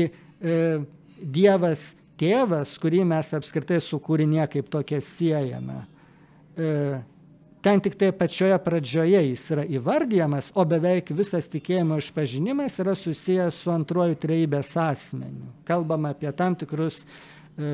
[1.25, 1.89] Dievas
[2.21, 5.81] tėvas, kurį mes apskritai su kūrinė kaip tokia siejame.
[7.65, 13.57] Ten tik tai pačioje pradžioje jis yra įvardyjamas, o beveik visas tikėjimo išpažinimas yra susijęs
[13.63, 15.47] su antruoju trejybės asmeniu.
[15.65, 17.71] Kalbama apie tam tikrus e,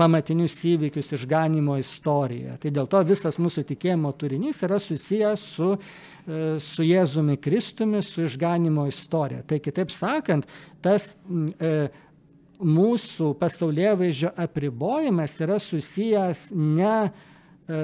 [0.00, 2.54] pamatinius įvykius išganimo istoriją.
[2.62, 8.24] Tai dėl to visas mūsų tikėjimo turinys yra susijęs su, e, su Jėzumi Kristumi, su
[8.24, 9.42] išganimo istorija.
[9.44, 10.48] Tai kitaip sakant,
[10.80, 11.10] tas
[11.60, 11.90] e,
[12.64, 16.96] mūsų pasaulyje vaizdžio apribojimas yra susijęs ne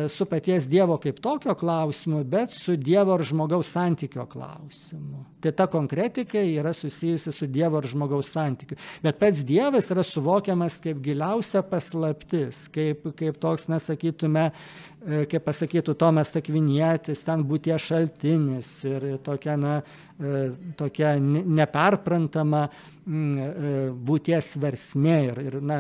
[0.09, 5.25] su paties Dievo kaip tokio klausimu, bet su Dievo ir žmogaus santykio klausimu.
[5.41, 8.77] Tai ta konkretika yra susijusi su Dievo ir žmogaus santykiu.
[9.03, 15.95] Bet pats Dievas yra suvokiamas kaip giliausia paslaptis, kaip, kaip toks, nesakytume, e, kaip pasakytų
[15.99, 19.79] Tomas Akvinietis, ten būtie šaltinis ir tokia, na,
[20.19, 22.67] e, tokia neperprantama
[23.09, 25.17] būties versmė.
[25.31, 25.79] Ir, ir, na,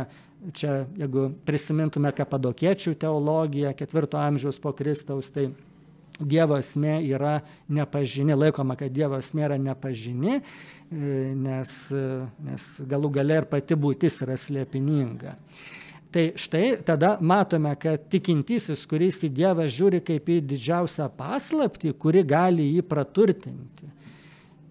[0.55, 5.51] čia jeigu prisimintume kapadokiečių teologiją ketvirto amžiaus po Kristaus, tai
[6.19, 7.37] Dievo esmė yra
[7.71, 10.41] nepažini, laikoma, kad Dievo esmė yra nepažini,
[10.91, 11.75] nes,
[12.43, 15.37] nes galų gale ir pati būtis yra slėpininga.
[16.11, 22.25] Tai štai tada matome, kad tikintysis, kuris į Dievą žiūri kaip į didžiausią paslaptį, kuri
[22.27, 23.93] gali jį praturtinti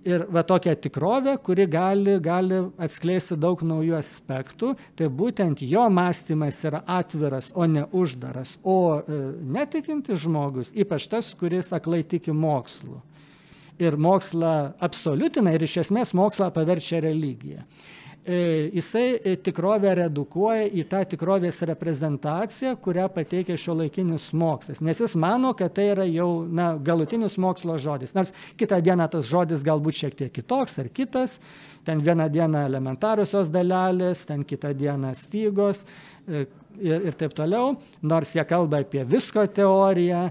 [0.08, 6.62] ir va tokia tikrovė, kuri gali, gali atskleisti daug naujų aspektų, tai būtent jo mąstymas
[6.68, 8.56] yra atviras, o ne uždaras.
[8.64, 9.20] O e,
[9.58, 13.02] netikintis žmogus, ypač tas, kuris aklai tiki mokslu.
[13.78, 17.68] Ir mokslą absoliutina ir iš esmės mokslą paverčia religiją.
[18.28, 24.82] E, jisai e, tikrovę redukuoja į tą tikrovės reprezentaciją, kurią pateikia šio laikinis mokslas.
[24.84, 28.12] Nes jis mano, kad tai yra jau na, galutinis mokslo žodis.
[28.18, 31.38] Nors kitą dieną tas žodis galbūt šiek tiek kitoks ar kitas.
[31.88, 35.86] Ten vieną dieną elementarusios dalelės, ten kitą dieną stygos
[36.28, 36.44] e,
[36.84, 37.78] ir, ir taip toliau.
[38.04, 40.26] Nors jie kalba apie visko teoriją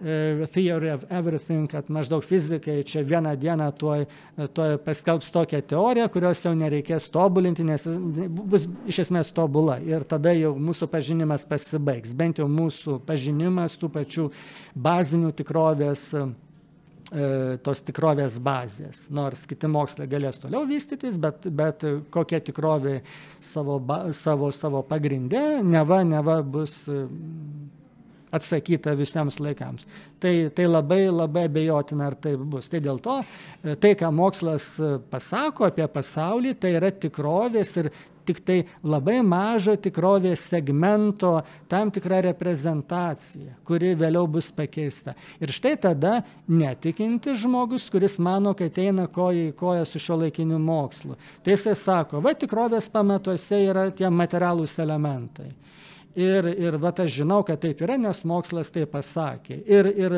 [0.00, 4.06] theory of everything, kad maždaug fizikai čia vieną dieną tuoj,
[4.54, 7.86] tuoj paskelbs tokią teoriją, kurios jau nereikės tobulinti, nes
[8.28, 9.78] bus iš esmės tobula.
[9.82, 12.14] Ir tada jau mūsų pažinimas pasibaigs.
[12.14, 14.28] Bent jau mūsų pažinimas tų pačių
[14.78, 16.26] bazinių tikrovės e,
[17.66, 19.08] tos tikrovės bazės.
[19.10, 21.82] Nors kiti mokslai galės toliau vystytis, bet, bet
[22.14, 23.00] kokia tikrovė
[23.40, 23.80] savo,
[24.14, 26.84] savo, savo pagrindė, neva, neva bus
[28.34, 29.86] atsakyta visiems laikams.
[30.20, 32.68] Tai, tai labai labai abejotina, ar taip bus.
[32.70, 37.92] Tai dėl to e, tai, ką mokslas e, pasako apie pasaulį, tai yra tikrovės ir
[38.28, 41.38] tik tai labai mažo tikrovės segmento
[41.70, 45.14] tam tikra reprezentacija, kuri vėliau bus pakeista.
[45.40, 50.60] Ir štai tada netikintis žmogus, kuris mano, kad eina koja į koją su šio laikiniu
[50.60, 51.16] mokslu.
[51.44, 55.48] Tai jisai sako, va tikrovės pamatuose yra tie materialūs elementai.
[56.16, 59.58] Ir, ir va, aš žinau, kad taip yra, nes mokslas tai pasakė.
[59.68, 60.14] Ir, ir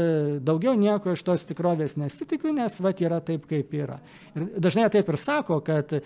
[0.47, 3.99] daugiau nieko iš tos tikrovės nesitikiu, nes va, yra taip, kaip yra.
[4.39, 5.97] Ir dažnai taip ir sako, kad,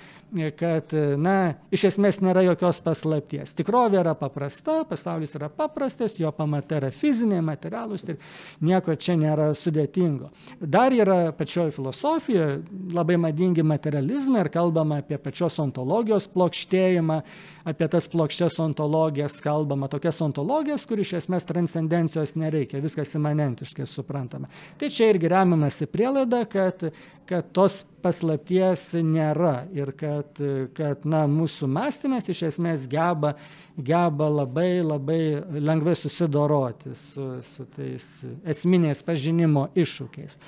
[0.56, 1.36] kad na,
[1.74, 3.52] iš esmės nėra jokios paslapties.
[3.58, 8.18] Tikrovė yra paprasta, pasaulis yra paprastas, jo pamatai yra fiziniai, materialūs ir
[8.64, 10.32] nieko čia nėra sudėtingo.
[10.58, 12.62] Dar yra pačioje filosofijoje
[12.96, 17.20] labai madingi materializmai ir kalbama apie pačios ontologijos plokštėjimą,
[17.68, 23.86] apie tas plokščias ontologijas kalbama taikoma tokias ontologijas, kur iš esmės transcendencijos nereikia, viskas imanentiškai
[23.86, 24.48] suprantama.
[24.78, 26.92] Tai čia irgi remiamasi prielaida, kad,
[27.26, 30.38] kad tos paslapties nėra ir kad,
[30.74, 33.34] kad na, mūsų mąstymas iš esmės geba,
[33.76, 40.38] geba labai labai lengvai susidoroti su, su tais esminiais pažinimo iššūkiais.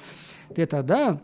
[0.55, 1.19] Tai tada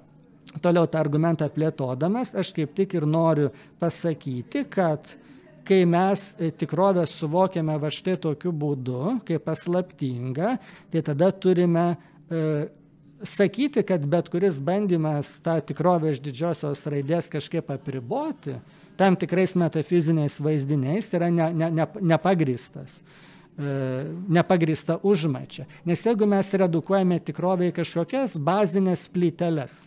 [0.61, 5.07] toliau tą argumentą plėtodamas, aš kaip tik ir noriu pasakyti, kad
[5.65, 10.57] kai mes e, tikrovę suvokiame va štai tokiu būdu, kaip paslaptinga,
[10.93, 12.45] tai tada turime e,
[13.23, 18.57] sakyti, kad bet kuris bandymas tą tikrovę iš didžiosios raidės kažkaip apriboti,
[18.99, 24.05] tam tikrais metafiziniais vaizdiniais yra ne, ne, ne, nepagristas e,
[24.39, 25.67] nepagrįsta užmačia.
[25.89, 29.83] Nes jeigu mes redukuojame tikrovę į kažkokias bazinės plyteles,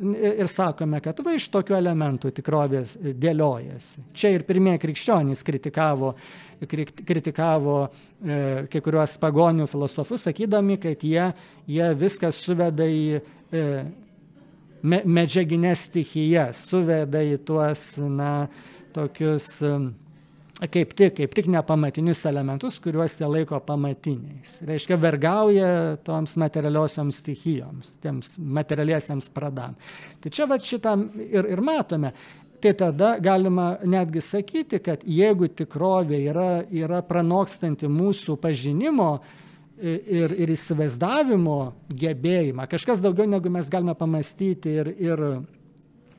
[0.00, 2.82] ir sakome, kad va iš tokių elementų tikrovė
[3.20, 4.06] dėliojasi.
[4.16, 6.14] Čia ir pirmieji krikščionys kritikavo,
[6.62, 8.38] kritikavo e,
[8.72, 11.28] kai kuriuos pagonių filosofus, sakydami, kad jie,
[11.70, 13.64] jie viską suveda į e,
[14.82, 18.32] me, medžiaginės stichijas, suveda į tuos, na,
[18.92, 19.60] tokius
[20.60, 24.58] kaip tik, kaip tik nepamatinius elementus, kuriuos jie laiko pamatiniais.
[24.68, 25.72] Reiškia, vergauja
[26.04, 29.74] toms materialiosioms stichijoms, tiems materialiesiams pradam.
[30.22, 32.12] Tai čia va šitam ir, ir matome.
[32.62, 39.16] Tai tada galima netgi sakyti, kad jeigu tikrovė yra, yra pranokstanti mūsų pažinimo
[39.82, 41.58] ir, ir įsivaizdavimo
[41.90, 45.24] gebėjimą, kažkas daugiau negu mes galime pamastyti ir, ir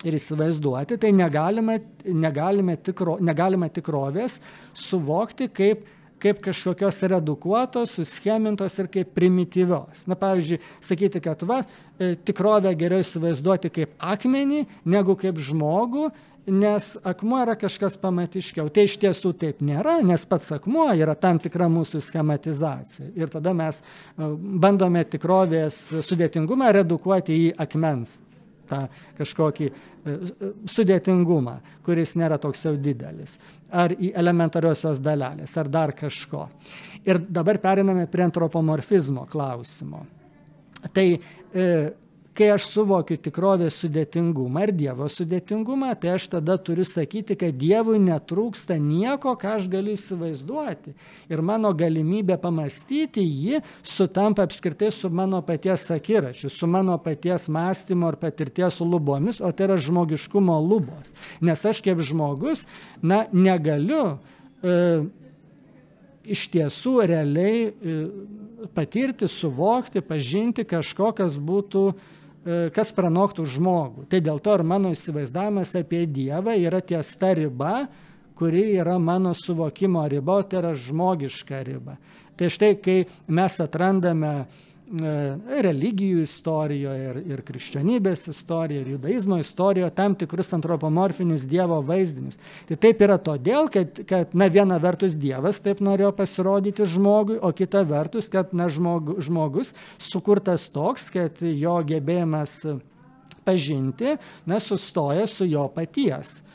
[0.07, 4.39] ir įsivaizduoti, tai negalime, negalime, tikro, negalime tikrovės
[4.77, 5.85] suvokti kaip,
[6.23, 10.05] kaip kažkokios redukuotos, suschemintos ir kaip primityvios.
[10.07, 11.63] Na, pavyzdžiui, sakyti, kad va,
[11.97, 14.63] e, tikrovę geriau įsivaizduoti kaip akmenį
[14.93, 16.11] negu kaip žmogų,
[16.43, 18.67] nes akmuo yra kažkas pamatiškiau.
[18.73, 23.13] Tai iš tiesų taip nėra, nes pats akmuo yra tam tikra mūsų schematizacija.
[23.15, 24.27] Ir tada mes e,
[24.63, 28.19] bandome tikrovės sudėtingumą redukuoti į akmens
[28.73, 28.81] tą
[29.19, 33.37] kažkokį e, e, sudėtingumą, kuris nėra toks jau didelis,
[33.71, 36.47] ar į elementariosios dalelės, ar dar kažko.
[37.05, 40.05] Ir dabar periname prie antropomorfizmo klausimo.
[40.93, 41.67] Tai e,
[42.37, 47.99] kai aš suvokiu tikrovės sudėtingumą ir Dievo sudėtingumą, tai aš tada turiu sakyti, kad Dievui
[48.01, 50.95] netrūksta nieko, ką aš galiu įsivaizduoti.
[51.29, 58.13] Ir mano galimybė pamastyti jį sutampa apskritai su mano paties akiračiu, su mano paties mąstymo
[58.13, 61.13] ir patirties lubomis, o tai yra žmogiškumo lubos.
[61.41, 62.65] Nes aš kaip žmogus,
[63.01, 64.17] na, negaliu.
[64.63, 65.03] E,
[66.23, 67.95] iš tiesų realiai e,
[68.75, 71.87] patirti, suvokti, pažinti kažko, kas būtų
[72.75, 74.07] kas pranoktų žmogų.
[74.11, 77.87] Tai dėl to ir mano įsivaizdavimas apie Dievą yra ties ta riba,
[78.35, 81.97] kuri yra mano suvokimo riba, tai yra žmogiška riba.
[82.35, 82.97] Tai štai, kai
[83.31, 84.72] mes atrandame E,
[85.63, 92.37] religijų istorijoje ir, ir krikščionybės istorijoje, ir judaizmo istorijoje tam tikrus antropomorfinius Dievo vaizdinius.
[92.67, 97.53] Tai taip yra todėl, kad, kad na, viena vertus Dievas taip norėjo pasirodyti žmogui, o
[97.55, 102.59] kita vertus, kad na, žmog, žmogus sukurtas toks, kad jo gebėjimas
[103.47, 106.52] pažinti na, sustoja su jo paties E,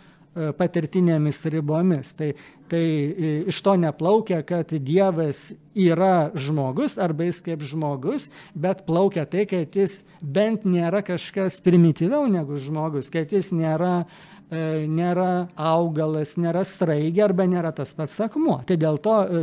[0.58, 2.12] patirtinėmis ribomis.
[2.18, 2.32] Tai,
[2.70, 9.26] tai e, iš to neplaukia, kad Dievas yra žmogus arba jis kaip žmogus, bet plaukia
[9.30, 16.36] tai, kad jis bent nėra kažkas primityviau negu žmogus, kad jis nėra E, nėra augalas,
[16.40, 18.62] nėra straigė arba nėra tas pats akmuo.
[18.64, 19.42] Tai dėl to e,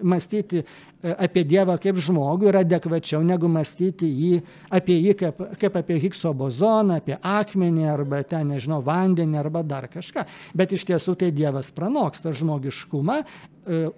[0.00, 0.64] mąstyti e,
[1.12, 4.40] apie Dievą kaip žmogų yra adekvačiau negu mąstyti jį,
[4.72, 9.90] apie jį kaip, kaip apie Higgso bozoną, apie akmenį arba ten, nežinau, vandenį arba dar
[9.92, 10.24] kažką.
[10.56, 13.22] Bet iš tiesų tai Dievas pranoksta žmogiškumą,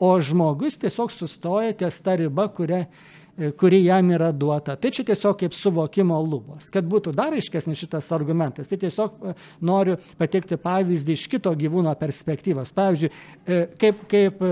[0.03, 3.12] o žmogus tiesiog sustoja ties ta riba, kuria E,
[3.59, 4.77] kuri jam yra duota.
[4.77, 6.69] Tai čia tiesiog kaip suvokimo lubos.
[6.73, 9.35] Kad būtų dar aiškesnis šitas argumentas, tai tiesiog e,
[9.65, 12.75] noriu pateikti pavyzdį iš kito gyvūno perspektyvos.
[12.77, 13.11] Pavyzdžiui,
[13.47, 14.43] e, kaip, kaip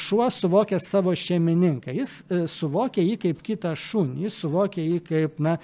[0.00, 1.92] šuo suvokia savo šeimininką.
[2.00, 5.58] Jis suvokia jį kaip kitą šunį, jis suvokia jį kaip, na,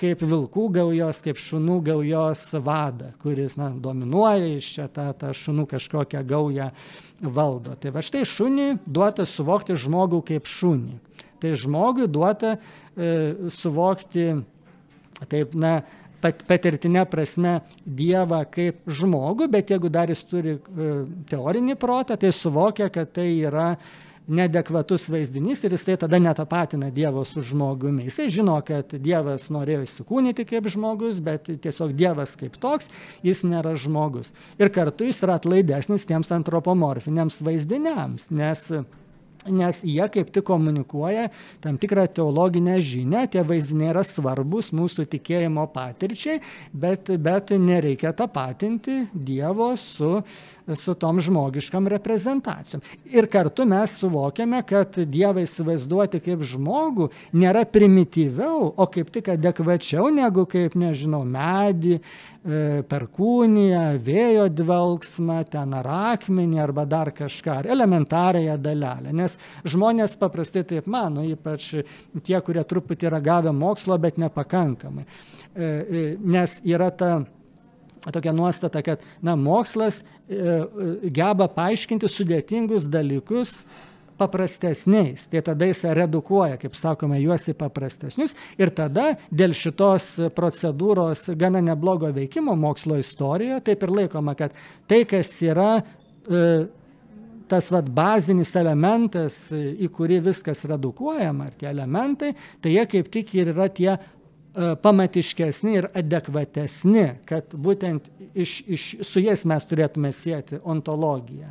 [0.00, 5.68] kaip vilkų gaujos, kaip šunų gaujos vadą, kuris na, dominuoja iš čia tą, tą šunų
[5.70, 6.70] kažkokią gaują
[7.22, 7.76] valdo.
[7.78, 10.98] Tai va štai šunį duota suvokti žmogų kaip šunį.
[11.40, 14.26] Tai žmogui duota e, suvokti
[15.28, 15.80] taip, na,
[16.22, 20.92] pat, patirtinė prasme Dievą kaip žmogų, bet jeigu dar jis turi e,
[21.30, 23.72] teorinį protą, tai suvokia, kad tai yra
[24.30, 28.04] nedekvatus vaizdinys ir jis tai tada netapatina Dievo su žmogumi.
[28.06, 32.92] Jisai žino, kad Dievas norėjo įsikūnyti kaip žmogus, bet tiesiog Dievas kaip toks,
[33.26, 34.30] jis nėra žmogus.
[34.60, 38.68] Ir kartu jis yra atlaidesnis tiems antropomorfiniams vaizdiniams, nes
[39.48, 41.28] nes jie kaip tik komunikuoja
[41.64, 46.40] tam tikrą teologinę žinią, tie vaizdiniai yra svarbus mūsų tikėjimo patirčiai,
[46.72, 50.20] bet, bet nereikia tapatinti Dievo su
[50.76, 52.82] su tom žmogiškam reprezentacijom.
[53.04, 60.10] Ir kartu mes suvokiame, kad Dievą įsivaizduoti kaip žmogų nėra primityviau, o kaip tik adekvačiau
[60.14, 62.00] negu kaip, nežinau, medį,
[62.40, 69.12] perkūniją, vėjo dvelgsmą, ten ar akmenį arba dar kažką, ar elementariąją dalelę.
[69.12, 69.36] Nes
[69.68, 71.74] žmonės paprastai taip mano, ypač
[72.24, 75.04] tie, kurie truputį yra gavę mokslo, bet nepakankamai.
[75.04, 77.12] E, e, nes yra ta
[78.08, 83.64] tokia nuostata, kad na, mokslas e, e, geba paaiškinti sudėtingus dalykus
[84.20, 85.26] paprastesniais.
[85.30, 91.62] Tai tada jis redukuoja, kaip sakome, juos į paprastesnius ir tada dėl šitos procedūros gana
[91.64, 94.54] neblogo veikimo mokslo istorijoje taip ir laikoma, kad
[94.90, 96.44] tai, kas yra e,
[97.50, 103.34] tas vat, bazinis elementas, į kurį viskas redukuojama, ar tie elementai, tai jie kaip tik
[103.38, 104.00] ir yra tie e,
[104.84, 111.50] pamatiškesni ir adekvatesni, kad būtent iš, iš, su jais mes turėtume sėti ontologiją.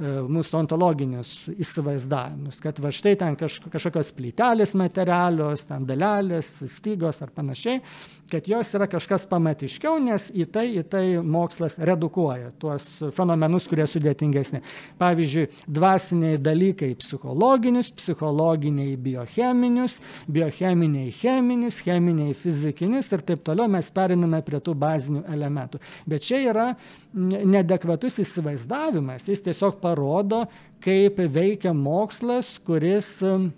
[0.00, 7.20] E, mūsų ontologinius įsivaizdavimus, kad va štai ten kaž, kažkokios plytelės materialios, ten dalelės, stygos
[7.20, 7.82] ar panašiai,
[8.30, 12.86] kad jos yra kažkas pamatiškiau, nes į tai, į tai mokslas redukuoja tuos
[13.16, 14.62] fenomenus, kurie sudėtingesni.
[15.00, 19.98] Pavyzdžiui, dvasiniai dalykai psichologinius, psichologiniai biocheminius,
[20.30, 25.82] biocheminiai cheminius, cheminiai fizikinius ir taip toliau mes periname prie tų bazinių elementų.
[26.10, 26.68] Bet čia yra
[27.14, 30.44] nedekvatus įsivaizdavimas, jis tiesiog parodo,
[30.84, 33.50] kaip veikia mokslas, kuris um,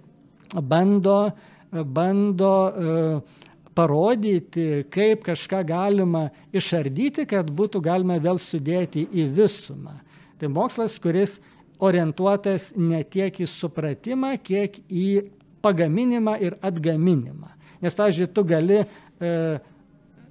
[0.69, 1.19] bando,
[1.71, 3.42] bando uh,
[3.75, 9.99] parodyti, kaip kažką galima išardyti, kad būtų galima vėl sudėti į visumą.
[10.41, 11.39] Tai mokslas, kuris
[11.83, 15.09] orientuotas ne tiek į supratimą, kiek į
[15.63, 17.51] pagaminimą ir atgaminimą.
[17.83, 18.87] Nes, pavyzdžiui, tu gali e,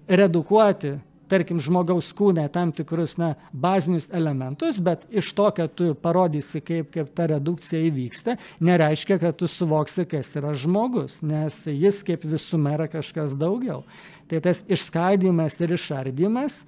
[0.07, 0.95] redukuoti
[1.31, 6.91] tarkim, žmogaus kūne tam tikrus na, bazinius elementus, bet iš to, kad tu parodysi, kaip,
[6.93, 12.75] kaip ta redukcija įvyksta, nereiškia, kad tu suvoksi, kas yra žmogus, nes jis kaip visuma
[12.77, 13.85] yra kažkas daugiau.
[14.31, 16.61] Tai tas išskaidimas ir išardymas,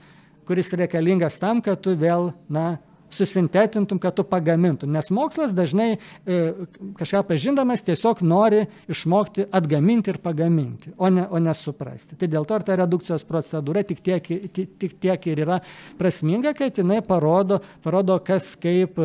[0.47, 2.77] kuris reikalingas tam, kad tu vėl, na,
[3.13, 4.91] susintetintum, kad tu pagamintum.
[4.93, 6.39] Nes mokslas dažnai e,
[6.99, 12.17] kažką pažindamas tiesiog nori išmokti atgaminti ir pagaminti, o ne, o ne suprasti.
[12.19, 15.59] Tai dėl to ir ta redukcijos procedūra tik tiek, tik, tiek ir yra
[15.99, 18.99] prasminga, kad jinai parodo, parodo kas kaip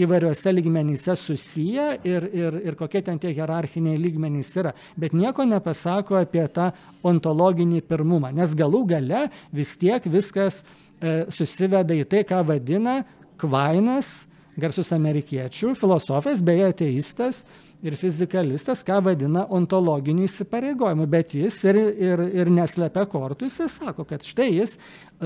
[0.00, 4.72] įvairiuose lygmenyse susiję ir, ir, ir kokie ten tie hierarchiniai lygmenys yra.
[4.96, 6.70] Bet nieko nepasako apie tą
[7.06, 13.00] ontologinį pirmumą, nes galų gale vis tiek viskas e, susiveda į tai, ką vadina
[13.40, 14.28] Kvainas,
[14.60, 17.44] garsus amerikiečių filosofas, beje ateistas
[17.80, 24.04] ir fizikalistas, ką vadina ontologiniu įsipareigojimu, bet jis ir, ir, ir neslepia kortų, jis sako,
[24.08, 24.80] kad štai jis e,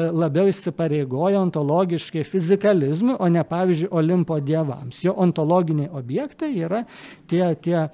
[0.07, 5.03] labiau įsipareigoja ontologiškai fizikalizmui, o ne pavyzdžiui Olimpo dievams.
[5.03, 6.85] Jo ontologiniai objektai yra
[7.31, 7.89] tie, tie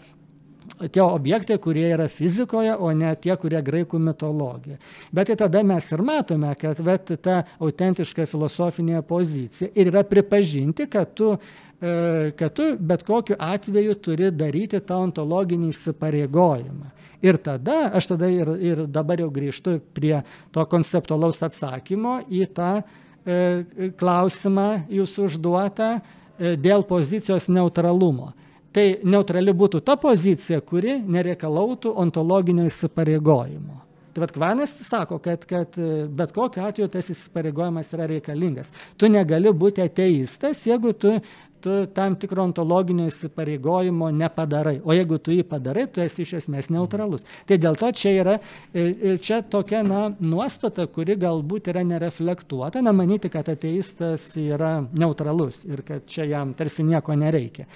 [0.88, 4.78] tie objektai, kurie yra fizikoje, o ne tie, kurie graikų mitologija.
[5.12, 10.86] Bet tai tada mes ir matome, kad vet, ta autentiška filosofinė pozicija ir yra pripažinti,
[10.90, 11.34] kad tu,
[11.80, 16.96] e, kad tu bet kokiu atveju turi daryti tą ontologinį įsipareigojimą.
[17.20, 20.22] Ir tada, aš tada ir, ir dabar jau grįžtu prie
[20.54, 28.32] to konceptualaus atsakymo į tą e, klausimą jūsų užduotą e, dėl pozicijos neutralumo
[28.76, 33.78] tai neutrali būtų ta pozicija, kuri nereikalautų ontologinio įsipareigojimo.
[34.10, 35.76] Tai vad Kvanas sako, kad, kad
[36.10, 38.72] bet kokiu atveju tas įsipareigojimas yra reikalingas.
[38.98, 41.14] Tu negali būti ateistas, jeigu tu
[41.60, 44.78] tu tam tikro ontologinio įsipareigojimo nepadarai.
[44.84, 47.26] O jeigu tu jį padarai, tu esi iš esmės neutralus.
[47.48, 52.82] Tai dėl to čia yra e, e, čia tokia na, nuostata, kuri galbūt yra nereflektuota,
[52.84, 57.68] na manyti, kad ateistas yra neutralus ir kad čia jam tarsi nieko nereikia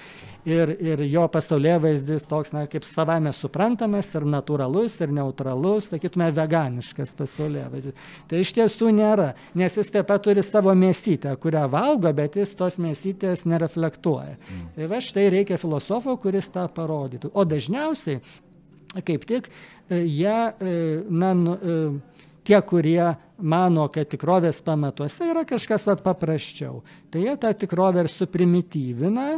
[0.48, 6.28] ir, ir jo pasaulyje vaizdis toks, na, kaip savame suprantamas ir natūralus ir neutralus, sakytume,
[6.36, 8.08] veganiškas pasaulyje vaizdis.
[8.30, 12.54] Tai iš tiesų nėra, nes jis taip pat turi savo mėsytę, kurią valgo, bet jis
[12.58, 14.36] tos mėsytės nereflektuoja.
[14.38, 14.64] Mm.
[14.76, 17.32] Tai va štai reikia filosofo, kuris tą parodytų.
[17.34, 18.20] O dažniausiai,
[19.02, 19.48] kaip tik,
[19.88, 20.74] e, jie, e,
[21.08, 27.36] na, nu, e, tie, kurie mano, kad tikrovės pamatuose yra kažkas vat, paprasčiau, tai jie
[27.40, 29.28] tą tikrovę ir suprimityvina,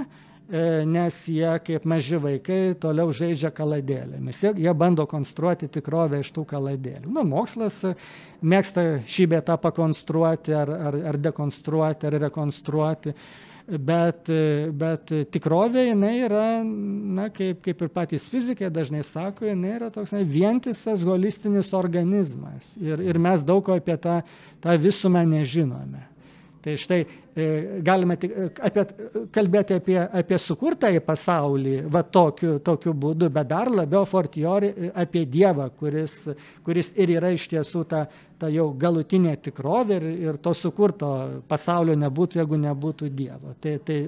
[0.87, 4.45] nes jie kaip maži vaikai toliau žaidžia kaladėlėmis.
[4.45, 7.11] Jie, jie bando konstruoti tikrovę iš tų kaladėlių.
[7.11, 7.81] Na, mokslas
[8.43, 13.17] mėgsta šį betą pakonstruoti ar, ar, ar dekonstruoti ar rekonstruoti.
[13.67, 14.29] Bet,
[14.79, 20.13] bet tikrovė jinai yra, na, kaip, kaip ir patys fizikai dažnai sako, jinai yra toks
[20.15, 22.77] na, vientisas holistinis organizmas.
[22.79, 24.21] Ir, ir mes daug ko apie tą,
[24.63, 26.05] tą visumą nežinome.
[26.67, 27.05] Tai štai
[27.37, 27.45] e,
[27.87, 28.83] galime tik e, apie,
[29.31, 35.23] kalbėti apie, apie sukurtąjį pasaulį va tokiu, tokiu būdu, bet dar labiau fortiori e, apie
[35.31, 36.17] Dievą, kuris,
[36.67, 38.01] kuris ir yra iš tiesų ta,
[38.35, 41.13] ta jau galutinė tikrovė ir, ir to sukurto
[41.47, 43.55] pasaulio nebūtų, jeigu nebūtų Dievo.
[43.63, 44.01] Tai, tai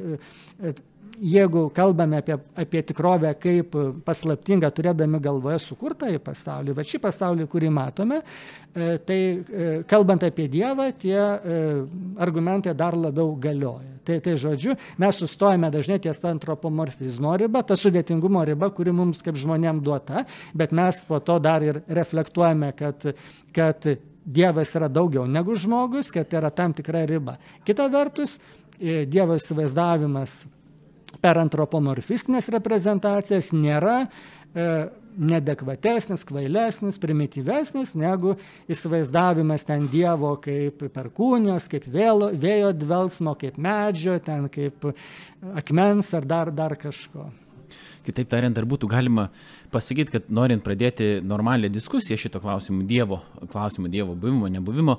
[1.20, 3.74] jeigu kalbame apie, apie tikrovę kaip
[4.06, 10.24] paslaptingą, turėdami galvoje sukurtą į pasaulį, va šį pasaulį, kurį matome, e, tai e, kalbant
[10.26, 11.18] apie Dievą, tie
[12.18, 13.98] argumentai dar labiau galioja.
[14.08, 19.20] Tai, tai žodžiu, mes sustojame dažnai ties tą antropomorfizmo ribą, tą sudėtingumo ribą, kuri mums
[19.24, 20.22] kaip žmonėm duota,
[20.56, 23.10] bet mes po to dar ir reflektuojame, kad,
[23.52, 23.90] kad
[24.28, 27.38] Dievas yra daugiau negu žmogus, kad yra tam tikra riba.
[27.64, 28.38] Kita vertus,
[28.80, 30.42] e, Dievo įsivaizdavimas
[31.22, 34.68] per antropomorfistinės reprezentacijas nėra e,
[35.18, 38.36] nedekvatesnis, kvailesnis, primityvesnis negu
[38.70, 44.90] įsivaizdavimas ten Dievo kaip perkūnijos, kaip vėlo, vėjo dvelsmo, kaip medžio, ten kaip
[45.58, 47.28] akmens ar dar, dar kažko.
[48.06, 49.26] Kitaip tariant, ar būtų galima
[49.72, 53.20] pasakyti, kad norint pradėti normalią diskusiją šito klausimu, Dievo
[53.52, 54.98] klausimu, Dievo buvimo, nebuvimo,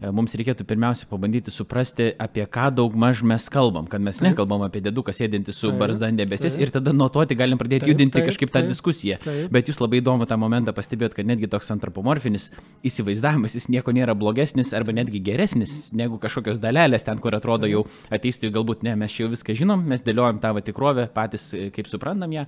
[0.00, 4.64] e, mums reikėtų pirmiausia pabandyti suprasti, apie ką daug maž mes kalbam, kad mes nekalbam
[4.66, 8.28] apie deduką sėdinti su barzda debesis ir tada nuo to galim pradėti taip, judinti taip,
[8.28, 9.20] kažkaip tą taip, diskusiją.
[9.24, 9.52] Taip.
[9.54, 12.50] Bet jūs labai įdomu tą momentą pastebėjot, kad netgi toks antropomorfinis
[12.86, 17.86] įsivaizdavimas, jis nieko nėra blogesnis arba netgi geresnis negu kažkokios dalelės ten, kur atrodo jau
[18.12, 21.88] ateistų galbūt ne, mes čia jau viską žinom, mes dėliojam tą tikrovę patys, e, kaip
[21.90, 22.46] suprantam ją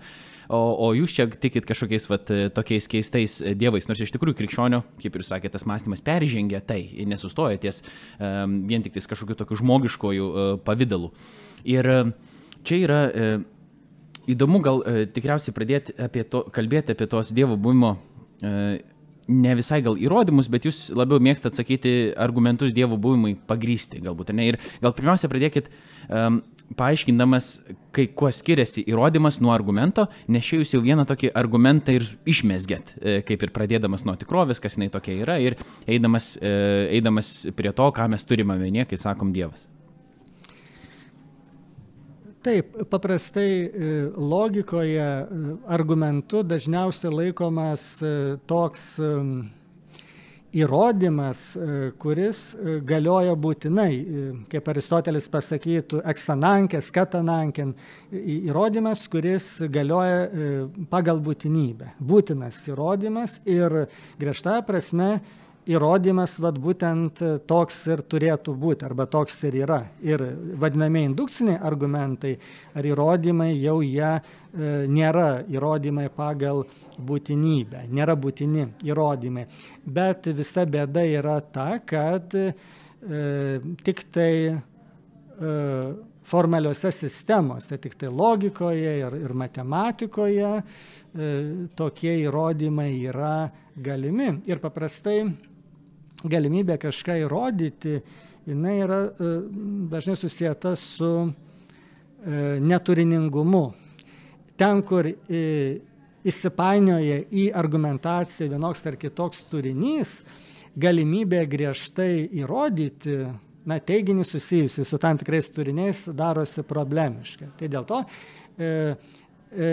[0.52, 5.16] o, o jūs čia tikit kažkokiais vat, tokiais keistais dievais, nors iš tikrųjų krikščionio, kaip
[5.18, 10.52] ir sakė, tas mąstymas peržengia tai, nesustoja ties um, vien tik kažkokiu tokiu žmogiškojų uh,
[10.66, 11.12] pavydalu.
[11.68, 12.14] Ir uh,
[12.68, 13.34] čia yra uh,
[14.30, 18.80] įdomu gal uh, tikriausiai pradėti apie to, kalbėti apie tos dievo buvimo uh,
[19.30, 24.32] ne visai gal įrodymus, bet jūs labiau mėgstate atsakyti argumentus Dievo buvimui pagrysti, galbūt.
[24.36, 24.52] Ne?
[24.52, 25.70] Ir gal pirmiausia pradėkit
[26.08, 26.40] um,
[26.78, 27.48] paaiškindamas,
[27.94, 32.94] kai kuo skiriasi įrodymas nuo argumento, nes čia jūs jau vieną tokį argumentą ir išmesgėt,
[32.98, 36.52] e, kaip ir pradėdamas nuo tikrovės, kas jinai tokia yra, ir eidamas, e,
[36.98, 39.68] eidamas prie to, ką mes turime vienie, kai sakom Dievas.
[42.42, 45.08] Taip, paprastai e, logikoje
[45.70, 47.84] argumentu dažniausiai laikomas
[48.50, 48.88] toks
[50.52, 57.74] įrodymas, e, kuris e, galioja būtinai, e, kaip Aristotelis pasakytų, eksanankė, skatanankin,
[58.12, 61.94] įrodymas, kuris galioja pagal būtinybę.
[62.00, 63.86] Būtinas įrodymas ir
[64.20, 65.14] griežta prasme
[65.68, 69.78] įrodymas vat būtent toks ir turėtų būti, arba toks ir yra.
[70.02, 70.24] Ir
[70.58, 72.34] vadinami indukciniai argumentai
[72.74, 74.16] ar įrodymai jau jie
[74.52, 76.64] nėra įrodymai pagal
[77.00, 79.46] būtinybę, nėra būtini įrodymai.
[79.84, 82.52] Bet visa bėda yra ta, kad e,
[83.84, 84.56] tik tai e,
[86.22, 90.62] formaliuose sistemose, tik tai logikoje ir, ir matematikoje e,
[91.76, 93.36] tokie įrodymai yra
[93.76, 94.34] galimi.
[94.48, 95.24] Ir paprastai
[96.22, 97.98] galimybė kažką įrodyti,
[98.46, 99.32] jinai yra e,
[99.92, 101.30] dažnai susijęta su e,
[102.62, 103.81] neturiningumu.
[104.62, 105.44] Ten, kur e,
[106.22, 110.20] įsipainioja į argumentaciją vienoks ar kitoks turinys,
[110.78, 113.16] galimybė griežtai įrodyti
[113.66, 117.50] na, teiginį susijusi su tam tikrais turiniais darosi problemiška.
[117.58, 118.70] Tai dėl to e,
[119.50, 119.72] e,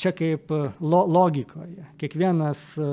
[0.00, 1.90] čia kaip lo, logikoje.
[2.00, 2.88] Kiekvienas e,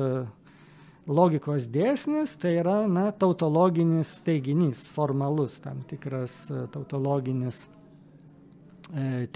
[1.07, 7.65] logikos dėsnis tai yra na, tautologinis teiginys, formalus tam tikras e, tautologinis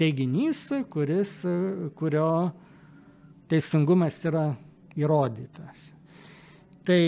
[0.00, 1.54] teiginys, kuris, e,
[1.98, 2.30] kurio
[3.50, 4.48] teisingumas yra
[4.96, 5.90] įrodytas.
[6.86, 7.00] Tai,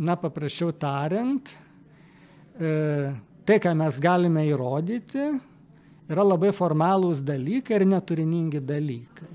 [0.00, 1.50] na, paprasčiau tariant,
[2.56, 5.26] tai, ką mes galime įrodyti,
[6.10, 9.31] yra labai formalūs dalykai ir neturiningi dalykai.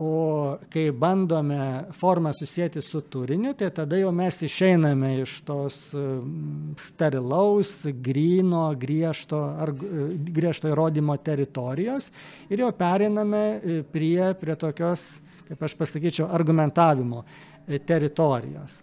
[0.00, 6.76] O kai bandome formą susijęti su turiniu, tai tada jau mes išeiname iš tos mm,
[6.78, 12.12] sterilaus, grino, griežto, ar, griežto įrodymo teritorijos
[12.46, 15.08] ir jau periname e, prie, prie tokios,
[15.48, 17.24] kaip aš pasakyčiau, argumentavimo
[17.66, 18.78] e, teritorijos.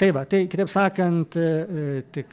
[0.00, 2.32] Tai va, tai kitaip sakant, e, tik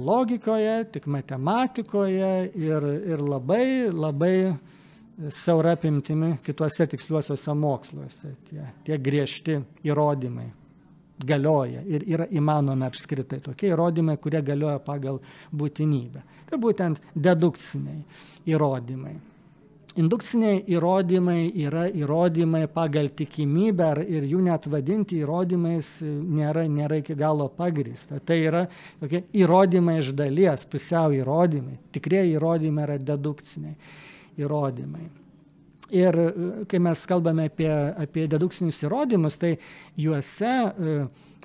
[0.00, 4.34] logikoje, tik matematikoje ir, ir labai, labai
[5.28, 8.34] siaura apimtimi kituose tiksliuosiuose moksluose.
[8.48, 10.48] Tie, tie griežti įrodymai
[11.26, 15.18] galioja ir yra įmanomi apskritai tokie įrodymai, kurie galioja pagal
[15.50, 16.22] būtinybę.
[16.48, 18.04] Tai būtent dedukciniai
[18.48, 19.16] įrodymai.
[19.98, 27.48] Indukciniai įrodymai yra įrodymai pagal tikimybę ir jų net vadinti įrodymais nėra, nėra iki galo
[27.50, 28.20] pagrįsta.
[28.22, 28.60] Tai yra
[29.00, 31.80] tokie įrodymai iš dalies, pusiau įrodymai.
[31.90, 33.74] Tikrieji įrodymai yra dedukciniai
[34.38, 35.06] įrodymai.
[35.94, 36.32] Ir e,
[36.68, 39.54] kai mes kalbame apie, apie dedukcinius įrodymus, tai
[39.96, 40.98] juose e,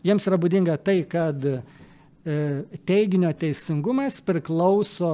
[0.03, 1.48] jiems yra būdinga tai, kad
[2.88, 5.10] teiginio teisingumas priklauso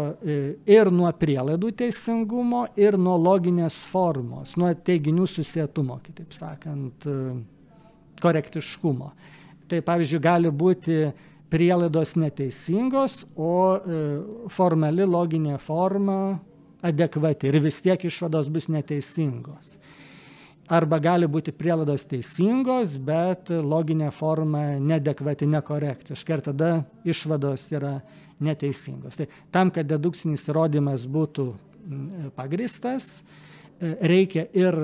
[0.69, 7.07] ir nuo prielaidų teisingumo, ir nuo loginės formos, nuo teiginių susietumo, kitaip sakant,
[8.22, 9.10] korektiškumo.
[9.73, 10.99] Tai pavyzdžiui, gali būti
[11.49, 13.57] prielaidos neteisingos, o
[14.53, 16.19] formali loginė forma
[16.81, 19.76] adekvati ir vis tiek išvados bus neteisingos.
[20.69, 26.69] Arba gali būti prielaidos teisingos, bet loginė forma nedekvati, nekorektiška ir tada
[27.10, 27.95] išvados yra
[28.39, 29.18] neteisingos.
[29.18, 31.47] Tai tam, kad dedukcinis įrodymas būtų
[32.38, 33.23] pagristas,
[33.81, 34.77] reikia ir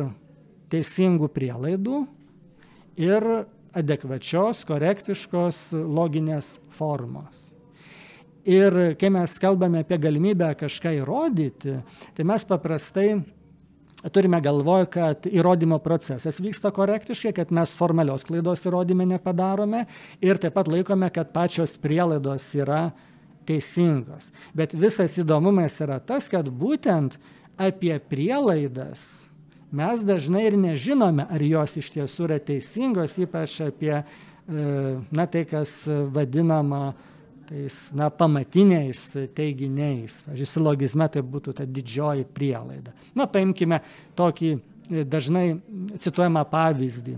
[0.73, 2.01] teisingų prielaidų,
[2.97, 3.27] ir
[3.75, 7.54] adekvačios, korektiškos loginės formos.
[8.45, 11.79] Ir kai mes kalbame apie galimybę kažką įrodyti,
[12.13, 13.07] tai mes paprastai
[14.13, 19.85] turime galvoj, kad įrodymo procesas vyksta korektiškai, kad mes formalios klaidos įrodyme nepadarome
[20.21, 22.91] ir taip pat laikome, kad pačios prielaidos yra
[23.49, 24.29] teisingos.
[24.53, 27.17] Bet visas įdomumas yra tas, kad būtent
[27.57, 29.25] apie prielaidas
[29.75, 33.97] mes dažnai ir nežinome, ar jos iš tiesų yra teisingos, ypač apie
[34.45, 35.81] na, tai, kas
[36.13, 36.93] vadinama
[37.49, 39.03] tais na pamatiniais
[39.37, 40.21] teiginiais.
[40.25, 42.95] Pavyzdžiui silogizme tai būtų ta didžioji prielaida.
[43.15, 43.81] Na paimkime
[44.17, 45.47] tokį e, dažnai
[46.01, 47.15] cituojamą pavyzdį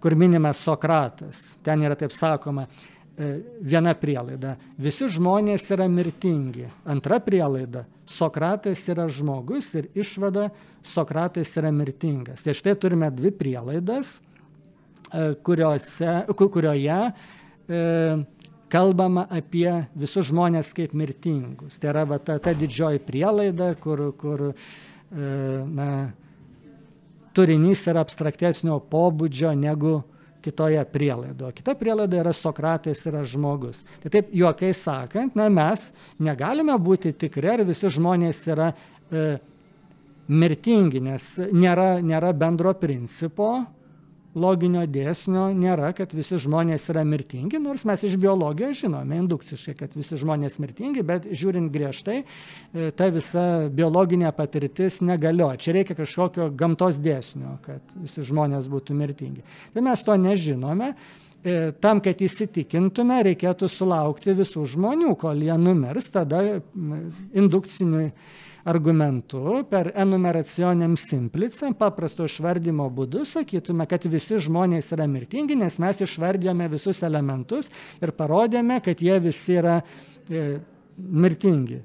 [0.00, 1.56] kur minimas sokratas.
[1.62, 4.56] Ten yra taip sakoma e, viena prielaida.
[4.80, 6.68] Visi žmonės yra mirtingi.
[6.88, 7.84] Antra prielaida.
[8.08, 10.50] Sokratas yra žmogus ir išvada
[10.84, 12.44] sokratas yra mirtingas.
[12.44, 17.00] Tai štai turime dvi prielaidas e, kuriose kurioje
[18.72, 21.76] kalbama apie visus žmones kaip mirtingus.
[21.80, 24.54] Tai yra va, ta, ta didžioji prielaida, kur, kur e,
[25.12, 25.90] na,
[27.36, 30.00] turinys yra abstraktesnio pobūdžio negu
[30.42, 31.58] kitoje prielaidoje.
[31.60, 33.84] Kita prielaida yra Sokratas yra žmogus.
[34.02, 35.90] Tai taip juokai sakant, na, mes
[36.22, 39.26] negalime būti tikri, ar visi žmonės yra e,
[40.32, 43.52] mirtingi, nes nėra, nėra bendro principo,
[44.38, 49.96] loginio dėsnio nėra, kad visi žmonės yra mirtingi, nors mes iš biologijos žinome indukciškai, kad
[49.98, 55.60] visi žmonės mirtingi, bet žiūrint griežtai, e, ta visa biologinė patirtis negalioja.
[55.60, 59.44] Čia reikia kažkokio gamtos dėsnio, kad visi žmonės būtų mirtingi.
[59.74, 60.94] Tai mes to nežinome.
[61.42, 66.62] E, tam, kad įsitikintume, reikėtų sulaukti visų žmonių, kol jie numirs, tada
[67.34, 68.12] indukciniui
[68.64, 76.02] argumentu per enumeracionem simplicem paprasto išvardymo būdu sakytume, kad visi žmonės yra mirtingi, nes mes
[76.06, 77.70] išvardėjome visus elementus
[78.02, 79.80] ir parodėme, kad jie visi yra
[80.28, 80.60] e,
[80.96, 81.82] mirtingi.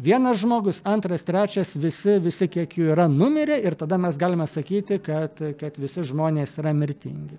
[0.00, 4.96] Vienas žmogus, antras, trečias, visi, visi kiek jų yra numirę ir tada mes galime sakyti,
[5.04, 7.36] kad, kad visi žmonės yra mirtingi.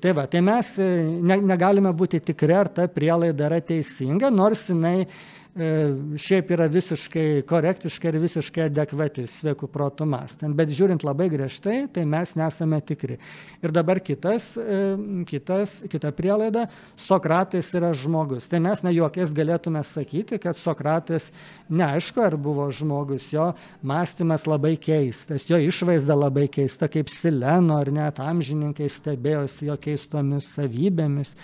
[0.00, 0.86] Tai va, tai mes e,
[1.24, 5.06] ne, negalime būti tikri, ar ta prielaida yra teisinga, nors jinai
[5.54, 10.56] šiaip yra visiškai korektiška ir visiškai adekvati sveikų protų mąstant.
[10.58, 13.20] Bet žiūrint labai griežtai, tai mes nesame tikri.
[13.62, 14.96] Ir dabar kitas, e,
[15.30, 16.66] kitas, kita prielaida-
[17.06, 18.48] Sokratas yra žmogus.
[18.50, 21.30] Tai mes ne juokės galėtume sakyti, kad Sokratas
[21.68, 23.50] neaišku, ar buvo žmogus, jo
[23.82, 30.50] mąstymas labai keistas, jo išvaizda labai keista, kaip Sileno ar net amžininkai stebėjosi jo keistomis
[30.56, 31.34] savybėmis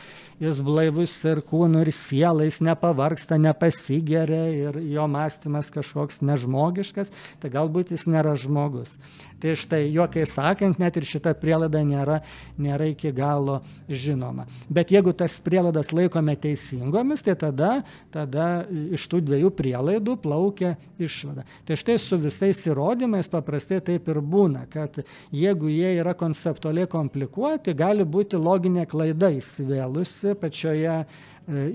[0.40, 7.52] jis blaivus ir kūnu, ir siela, jis nepavarksta, nepasigeria ir jo mąstymas kažkoks nežmogiškas, tai
[7.52, 8.97] galbūt jis nėra žmogus.
[9.41, 12.19] Tai štai, juokai sakant, net ir šita prielaida nėra,
[12.61, 14.45] nėra iki galo žinoma.
[14.69, 17.71] Bet jeigu tas prielaidas laikome teisingomis, tai tada,
[18.12, 21.47] tada iš tų dviejų prielaidų plaukia išvada.
[21.65, 25.01] Tai štai su visais įrodymais paprastai taip ir būna, kad
[25.33, 31.05] jeigu jie yra konceptualiai komplikuoti, gali būti loginė klaida įsivėlusi pačioje e,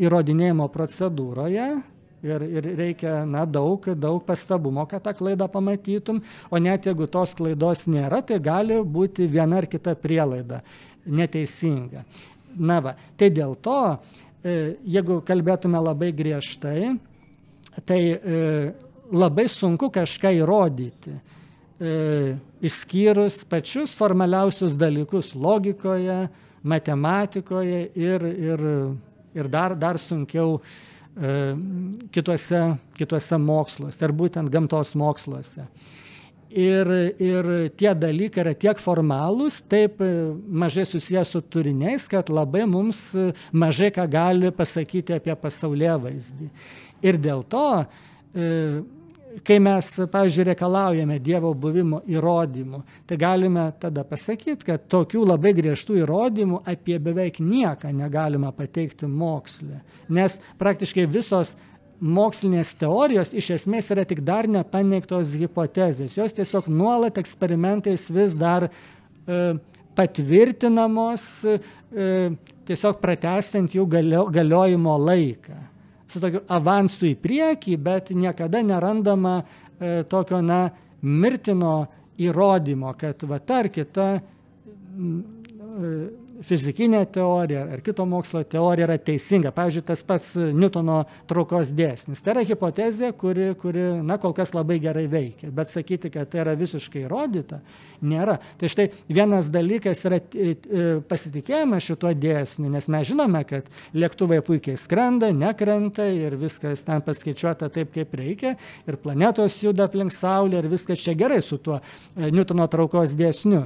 [0.05, 1.69] įrodinėjimo procedūroje
[2.23, 7.35] ir, ir reikia na, daug, daug pastabumo, kad tą klaidą pamatytum, o net jeigu tos
[7.37, 10.61] klaidos nėra, tai gali būti viena ar kita prielaida
[11.05, 12.05] neteisinga.
[12.55, 13.79] Na va, tai dėl to,
[14.43, 16.95] e, jeigu kalbėtume labai griežtai,
[17.85, 18.41] tai e,
[19.11, 22.35] labai sunku kažką įrodyti, e,
[22.65, 26.25] išskyrus pačius formaliausius dalykus logikoje,
[26.65, 28.63] matematikoje ir, ir,
[29.37, 30.57] ir dar, dar sunkiau
[31.15, 32.61] kituose,
[32.97, 35.67] kituose moksluose, ar būtent gamtos moksluose.
[36.55, 36.87] Ir,
[37.19, 40.09] ir tie dalykai yra tiek formalūs, taip e,
[40.47, 46.47] mažai susijęs su turiniais, kad labai mums e, mažai ką gali pasakyti apie pasaulyje vaizdį.
[47.03, 47.65] Ir dėl to
[49.43, 55.99] kai mes, pavyzdžiui, reikalaujame Dievo buvimo įrodymų, tai galime tada pasakyti, kad tokių labai griežtų
[56.03, 59.81] įrodymų apie beveik nieką negalima pateikti mokslė.
[60.13, 61.55] Nes praktiškai visos
[61.99, 66.17] mokslinės teorijos iš esmės yra tik dar nepaneigtos hipotezės.
[66.17, 69.39] Jos tiesiog nuolat eksperimentais vis dar e,
[69.95, 72.09] patvirtinamos, e,
[72.67, 75.74] tiesiog pratestant jų galio, galiojimo laiką
[76.07, 80.67] su tokiu avansu į priekį, bet niekada nerandama e, tokio, na,
[81.01, 81.85] mirtino
[82.21, 84.21] įrodymo, kad va ta ar kita e,
[86.43, 89.51] fizikinė teorija ar kito mokslo teorija yra teisinga.
[89.55, 92.21] Pavyzdžiui, tas pats Newtono traukos dėsnis.
[92.23, 96.43] Tai yra hipotezė, kuri, kuri na, kol kas labai gerai veikia, bet sakyti, kad tai
[96.43, 97.61] yra visiškai įrodyta,
[98.05, 98.37] nėra.
[98.59, 100.19] Tai štai vienas dalykas yra
[101.09, 107.71] pasitikėjimas šituo dėsniu, nes mes žinome, kad lėktuvai puikiai skrenda, nekrenta ir viskas ten paskaičiuota
[107.73, 108.55] taip, kaip reikia,
[108.85, 113.65] ir planetos juda aplink Saulę ir viskas čia gerai su tuo e, Newtono traukos dėsniu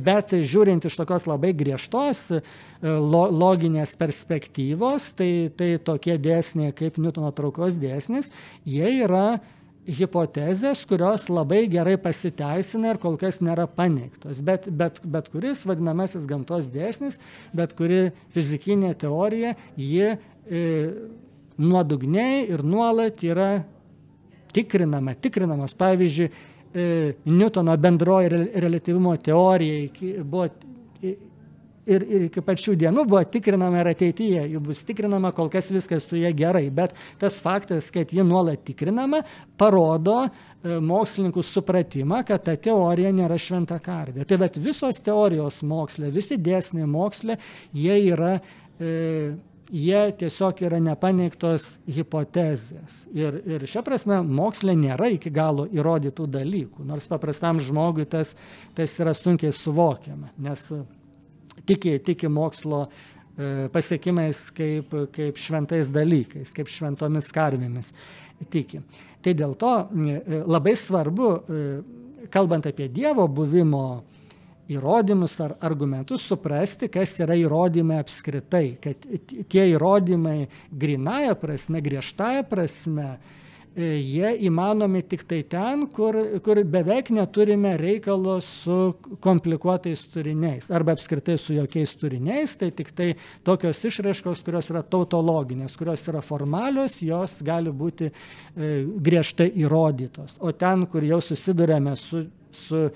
[0.00, 2.40] bet žiūrint iš tokios labai griežtos e,
[2.82, 8.32] lo, loginės perspektyvos, tai, tai tokie dėsniai kaip Newtono traukos dėsnis,
[8.68, 9.40] jie yra
[9.84, 14.40] hipotezės, kurios labai gerai pasiteisina ir kol kas nėra paneigtos.
[14.44, 17.20] Bet, bet, bet kuris vadinamasis gamtos dėsnis,
[17.56, 20.64] bet kuri fizikinė teorija, ji e,
[21.60, 23.50] nuodugniai ir nuolat yra
[24.54, 25.74] tikrinama, tikrinamos.
[25.76, 26.30] Pavyzdžiui,
[26.74, 28.28] Newtono bendroji
[28.58, 30.48] relativumo teorija buvo
[31.86, 36.08] ir, ir iki pačių dienų buvo tikrinama ir ateityje, jų bus tikrinama, kol kas viskas
[36.08, 39.22] su jie gerai, bet tas faktas, kad ji nuolat tikrinama,
[39.60, 44.26] parodo e, mokslininkų supratimą, kad ta teorija nėra šventa karvė.
[44.28, 47.38] Tai bet visos teorijos moksle, visi dėsniai moksle,
[47.76, 49.34] jie yra e,
[49.74, 53.04] jie tiesiog yra nepaneigtos hipotezės.
[53.14, 58.34] Ir, ir šia prasme mokslė nėra iki galo įrodytų dalykų, nors paprastam žmogui tas,
[58.76, 60.68] tas yra sunkiai suvokiama, nes
[61.66, 67.90] tiki, tiki mokslo e, pasiekimais kaip, kaip šventais dalykais, kaip šventomis karvėmis
[68.54, 68.82] tiki.
[69.24, 73.86] Tai dėl to e, labai svarbu, e, kalbant apie Dievo buvimo
[74.70, 79.06] įrodymus ar argumentus suprasti, kas yra įrodymai apskritai, kad
[79.52, 83.08] tie įrodymai grinaja prasme, griežtąją prasme,
[83.76, 90.96] e, jie įmanomi tik tai ten, kur, kur beveik neturime reikalo su komplikuotais turiniais arba
[90.96, 93.12] apskritai su jokiais turiniais, tai tik tai
[93.44, 100.38] tokios išraiškos, kurios yra tautologinės, kurios yra formalios, jos gali būti e, griežtai įrodytos.
[100.40, 102.88] O ten, kur jau susidurėme su, su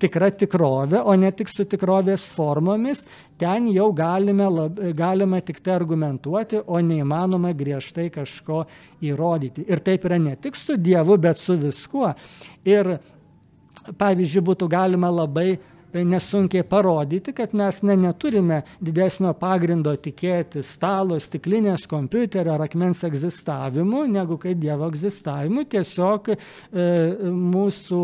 [0.00, 3.04] tikra tikrovė, o ne tik su tikrovės formomis,
[3.38, 8.64] ten jau galime, lab, galima tik tai argumentuoti, o neįmanoma griežtai kažko
[9.04, 9.66] įrodyti.
[9.68, 12.12] Ir taip yra ne tik su Dievu, bet su viskuo.
[12.68, 12.96] Ir
[13.98, 15.50] pavyzdžiui, būtų galima labai
[15.92, 24.04] nesunkiai parodyti, kad mes ne, neturime didesnio pagrindo tikėti stalo, stiklinės, kompiuterio ar akmens egzistavimu,
[24.12, 25.64] negu kad Dievo egzistavimu.
[25.72, 26.36] Tiesiog e,
[27.32, 28.02] mūsų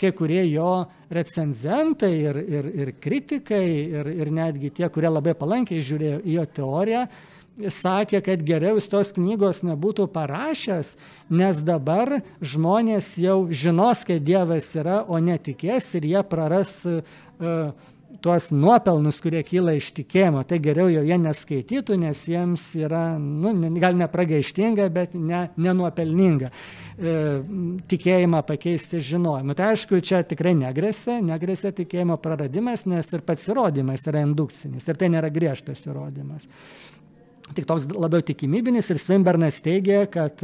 [0.00, 0.72] kai kurie jo
[1.14, 3.66] recenzentai ir, ir, ir kritikai
[4.00, 7.04] ir, ir netgi tie, kurie labai palankiai žiūrėjo į jo teoriją,
[7.70, 10.96] sakė, kad geriau jis tos knygos nebūtų parašęs,
[11.30, 17.02] nes dabar žmonės jau žinos, kad Dievas yra, o netikės ir jie praras uh,
[18.20, 23.52] tuos nuopelnus, kurie kyla iš tikėjimo, tai geriau jo jie neskaitytų, nes jiems yra, nu,
[23.82, 27.16] gal nepragaištinga, bet ne, nenuopelninga e,
[27.92, 29.56] tikėjimą pakeisti žinojimu.
[29.58, 35.00] Tai aišku, čia tikrai negresia, negresia tikėjimo praradimas, nes ir pats įrodymas yra indukcinis ir
[35.00, 36.50] tai nėra griežtas įrodymas
[37.56, 40.40] tik toks labiau tikimybinis ir Svimbernas teigia, kad,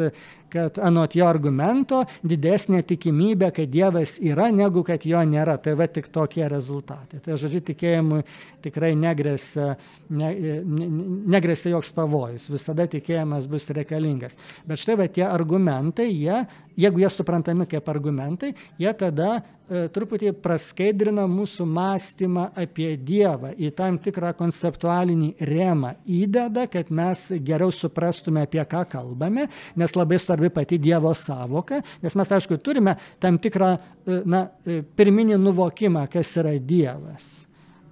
[0.53, 5.59] kad anot jo argumento didesnė tikimybė, kad Dievas yra, negu kad jo nėra.
[5.63, 7.21] Tai va tik tokie rezultatai.
[7.25, 8.23] Tai žodžiu, tikėjimui
[8.65, 9.75] tikrai negresia,
[10.09, 10.33] ne,
[10.65, 10.89] ne,
[11.37, 14.39] negresia joks pavojus, visada tikėjimas bus reikalingas.
[14.69, 16.43] Bet štai va tie argumentai, jie,
[16.79, 19.39] jeigu jie suprantami kaip argumentai, jie tada
[19.69, 27.27] E, truputį praskaidrina mūsų mąstymą apie Dievą, į tam tikrą konceptualinį remą įdeda, kad mes
[27.45, 29.45] geriau suprastume, apie ką kalbame,
[29.77, 33.75] nes labai svarbi pati Dievo savoka, nes mes, aišku, turime tam tikrą
[34.07, 37.47] e, na, e, pirminį nuvokimą, kas yra Dievas.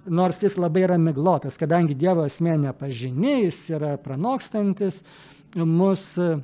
[0.07, 5.03] Nors jis labai yra miglotas, kadangi Dievo esmė nepažinė, jis yra pranokstantis
[5.55, 6.37] mūsų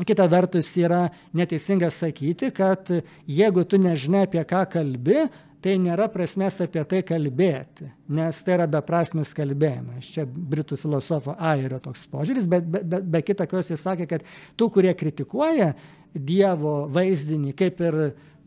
[0.00, 2.88] Kita vertus yra neteisinga sakyti, kad
[3.28, 5.26] jeigu tu nežinai apie ką kalbi,
[5.64, 10.08] tai nėra prasmės apie tai kalbėti, nes tai yra beprasmis kalbėjimas.
[10.14, 14.26] Čia britų filosofo Airio toks požiūris, bet be, be, be kita ko jis sakė, kad
[14.56, 15.74] tų, kurie kritikuoja
[16.10, 18.00] Dievo vaizdinį, kaip ir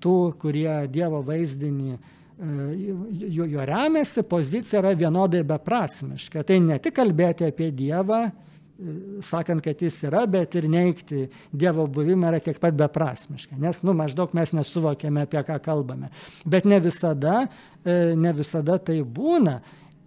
[0.03, 1.97] tų, kurie Dievo vaizdinį
[3.29, 6.43] jo, jo remiasi, pozicija yra vienodai beprasmiška.
[6.43, 8.25] Tai ne tik kalbėti apie Dievą,
[9.21, 13.93] sakant, kad jis yra, bet ir neikti Dievo buvimą yra tiek pat beprasmiška, nes, nu,
[13.97, 16.09] maždaug mes nesuvokėme, apie ką kalbame.
[16.45, 17.43] Bet ne visada,
[17.85, 19.59] e, ne visada tai būna.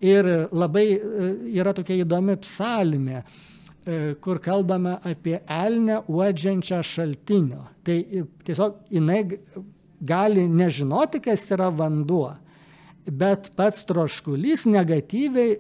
[0.04, 7.62] Ir labai e, yra tokia įdomi psalmė, e, kur kalbame apie elnę uodžiančią šaltinio.
[7.86, 8.00] Tai
[8.44, 9.22] tiesiog jinai
[10.02, 12.34] gali nežinoti, kas yra vanduo,
[13.06, 15.54] bet pats troškulys negatyviai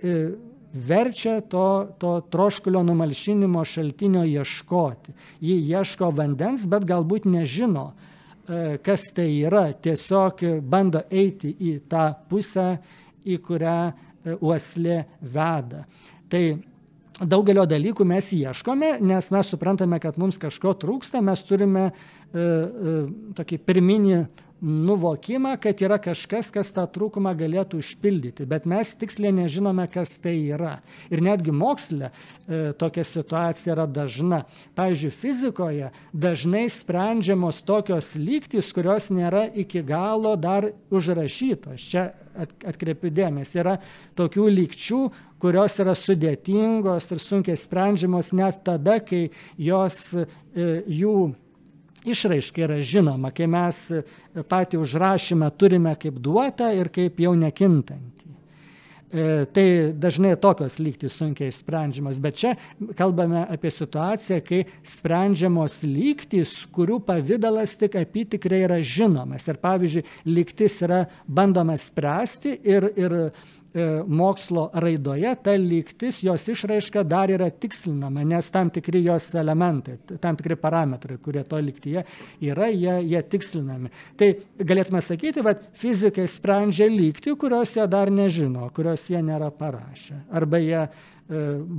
[0.76, 5.14] verčia to, to troškulio numalšinimo šaltinio ieškoti.
[5.40, 7.88] Ji ieško vandens, bet galbūt nežino,
[8.48, 9.70] e, kas tai yra.
[9.72, 12.76] Tiesiog bando eiti į tą pusę,
[13.26, 15.84] į kurią e, uoslė veda.
[16.30, 16.44] Tai
[17.24, 21.92] daugelio dalykų mes ieškome, nes mes suprantame, kad mums kažko trūksta, mes turime e,
[22.36, 22.96] e,
[23.38, 24.18] tokį pirminį
[24.60, 30.34] nuvokimą, kad yra kažkas, kas tą trūkumą galėtų užpildyti, bet mes tiksliai nežinome, kas tai
[30.54, 30.78] yra.
[31.12, 34.44] Ir netgi moksle e, tokia situacija yra dažna.
[34.78, 41.88] Pavyzdžiui, fizikoje dažnai sprendžiamos tokios lygtys, kurios nėra iki galo dar užrašytos.
[41.92, 43.78] Čia atkreipiu dėmesį, yra
[44.16, 45.00] tokių lygčių,
[45.40, 49.26] kurios yra sudėtingos ir sunkiai sprendžiamos net tada, kai
[49.60, 50.26] jos e,
[50.88, 51.34] jų
[52.06, 53.80] išraiška yra žinoma, kai mes
[54.48, 58.16] patį užrašymą turime kaip duotą ir kaip jau nekintantį.
[59.06, 62.56] E, tai dažnai tokios lygtys sunkiai sprendžiamos, bet čia
[62.98, 69.46] kalbame apie situaciją, kai sprendžiamos lygtys, kurių pavydalas tik apytikrai yra žinomas.
[69.46, 73.16] Ir pavyzdžiui, lygtis yra bandoma spręsti ir, ir
[74.08, 80.38] mokslo raidoje ta lygtis, jos išraiška dar yra tikslinama, nes tam tikri jos elementai, tam
[80.38, 82.04] tikri parametrai, kurie to lygtyje
[82.48, 83.92] yra, jie, jie tikslinami.
[84.16, 90.22] Tai galėtume sakyti, kad fizikai sprendžia lygtį, kurios jie dar nežino, kurios jie nėra parašę.
[90.40, 90.88] Arba jie e,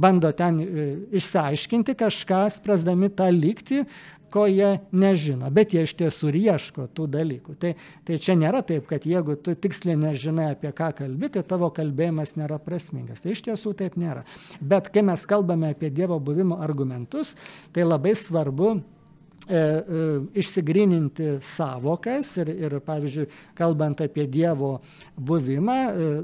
[0.05, 0.87] bando ten e,
[1.17, 3.83] išsiaiškinti kažką, spręsdami tą lygtį,
[4.31, 7.55] ko jie nežino, bet jie iš tiesų ir ieško tų dalykų.
[7.61, 7.73] Tai,
[8.07, 12.35] tai čia nėra taip, kad jeigu tu tiksliai nežinai, apie ką kalbi, tai tavo kalbėjimas
[12.39, 13.23] nėra prasmingas.
[13.23, 14.25] Tai iš tiesų taip nėra.
[14.59, 17.35] Bet kai mes kalbame apie Dievo buvimo argumentus,
[17.75, 20.05] tai labai svarbu e, e,
[20.43, 23.27] išsigryninti savokas ir, ir, pavyzdžiui,
[23.57, 24.77] kalbant apie Dievo
[25.17, 26.15] buvimą, e,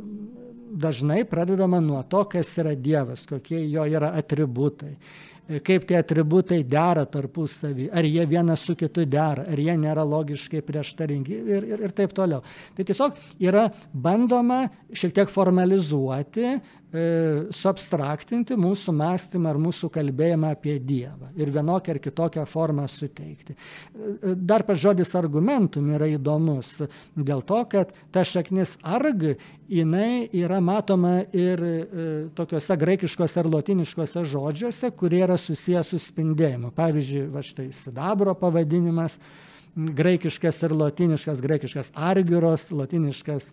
[0.73, 4.95] dažnai pradedama nuo to, kas yra Dievas, kokie jo yra atributai
[5.63, 10.63] kaip tie atributai dera tarpusavį, ar jie vienas su kitu dera, ar jie nėra logiškai
[10.63, 12.43] prieštaringi ir, ir, ir taip toliau.
[12.77, 14.63] Tai tiesiog yra bandoma
[14.95, 16.55] šiek tiek formalizuoti
[16.93, 23.55] suabstraktinti mūsų mąstymą ar mūsų kalbėjimą apie Dievą ir vienokią ar kitokią formą suteikti.
[23.55, 26.83] E, dar pats žodis argumentum yra įdomus
[27.17, 29.25] dėl to, kad ta šaknis arg,
[29.65, 31.73] jinai yra matoma ir e,
[32.37, 36.75] tokiuose graikiškose ar lotiniškose žodžiuose, kurie yra susijęs su spindėjimu.
[36.77, 39.17] Pavyzdžiui, va štai sidabro pavadinimas
[39.73, 43.49] graikiškas ir lotiniškas, graikiškas argiros, lotiniškas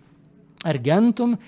[0.68, 1.38] argentum,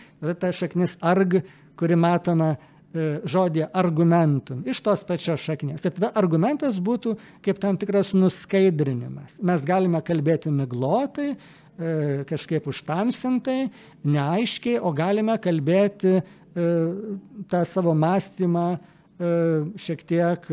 [0.41, 1.43] ta šaknis arg
[1.79, 2.55] kuri matoma
[2.93, 5.81] žodį argumentum iš tos pačios šaknies.
[5.81, 9.39] Tai tada argumentas būtų kaip tam tikras nuskaidrinimas.
[9.41, 11.31] Mes galime kalbėti miglotai,
[11.81, 13.71] E, kažkaip užtamsintai,
[14.05, 16.23] neaiškiai, o galime kalbėti e,
[17.49, 18.79] tą savo mąstymą e,
[19.81, 20.49] šiek tiek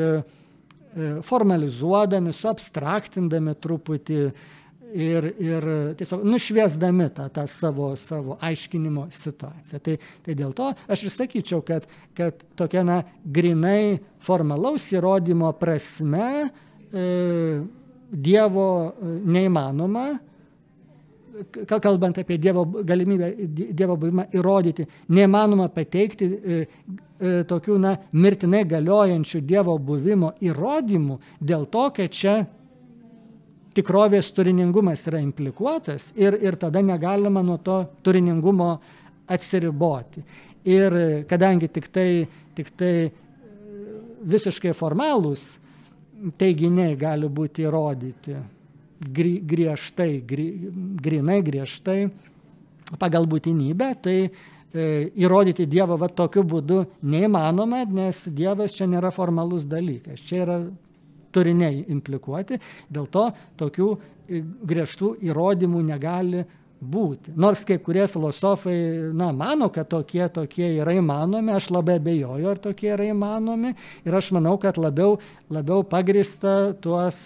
[1.28, 4.24] formalizuodami, suabstraktindami truputį
[4.94, 5.68] ir, ir
[5.99, 9.82] tiesiog nušviesdami tą, tą savo, savo aiškinimo situaciją.
[9.86, 11.86] Tai, tai dėl to aš ir sakyčiau, kad,
[12.18, 17.06] kad tokia na, grinai formalaus įrodymo prasme e,
[18.10, 20.07] Dievo neįmanoma,
[21.70, 29.44] kalbant apie Dievo galimybę, Dievo buvimą įrodyti, neįmanoma pateikti e, e, tokių na, mirtinai galiojančių
[29.45, 32.40] Dievo buvimo įrodymų dėl to, kad čia
[33.80, 38.73] tikrovės turiningumas yra implikuotas ir, ir tada negalima nuo to turiningumo
[39.30, 40.23] atsiriboti.
[40.69, 40.95] Ir
[41.30, 42.27] kadangi tik tai,
[42.57, 43.11] tik tai e,
[44.27, 45.45] visiškai formalūs
[46.39, 48.35] teiginiai gali būti įrodyti,
[48.99, 50.49] gri, griežtai, gri,
[50.99, 52.10] grinai griežtai
[52.99, 54.30] pagal būtinybę, tai e,
[55.22, 60.60] įrodyti Dievą va tokiu būdu neįmanoma, nes Dievas čia nėra formalus dalykas, čia yra
[61.35, 63.26] turiniai implikuoti, dėl to
[63.60, 64.41] tokių e,
[64.72, 66.45] griežtų įrodymų negali
[66.80, 67.34] būti.
[67.35, 68.76] Nors kai kurie filosofai,
[69.15, 73.73] na, mano, kad tokie, tokie yra įmanomi, aš labai abejoju, ar tokie yra įmanomi
[74.07, 75.18] ir aš manau, kad labiau,
[75.51, 77.19] labiau pagrista tuos,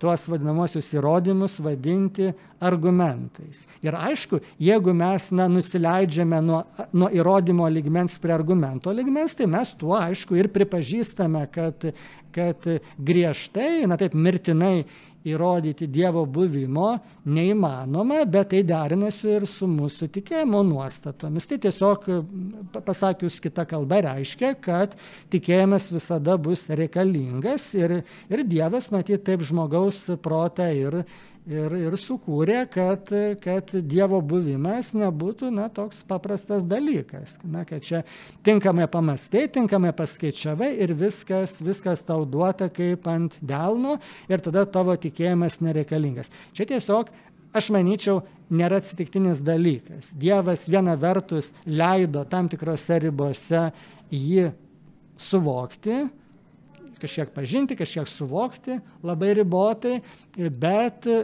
[0.00, 2.30] tuos vadinamosius įrodymus vadinti
[2.64, 3.66] argumentais.
[3.84, 6.62] Ir aišku, jeigu mes, na, nusileidžiame nuo,
[6.96, 11.90] nuo įrodymo ligmens prie argumento ligmens, tai mes tuo, aišku, ir pripažįstame, kad,
[12.32, 14.86] kad griežtai, na taip, mirtinai
[15.26, 16.96] įrodyti Dievo buvimo
[17.26, 21.48] neįmanoma, bet tai derinasi ir su mūsų tikėjimo nuostatomis.
[21.50, 22.08] Tai tiesiog,
[22.86, 24.96] pasakius kitą kalbą, reiškia, kad
[25.32, 28.00] tikėjimas visada bus reikalingas ir,
[28.30, 31.02] ir Dievas, matyt, taip žmogaus protą ir,
[31.46, 33.10] ir, ir sukūrė, kad,
[33.42, 37.36] kad Dievo buvimas nebūtų na, toks paprastas dalykas.
[37.46, 38.02] Na, kad čia
[38.46, 43.98] tinkamai pamastai, tinkamai paskaičiavai ir viskas, viskas tau duota kaip ant delno
[44.30, 46.32] ir tada tavo tikėjimas nereikalingas.
[46.56, 47.10] Čia tiesiog,
[47.56, 48.20] aš manyčiau,
[48.50, 50.12] nėra atsitiktinis dalykas.
[50.18, 53.68] Dievas viena vertus leido tam tikrose ribose
[54.12, 54.52] jį
[55.18, 56.04] suvokti,
[57.00, 59.98] kažkiek pažinti, kažkiek suvokti, labai ribotai,
[60.36, 61.18] bet e,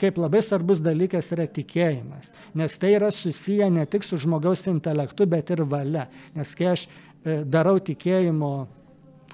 [0.00, 5.26] kaip labai svarbus dalykas yra tikėjimas, nes tai yra susiję ne tik su žmogaus intelektu,
[5.30, 6.06] bet ir valia.
[6.36, 8.54] Nes kai aš e, darau tikėjimo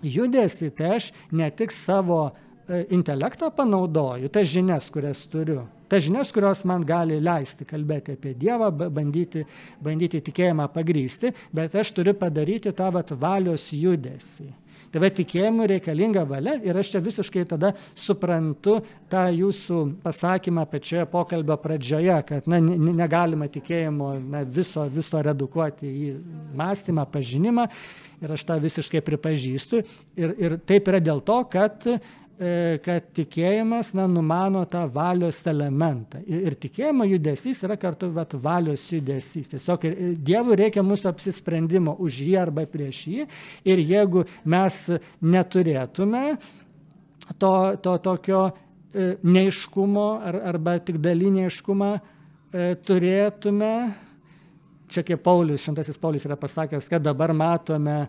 [0.03, 6.33] judesi, tai aš ne tik savo e, intelektą panaudoju, tas žinias, kurias turiu, tas žinias,
[6.33, 9.45] kurios man gali leisti kalbėti apie Dievą, bandyti,
[9.85, 14.49] bandyti tikėjimą pagrysti, bet aš turiu padaryti tą vat, valios judesi.
[14.91, 18.81] Tai va tikėjimui reikalinga valia ir aš čia visiškai tada suprantu
[19.11, 26.13] tą jūsų pasakymą pačioje pokalbio pradžioje, kad na, negalima tikėjimo na, viso, viso redukuoti į
[26.59, 27.69] mąstymą, pažinimą
[28.21, 29.85] ir aš tą visiškai pripažįstu.
[30.19, 31.87] Ir, ir taip yra dėl to, kad
[32.81, 36.23] kad tikėjimas na, numano tą valios elementą.
[36.25, 39.51] Ir, ir tikėjimo judesys yra kartu vat, valios judesys.
[39.53, 43.27] Tiesiog ir, ir Dievui reikia mūsų apsisprendimo už jį arba prieš jį.
[43.69, 44.81] Ir jeigu mes
[45.21, 46.25] neturėtume
[47.39, 47.53] to,
[47.83, 53.75] to tokio e, neiškumo ar, arba tik dalinį neiškumą, e, turėtume,
[54.91, 58.09] čia kaip Paulius, šventasis Paulius yra pasakęs, kad dabar matome e,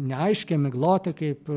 [0.00, 1.52] neaiškiai miglotą kaip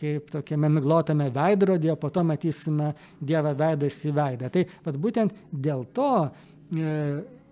[0.00, 4.50] kaip tokiame miglotame veidrodyje, po to matysime Dievą veidas į veidą.
[4.52, 6.98] Tai vat, būtent dėl to e,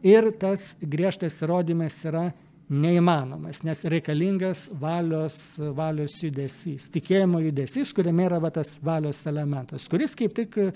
[0.09, 2.29] ir tas griežtas įrodymas yra
[2.69, 10.12] neįmanomas, nes reikalingas valios, valios judesys, tikėjimo judesys, kuriame yra va, tas valios elementas, kuris
[10.19, 10.73] kaip tik e,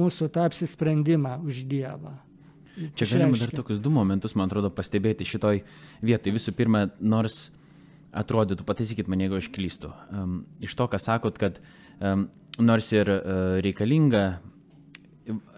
[0.00, 2.12] mūsų tą apsisprendimą už Dievą.
[2.96, 5.62] Čia galima dar tokius du momentus, man atrodo, pastebėti šitoj
[6.04, 6.36] vietoj.
[6.36, 7.48] Visų pirma, nors
[8.16, 11.60] atrodytų, pataisykit mane, jeigu aš klystu, um, iš to, ką sakot, kad
[12.00, 12.28] um,
[12.58, 14.24] nors ir uh, reikalinga,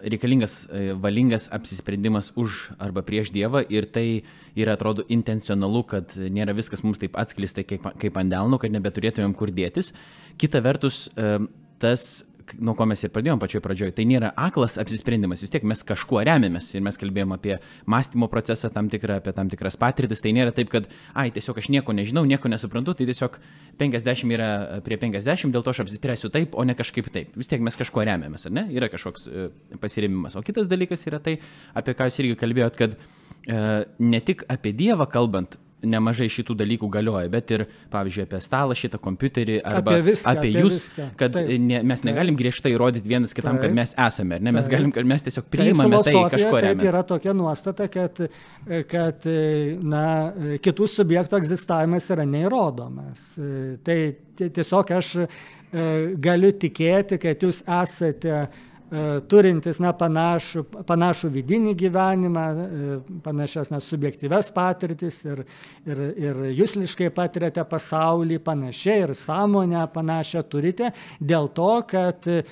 [0.05, 4.07] reikalingas uh, valingas apsisprendimas už arba prieš Dievą ir tai
[4.53, 9.37] yra, atrodo, intencionalu, kad nėra viskas mums taip atskleista kaip, kaip ant delno, kad nebeturėtumėm
[9.39, 9.95] kur dėtis.
[10.41, 11.49] Kita vertus, um,
[11.83, 12.23] tas
[12.59, 16.23] nuo ko mes ir pradėjom pačioj pradžioj, tai nėra aklas apsisprendimas, vis tiek mes kažkuo
[16.27, 17.56] remiamės ir mes kalbėjom apie
[17.90, 21.70] mąstymo procesą tam tikrą, apie tam tikras patirtis, tai nėra taip, kad, ai, tiesiog aš
[21.74, 23.39] nieko nežinau, nieko nesuprantu, tai tiesiog
[23.81, 24.51] 50 yra
[24.86, 27.35] prie 50, dėl to aš apsispręsiu taip, o ne kažkaip taip.
[27.39, 28.66] Vis tiek mes kažkuo remiamės, ar ne?
[28.77, 29.48] Yra kažkoks e,
[29.82, 30.36] pasiremimas.
[30.39, 31.39] O kitas dalykas yra tai,
[31.78, 33.60] apie ką jūs irgi kalbėjot, kad e,
[34.02, 39.00] ne tik apie Dievą kalbant, nemažai šitų dalykų galioja, bet ir, pavyzdžiui, apie stalą šitą
[39.02, 41.06] kompiuterį arba Apie viską, apie apie jūs, viską.
[41.20, 41.50] kad Taip.
[41.60, 43.76] ne, mes negalim griežtai įrodyti vienas kitam, kad Taip.
[43.80, 44.76] mes esame, ne, mes Taip.
[44.76, 46.88] galim, kad mes tiesiog Taip, priimame tai filosofija, kažko taip remiant.
[46.92, 48.22] yra tokia nuostata, kad,
[48.88, 49.26] kad
[49.82, 50.04] na,
[50.62, 53.32] kitų subjektų egzistavimas yra neįrodomas.
[53.84, 53.98] Tai
[54.38, 55.26] ti- tiesiog aš e,
[56.22, 58.46] galiu tikėti, kad jūs esate
[59.28, 65.44] turintis na, panašų, panašų vidinį gyvenimą, e, panašias na, subjektyves patirtis ir,
[65.89, 72.43] ir, ir jūsliškai patiriate pasaulį panašiai ir sąmonę panašią turite dėl to, kad e,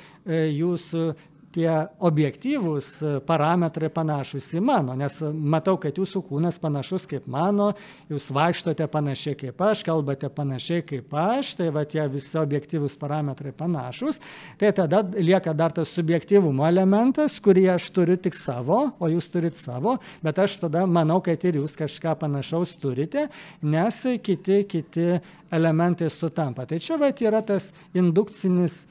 [0.56, 1.10] jūsų
[1.54, 1.70] tie
[2.02, 2.88] objektyvūs
[3.26, 7.72] parametrai panašus į mano, nes matau, kad jūsų kūnas panašus kaip mano,
[8.10, 13.52] jūs vaikštote panašiai kaip aš, kalbate panašiai kaip aš, tai va tie visi objektyvūs parametrai
[13.56, 14.20] panašus,
[14.60, 19.58] tai tada lieka dar tas subjektyvumo elementas, kurį aš turiu tik savo, o jūs turit
[19.58, 23.26] savo, bet aš tada manau, kad ir jūs kažką panašaus turite,
[23.62, 25.18] nes kiti, kiti
[25.50, 26.66] elementai sutampa.
[26.66, 28.84] Tai čia va yra tas indukcinis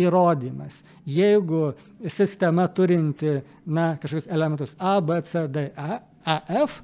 [0.00, 0.80] įrodymas.
[1.06, 1.70] Jeigu
[2.08, 6.80] sistema turinti na, kažkokius elementus A, B, C, D, E, E, F,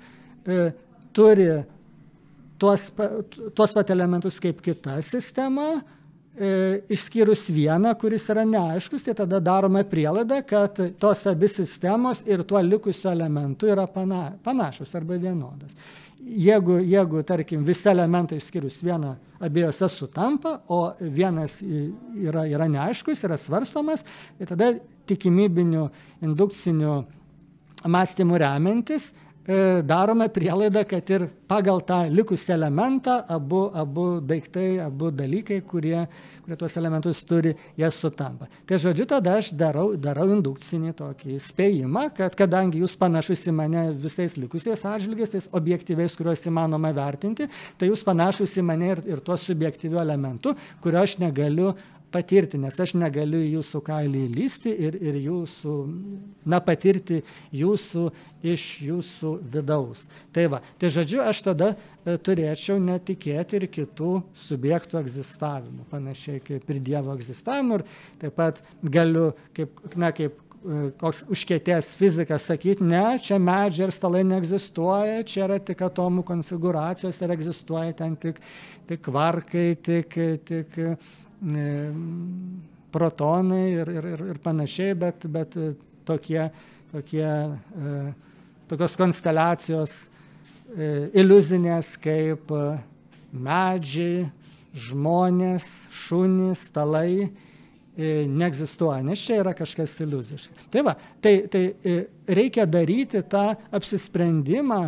[0.47, 0.71] e,
[1.17, 1.49] turi
[2.59, 2.91] tuos,
[3.55, 5.96] tuos pat elementus kaip kita sistema, e,
[6.37, 12.61] išskyrus vieną, kuris yra neaiškus, tai tada darome prielaidą, kad tos abi sistemos ir tuo
[12.61, 15.73] likusiu elementu yra pana, panašus arba vienodas.
[16.27, 23.39] Jeigu, jeigu, tarkim, visi elementai išskyrus vieną abiejose sutampa, o vienas yra, yra neaiškus, yra
[23.39, 24.05] svarstomas,
[24.39, 24.73] tai tada
[25.07, 25.85] tikimybinių
[26.27, 26.97] indukcinių
[27.87, 29.26] mąstymų remiantis e,
[29.87, 36.07] darome prielaidą, kad ir pagal tą likusį elementą abu, abu daiktai, abu dalykai, kurie,
[36.43, 38.49] kurie tuos elementus turi, jie sutampa.
[38.67, 43.85] Tai žodžiu, tada aš darau, darau indukcinį tokį spėjimą, kad kadangi jūs panašus į mane
[44.03, 47.47] visais likusiais atžvilgiais, tais objektyviais, kuriuos įmanoma vertinti,
[47.79, 51.77] tai jūs panašus į mane ir, ir tuo subjektyviu elementu, kurio aš negaliu
[52.17, 55.75] patirti, nes aš negaliu jūsų kailį įlysti ir, ir jūsų,
[56.49, 57.21] na, patirti
[57.55, 58.07] jūsų
[58.47, 60.07] iš jūsų vidaus.
[60.35, 64.13] Tai va, tai žodžiu, aš tada e, turėčiau netikėti ir kitų
[64.47, 67.87] subjektų egzistavimu, panašiai kaip ir Dievo egzistavimu ir
[68.23, 73.97] taip pat galiu, kaip, na, kaip e, koks užkėtės fizikas sakyti, ne, čia medžiai ir
[73.97, 78.41] stalai neegzistuoja, čia yra tik atomų konfiguracijos ir egzistuoja ten tik,
[78.87, 80.81] tik kvarkai, tik, tik
[82.97, 85.73] protonai ir, ir, ir, ir panašiai, bet, bet e,
[86.09, 86.49] tokie,
[86.93, 87.97] tokie, e,
[88.71, 90.89] tokios konsteliacijos e,
[91.21, 92.63] iliuzinės kaip e,
[93.37, 94.29] medžiai,
[94.77, 95.67] žmonės,
[96.05, 97.29] šunys, stalai e,
[98.29, 100.69] neegzistuoja, nes čia yra kažkas iliuziška.
[100.73, 101.99] Tai va, tai, tai e,
[102.29, 104.83] reikia daryti tą apsisprendimą,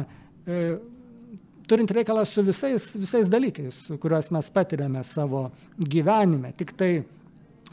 [0.49, 0.63] e,
[1.69, 6.55] turint reikalą su visais, visais dalykais, kuriuos mes patiriame savo gyvenime.
[6.59, 6.93] Tik tai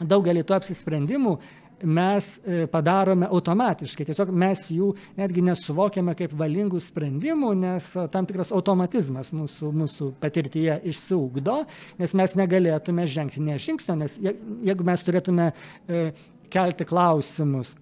[0.00, 1.36] daugelį tų apsisprendimų
[1.84, 4.06] mes e, padarome automatiškai.
[4.08, 10.10] Tiesiog mes jų netgi nesuvokiame kaip valingų sprendimų, nes e, tam tikras automatizmas mūsų, mūsų
[10.22, 11.58] patirtyje išsiugdo,
[12.00, 14.36] nes mes negalėtume žengti ne žingsnio, nes je-
[14.70, 16.06] jeigu mes turėtume e,
[16.52, 17.74] kelti klausimus,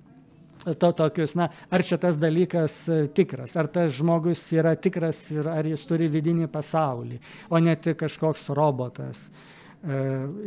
[0.65, 5.49] to tokius, na, ar čia tas dalykas e, tikras, ar tas žmogus yra tikras ir
[5.51, 7.21] ar jis turi vidinį pasaulį,
[7.51, 9.99] o ne tik kažkoks robotas e,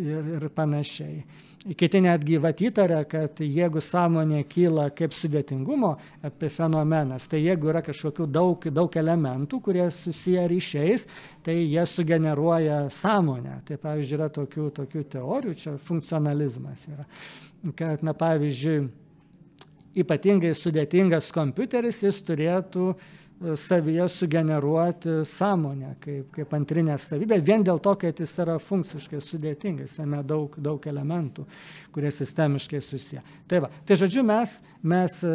[0.01, 1.21] ir, ir panašiai.
[1.67, 8.67] Kiti netgi įtaria, kad jeigu sąmonė kyla kaip sudėtingumo epifenomenas, tai jeigu yra kažkokių daug,
[8.71, 11.07] daug elementų, kurie susiję ryšiais,
[11.43, 13.59] tai jie sugeneruoja sąmonę.
[13.67, 17.03] Tai pavyzdžiui, yra tokių, tokių teorijų, čia funkcionalizmas yra.
[17.75, 18.87] Kad, na, pavyzdžiui,
[20.01, 27.81] ypatingai sudėtingas kompiuteris, jis turėtų e, savyje sugeneruoti sąmonę kaip, kaip antrinę savybę, vien dėl
[27.83, 31.47] to, kad jis yra funkciškai sudėtingas, jame daug, daug elementų,
[31.97, 33.21] kurie sistemiškai susiję.
[33.49, 34.51] Tai, va, tai žodžiu, mes,
[34.85, 35.31] mes e,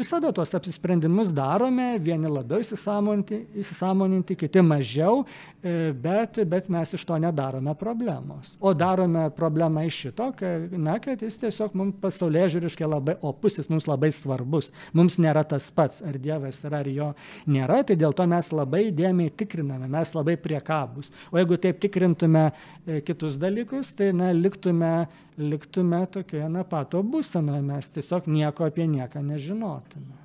[0.00, 5.26] visada tuos apsisprendimus darome, vieni labiau įsisamoninti, įsisamoninti kiti mažiau,
[5.60, 8.54] e, bet, bet mes iš to nedarome problemos.
[8.64, 13.60] O darome problemą iš šito, kad, na, kad jis tiesiog mums pasaulyje žiūriškai labai opus,
[13.60, 14.72] jis mums labai svarbus.
[14.96, 17.12] Mums nėra tas pats, ar Dievas yra, ar jo
[17.44, 21.12] nėra, tai dėl to mes labai dėmiai tikriname, mes labai priekabus.
[21.28, 24.94] O jeigu taip tikrintume e, kitus dalykus, tai na, liktume,
[25.40, 30.18] liktume tokioje na pato būsenoje, mes tiesiog nieko apie nieką nežinotume.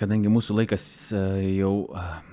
[0.00, 1.18] Kadangi mūsų laikas e,
[1.58, 1.90] jau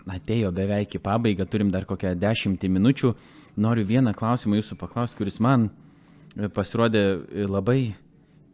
[0.07, 3.11] atėjo beveik į pabaigą, turim dar kokią dešimtį minučių,
[3.59, 7.81] noriu vieną klausimą jūsų paklausti, kuris man e, pasirodė e, labai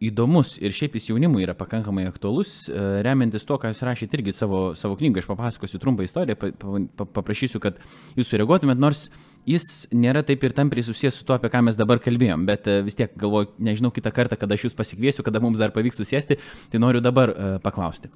[0.02, 4.34] įdomus ir šiaip jis jaunimui yra pakankamai aktualus, e, remiantis to, ką jūs rašėte irgi
[4.34, 7.78] savo, savo knygą, aš papasakosiu trumpą istoriją, pa, pa, paprašysiu, kad
[8.18, 9.06] jūs sureaguotumėt, nors
[9.48, 12.80] jis nėra taip ir tampriai susijęs su tuo, apie ką mes dabar kalbėjom, bet e,
[12.86, 16.40] vis tiek galvoju, nežinau kitą kartą, kada aš jūs pasikviesiu, kada mums dar pavyks susėsti,
[16.72, 18.10] tai noriu dabar uh, paklausti.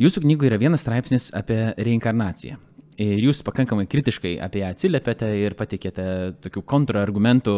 [0.00, 2.58] Jūsų knygoje yra vienas straipsnis apie reinkarnaciją.
[3.00, 6.04] Ir jūs pakankamai kritiškai apie ją atsiliepėte ir pateikėte
[6.44, 7.54] tokių kontrargumentų,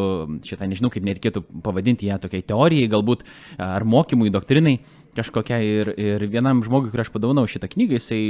[0.48, 3.26] šitą nežinau, kaip nereikėtų pavadinti ją tokiai teorijai, galbūt
[3.60, 4.78] ar mokymui, doktrinai
[5.16, 5.58] kažkokia.
[5.66, 8.20] Ir, ir vienam žmogui, kurį aš padovanau šitą knygą, jisai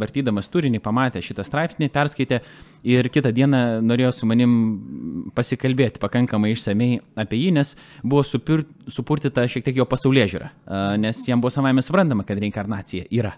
[0.00, 2.42] vartydamas turinį pamatė šitą straipsnį, perskaitė
[2.84, 7.72] ir kitą dieną norėjo su manim pasikalbėti pakankamai išsamei apie jį, nes
[8.02, 10.52] buvo supir, supurtita šiek tiek jo pasaulyje žiūra,
[11.00, 13.32] nes jam buvo savame suprantama, kad reinkarnacija yra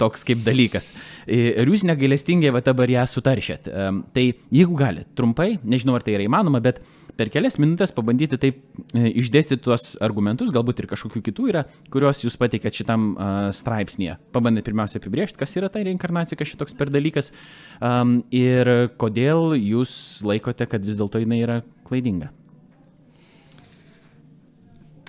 [0.00, 0.90] toks kaip dalykas.
[1.30, 3.70] Ir jūs negailestingai va dabar ją sutaršėt.
[4.14, 6.82] Tai jeigu galit, trumpai, nežinau ar tai yra įmanoma, bet
[7.20, 8.60] per kelias minutės pabandyti taip
[8.96, 13.12] e, išdėstyti tuos argumentus, galbūt ir kažkokių kitų yra, kuriuos jūs pateikėt šitam
[13.56, 14.16] straipsnėje.
[14.34, 17.32] Pabandyti pirmiausia apibriežti, kas yra ta reinkarnacija, kas šitoks per dalykas
[18.34, 19.92] ir kodėl jūs
[20.26, 22.32] laikote, kad vis dėlto jinai yra klaidinga.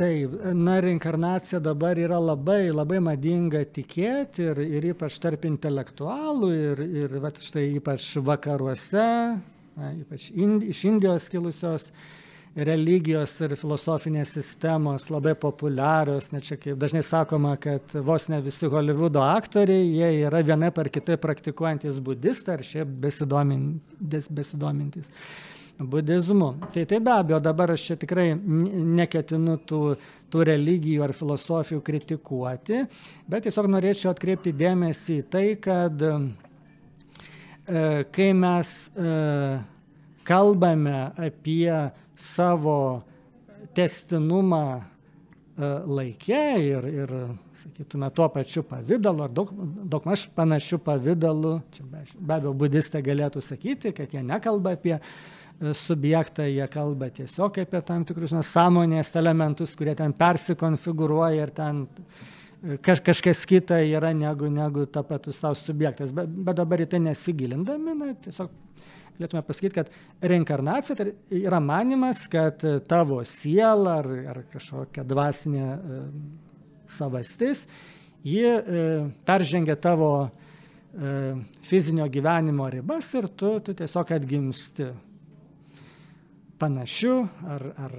[0.01, 6.81] Taip, na, reinkarnacija dabar yra labai, labai madinga tikėti ir, ir ypač tarp intelektualų ir,
[7.03, 9.03] ir va, štai ypač vakaruose,
[9.77, 11.91] na, ypač ind, iš Indijos kilusios
[12.55, 18.73] religijos ir filosofinės sistemos labai populiarios, net čia kaip dažnai sakoma, kad vos ne visi
[18.73, 24.33] Hollywoodo aktoriai, jie yra vienai par kitai praktikuojantis budistai ar šiaip besidomintys.
[24.33, 25.13] besidomintys
[25.87, 26.55] budizmu.
[26.73, 29.81] Tai tai be abejo, dabar aš čia tikrai neketinu tų,
[30.31, 32.85] tų religijų ar filosofijų kritikuoti,
[33.29, 36.13] bet tiesiog norėčiau atkreipti dėmesį į tai, kad e,
[38.13, 39.15] kai mes e,
[40.27, 41.71] kalbame apie
[42.15, 42.79] savo
[43.77, 44.83] testinumą e,
[45.97, 47.15] laikė ir, ir
[47.61, 49.51] sakytume, tuo pačiu pavydalu, ar daug,
[49.91, 54.97] daug maž panašių pavydalų, čia be, be abejo budistai galėtų sakyti, kad jie nekalba apie
[55.73, 61.83] subjektą, jie kalba tiesiog apie tam tikrus na, sąmonės elementus, kurie ten persikonfigūruoja ir ten
[61.85, 66.13] e, kaž, kažkas kita yra negu, negu tapatus savo subjektas.
[66.15, 68.49] Bet, bet dabar į tai nesigilindami, na, tiesiog
[69.19, 69.91] galėtume pasakyti, kad
[70.31, 71.11] reinkarnacija tai
[71.43, 76.01] yra manimas, kad tavo siela ar, ar kažkokia dvasinė e,
[76.91, 77.67] savastis,
[78.25, 78.83] ji e,
[79.27, 81.13] peržengia tavo e,
[81.69, 84.89] fizinio gyvenimo ribas ir tu, tu tiesiog atgimsti
[86.61, 87.95] panašiu ar, ar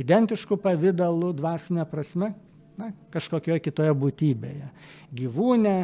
[0.00, 2.32] identišku pavydalu dvasinė prasme,
[2.80, 4.68] na, kažkokioje kitoje būtybėje-
[5.18, 5.76] gyvūne,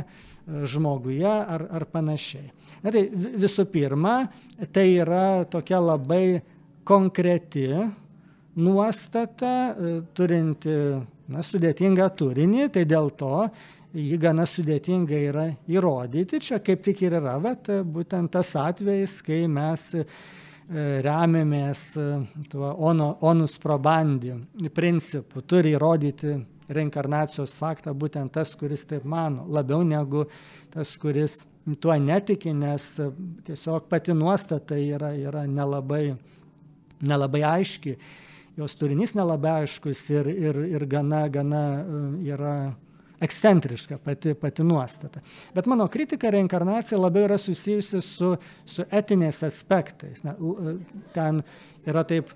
[0.48, 2.50] žmoguje ar, ar panašiai.
[2.82, 4.28] Na, tai visų pirma,
[4.72, 6.40] tai yra tokia labai
[6.84, 7.68] konkreti
[8.56, 10.76] nuostata, e, turinti
[11.28, 13.50] na, sudėtingą turinį, tai dėl to
[13.94, 16.40] jį gana sudėtinga yra įrodyti.
[16.40, 19.90] Čia kaip tik ir yra, bet būtent tas atvejis, kai mes
[20.69, 22.07] remiamės e,
[22.53, 24.35] tuo ono, onus probandi
[24.74, 26.35] principu, turi įrodyti
[26.69, 30.27] reinkarnacijos faktą būtent tas, kuris taip mano, labiau negu
[30.73, 31.40] tas, kuris
[31.81, 33.09] tuo netiki, nes e,
[33.49, 36.12] tiesiog pati nuostata yra, yra nelabai,
[37.01, 37.97] nelabai aiški,
[38.59, 41.65] jos turinys nelabai aiškus ir, ir, ir gana, gana
[42.27, 42.59] yra
[43.20, 45.20] ekscentriška pati, pati nuostata.
[45.55, 50.23] Bet mano kritika reinkarnacija labiau yra susijusi su, su etiniais aspektais.
[50.23, 50.36] Na,
[51.15, 51.43] ten
[51.86, 52.31] yra taip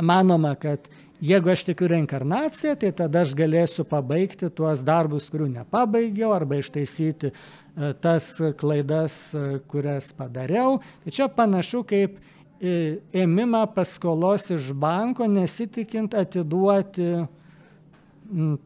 [0.00, 0.88] manoma, kad
[1.20, 7.30] jeigu aš tikiu reinkarnaciją, tai tada aš galėsiu pabaigti tuos darbus, kurių nepabaigiau, arba ištaisyti
[7.30, 10.80] e, tas klaidas, e, kurias padariau.
[11.04, 12.18] Tai čia panašu kaip
[12.60, 17.24] e, ėmimą paskolos iš banko, nesitikint atiduoti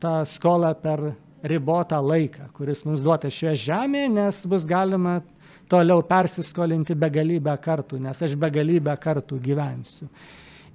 [0.00, 1.10] tą skolą per
[1.42, 5.20] ribotą laiką, kuris mums duotas šioje žemėje, nes bus galima
[5.70, 10.08] toliau persiskolinti begalybę kartų, nes aš begalybę kartų gyvensiu.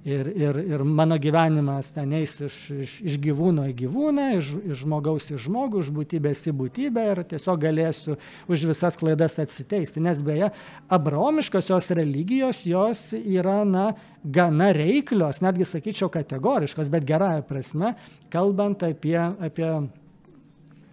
[0.06, 4.84] Ir, ir, ir mano gyvenimas ten eis iš, iš, iš gyvūno į gyvūną, iš, iš
[4.84, 8.14] žmogaus į žmogų, iš būtybės į būtybę ir tiesiog galėsiu
[8.46, 10.04] už visas klaidas atsiteisti.
[10.06, 10.52] Nes beje,
[10.94, 13.88] abraomiškosios religijos jos yra, na,
[14.22, 17.96] gana reiklios, netgi sakyčiau kategoriškos, bet gerąją prasme,
[18.30, 19.72] kalbant apie, apie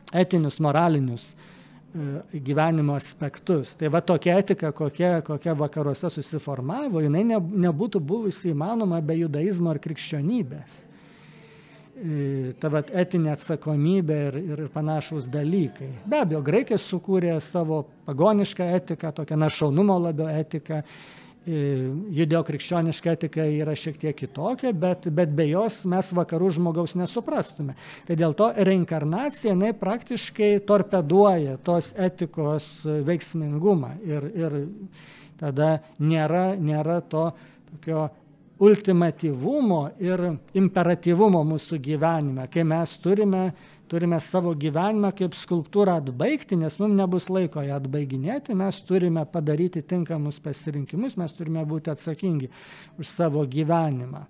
[0.10, 1.63] etinius, moralinius E,
[2.34, 3.76] gyvenimo aspektus.
[3.78, 9.70] Tai va tokia etika, kokia, kokia vakaruose susiformavo, jinai ne, nebūtų buvusi įmanoma be judaizmo
[9.70, 10.80] ar krikščionybės.
[11.94, 15.92] E, ta va etinė atsakomybė ir, ir panašus dalykai.
[16.10, 20.82] Be abejo, graikai sukūrė savo pagonišką etiką, tokią našaunumo labiau etiką
[21.44, 27.76] Judeo-krikščioniška etika yra šiek tiek kitokia, bet, bet be jos mes vakarų žmogaus nesuprastume.
[28.08, 34.58] Tai dėl to reinkarnacija jinai praktiškai torpeduoja tos etikos veiksmingumą ir, ir
[35.42, 37.26] tada nėra, nėra to
[37.74, 38.08] tokio
[38.64, 40.24] ultimatyvumo ir
[40.56, 43.50] imperatyvumo mūsų gyvenime, kai mes turime,
[43.94, 49.84] turime savo gyvenimą kaip skulptūrą atbaigti, nes mums nebus laiko ją atbaiginėti, mes turime padaryti
[49.86, 52.50] tinkamus pasirinkimus, mes turime būti atsakingi
[52.98, 54.24] už savo gyvenimą.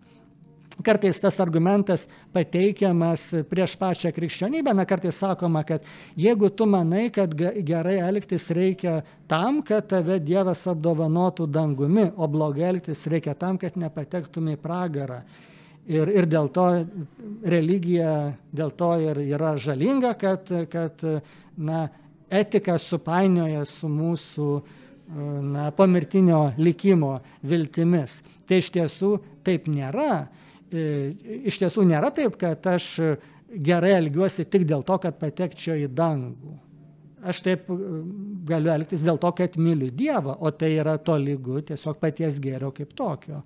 [0.81, 5.85] Kartais tas argumentas pateikiamas prieš pačią krikščionybę, na kartais sakoma, kad
[6.18, 8.98] jeigu tu manai, kad gerai elgtis reikia
[9.30, 15.22] tam, kad tave Dievas apdovanotų dangumi, o blogai elgtis reikia tam, kad nepatektum į pragarą.
[15.84, 16.65] Ir, ir dėl to
[17.43, 21.03] religija, dėl to ir yra žalinga, kad, kad
[21.60, 21.81] na,
[22.31, 24.47] etika supainioja su mūsų
[25.43, 28.22] na, pomirtinio likimo viltimis.
[28.47, 29.11] Tai iš tiesų
[29.43, 30.23] taip nėra.
[30.72, 30.88] E,
[31.51, 32.89] iš tiesų nėra taip, kad aš
[33.51, 36.55] gerai elgiuosi tik dėl to, kad patekčiau į dangų.
[37.27, 37.77] Aš taip e,
[38.47, 42.72] galiu elgtis dėl to, kad myliu Dievą, o tai yra to lygu tiesiog paties gėrio
[42.72, 43.43] kaip tokio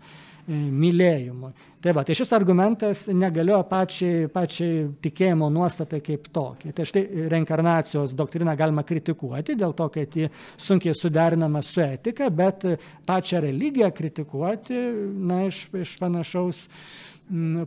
[0.47, 1.51] mylėjimui.
[1.83, 6.73] Tai va, tai šis argumentas negalioja pačiai, pačiai tikėjimo nuostatai kaip tokiai.
[6.75, 7.03] Tai štai
[7.33, 12.65] reinkarnacijos doktriną galima kritikuoti dėl to, kad ji sunkiai suderinama su etika, bet
[13.07, 14.79] pačią religiją kritikuoti,
[15.27, 16.65] na, iš, iš panašaus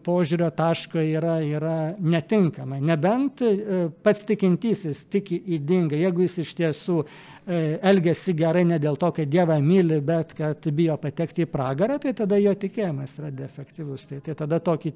[0.05, 2.79] požiūrio taško yra, yra netinkama.
[2.81, 7.61] Nebent e, pats tikintysis tiki įdingai, jeigu jis iš tiesų e,
[7.91, 12.15] elgesi gerai ne dėl to, kad Dievą myli, bet kad bijo patekti į pragarą, tai
[12.17, 14.09] tada jo tikėjimas yra defektyvus.
[14.09, 14.95] Tai, tai tada tokį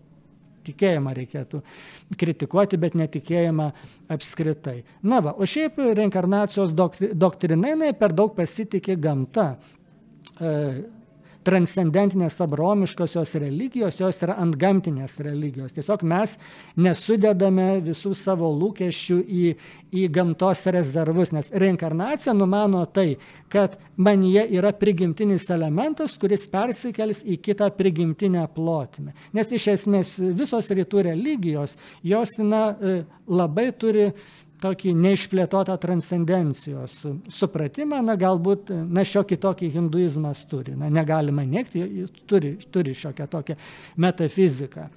[0.65, 1.61] tikėjimą reikėtų
[2.17, 3.69] kritikuoti, bet netikėjimą
[4.17, 4.79] apskritai.
[5.05, 9.51] Na va, o šiaip reinkarnacijos doktrinai per daug pasitikė gamta.
[10.41, 10.55] E,
[11.45, 15.75] transcendentinės abromiškosios religijos, jos yra antgamtinės religijos.
[15.77, 16.37] Tiesiog mes
[16.81, 19.55] nesudedame visų savo lūkesčių į,
[19.95, 23.17] į gamtos rezervus, nes reinkarnacija numano tai,
[23.53, 29.15] kad manyje yra prigimtinis elementas, kuris persikels į kitą prigimtinę plotmę.
[29.37, 32.97] Nes iš esmės visos rytų religijos, jos na, e,
[33.29, 34.11] labai turi
[34.63, 37.01] tokį neišplėtotą transcendencijos
[37.33, 43.59] supratimą, na galbūt, na šiokį tokį hinduizmas turi, na negalima neikti, turi, turi šiokią tokią
[44.01, 44.91] metafiziką.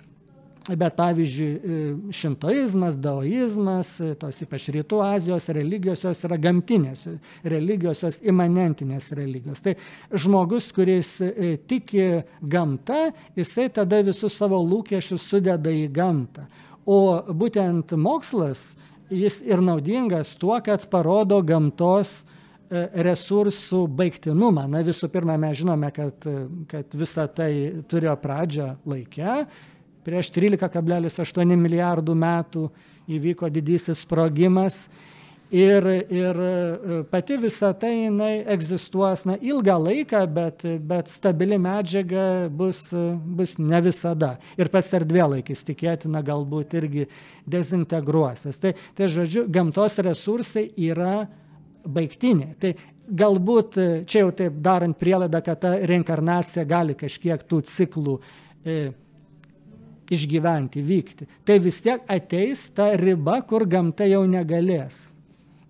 [0.68, 7.06] Bet pavyzdžiui, šintoizmas, daoizmas, tos ypač rytų Azijos religijos, jos yra gamtinės
[7.48, 9.64] religijos, jos imanentinės religijos.
[9.64, 9.78] Tai
[10.12, 12.10] žmogus, kuris e, tiki
[12.44, 16.50] gamta, jisai tada visus savo lūkesčius sudeda į gamtą.
[16.84, 17.00] O
[17.32, 18.74] būtent mokslas
[19.10, 24.68] jis ir naudingas tuo, kad parodo gamtos e, resursų baigtinumą.
[24.72, 26.28] Na visų pirma, mes žinome, kad,
[26.72, 27.52] kad visa tai
[27.90, 29.42] turėjo pradžią laikę.
[30.08, 32.70] Prieš 13,8 milijardų metų
[33.12, 34.86] įvyko didysis sprogimas
[35.52, 42.50] Ir, ir e, pati visa tai jinai egzistuos na, ilgą laiką, bet, bet stabili medžiaga
[42.52, 42.90] bus,
[43.24, 44.34] bus ne visada.
[44.60, 47.08] Ir pats erdvėlaikis tikėtina galbūt irgi
[47.48, 48.60] dezintegruosis.
[48.60, 51.30] Tai, tai žodžiu, gamtos resursai yra
[51.88, 52.52] baigtinė.
[52.60, 52.76] Tai
[53.08, 58.20] galbūt čia jau taip darant prielaidą, kad ta reinkarnacija gali kažkiek tų ciklų
[58.68, 58.82] e,
[60.12, 61.36] išgyventi, vykti.
[61.48, 65.14] Tai vis tiek ateis ta riba, kur gamta jau negalės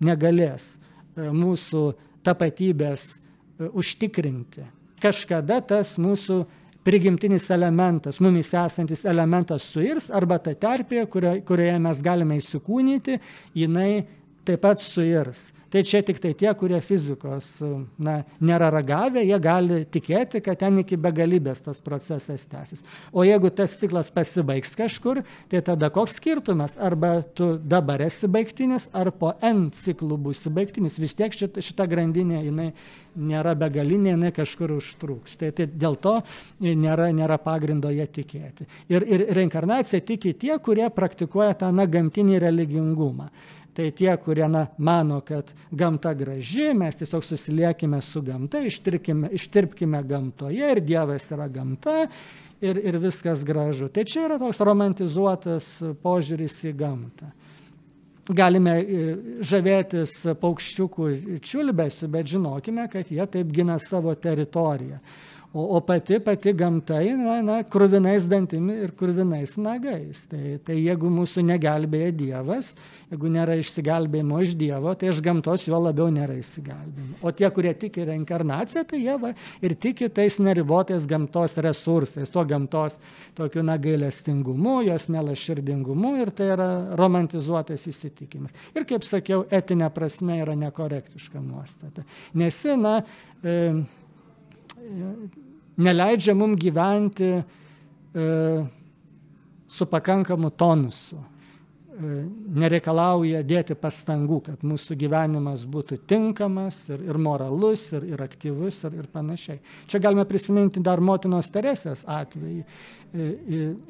[0.04, 1.82] negalės e, mūsų
[2.26, 4.66] tapatybės e, užtikrinti.
[5.02, 6.42] Kažkada tas mūsų
[6.86, 13.18] prigimtinis elementas, mumis esantis elementas suirs arba ta terpė, kurioje mes galime įsikūnyti,
[13.58, 14.06] jinai
[14.48, 15.50] taip pat suirs.
[15.68, 17.58] Tai čia tik tai tie, kurie fizikos
[18.00, 22.84] na, nėra ragavę, jie gali tikėti, kad ten iki begalybės tas procesas tęsis.
[23.12, 25.20] O jeigu tas ciklas pasibaigs kažkur,
[25.52, 26.78] tai tada koks skirtumas?
[26.80, 30.96] Arba tu dabar esi baigtinis, ar po N ciklų būsi baigtinis.
[31.02, 32.70] Vis tiek šita, šita grandinė, jinai
[33.18, 35.36] nėra begalinė, jinai kažkur užtruks.
[35.36, 36.14] Tai, tai dėl to
[36.64, 38.64] nėra, nėra pagrindo ją tikėti.
[38.88, 43.28] Ir, ir reinkarnacija tiki tie, kurie praktikuoja tą na, gamtinį religingumą.
[43.78, 50.70] Tai tie, kurie na, mano, kad gamta graži, mes tiesiog susiliekime su gamta, ištirpkime gamtoje
[50.74, 52.00] ir Dievas yra gamta
[52.58, 53.86] ir, ir viskas gražu.
[53.94, 55.68] Tai čia yra toks romantizuotas
[56.02, 57.30] požiūris į gamtą.
[58.34, 59.06] Galime e,
[59.46, 61.12] žavėtis paukščiukų
[61.46, 64.98] čiulbesiu, bet žinokime, kad jie taip gina savo teritoriją.
[65.52, 70.26] O, o pati, pati gamta, na, na, krūvinais dantimi ir krūvinais nagais.
[70.28, 72.74] Tai, tai jeigu mūsų negelbėja Dievas,
[73.08, 77.20] jeigu nėra išsigelbėjimo iš Dievo, tai iš gamtos jo labiau nėra išsigelbėjimo.
[77.24, 79.32] O tie, kurie tiki reinkarnaciją, tai jie va,
[79.64, 82.98] ir tiki tais neribotais gamtos resursais, tuo gamtos
[83.38, 86.68] tokiu nagailestingumu, jos melaširdingumu ir tai yra
[86.98, 88.52] romantizuotas įsitikimas.
[88.76, 92.04] Ir kaip sakiau, etinė prasme yra nekorektiška nuostata.
[92.36, 92.98] Nes, na,
[93.40, 93.56] e,
[95.78, 97.42] neleidžia mum gyventi e,
[99.68, 101.18] su pakankamu tonusu.
[101.98, 102.10] E,
[102.62, 109.00] nereikalauja dėti pastangų, kad mūsų gyvenimas būtų tinkamas ir, ir moralus, ir, ir aktyvus, ir,
[109.02, 109.58] ir panašiai.
[109.90, 112.62] Čia galime prisiminti dar motinos Teresės atvejį.
[112.62, 113.28] E,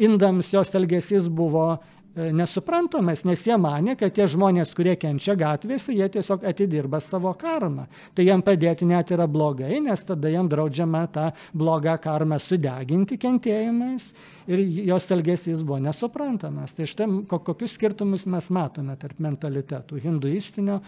[0.09, 1.75] indams jos elgesys buvo
[2.19, 7.31] E, nesuprantamas, nes jie mane, kad tie žmonės, kurie kenčia gatvėse, jie tiesiog atidirba savo
[7.39, 7.85] karmą.
[8.17, 14.11] Tai jam padėti net yra blogai, nes tada jam draudžiama tą blogą karmą sudeginti kentėjimais
[14.51, 16.75] ir jos elgesys buvo nesuprantamas.
[16.75, 20.81] Tai štai kokius skirtumus mes matome tarp mentalitetų hinduistinio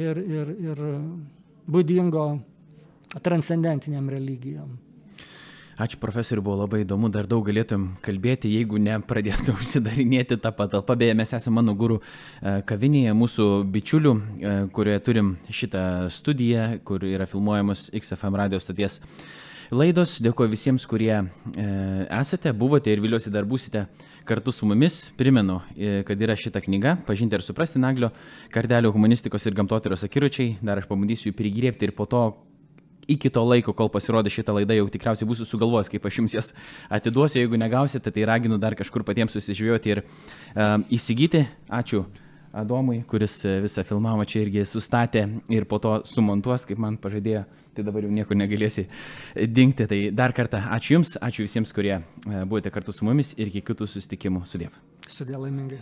[0.00, 0.86] ir, ir, ir
[1.68, 2.30] būdingo
[3.20, 4.78] transcendentiniam religijom.
[5.80, 10.92] Ačiū profesoriu, buvo labai įdomu, dar daug galėtum kalbėti, jeigu ne pradėtų užsidarinėti tą patalpą.
[11.00, 17.06] Beje, mes esame mano gurų e, kavinėje, mūsų bičiulių, e, kurioje turim šitą studiją, kur
[17.08, 18.98] yra filmuojamos XFM radio stoties
[19.72, 20.18] laidos.
[20.20, 21.24] Dėkuoju visiems, kurie e,
[22.18, 23.86] esate, buvote ir viliuosi dar būsite
[24.28, 25.06] kartu su mumis.
[25.16, 25.62] Primenu,
[26.04, 28.12] kad yra šita knyga, pažinti ir suprasti Naglio,
[28.52, 30.58] kardelio humanistikos ir gamtotyros akiručiai.
[30.60, 32.26] Dar aš pabandysiu jų prigriepti ir po to
[33.14, 36.50] iki to laiko, kol pasirodė šitą laidą, jau tikriausiai būsiu sugalvojęs, kaip aš jums jas
[36.92, 37.42] atiduosiu.
[37.42, 41.46] Jeigu negausite, tai raginu dar kažkur patiems susižvėjoti ir uh, įsigyti.
[41.80, 42.04] Ačiū.
[42.50, 45.20] Adomui, kuris e, visą filmavimą čia irgi sustatė
[45.54, 47.44] ir po to sumontuos, kaip man pažadėjo,
[47.76, 48.88] tai dabar jau nieko negalėsi
[49.54, 49.86] dingti.
[49.86, 52.02] Tai dar kartą ačiū Jums, ačiū visiems, kurie e,
[52.42, 54.42] buvote kartu su mumis ir iki kitų susitikimų.
[54.50, 54.74] Sudėv.
[55.06, 55.78] Sudėv laimingai.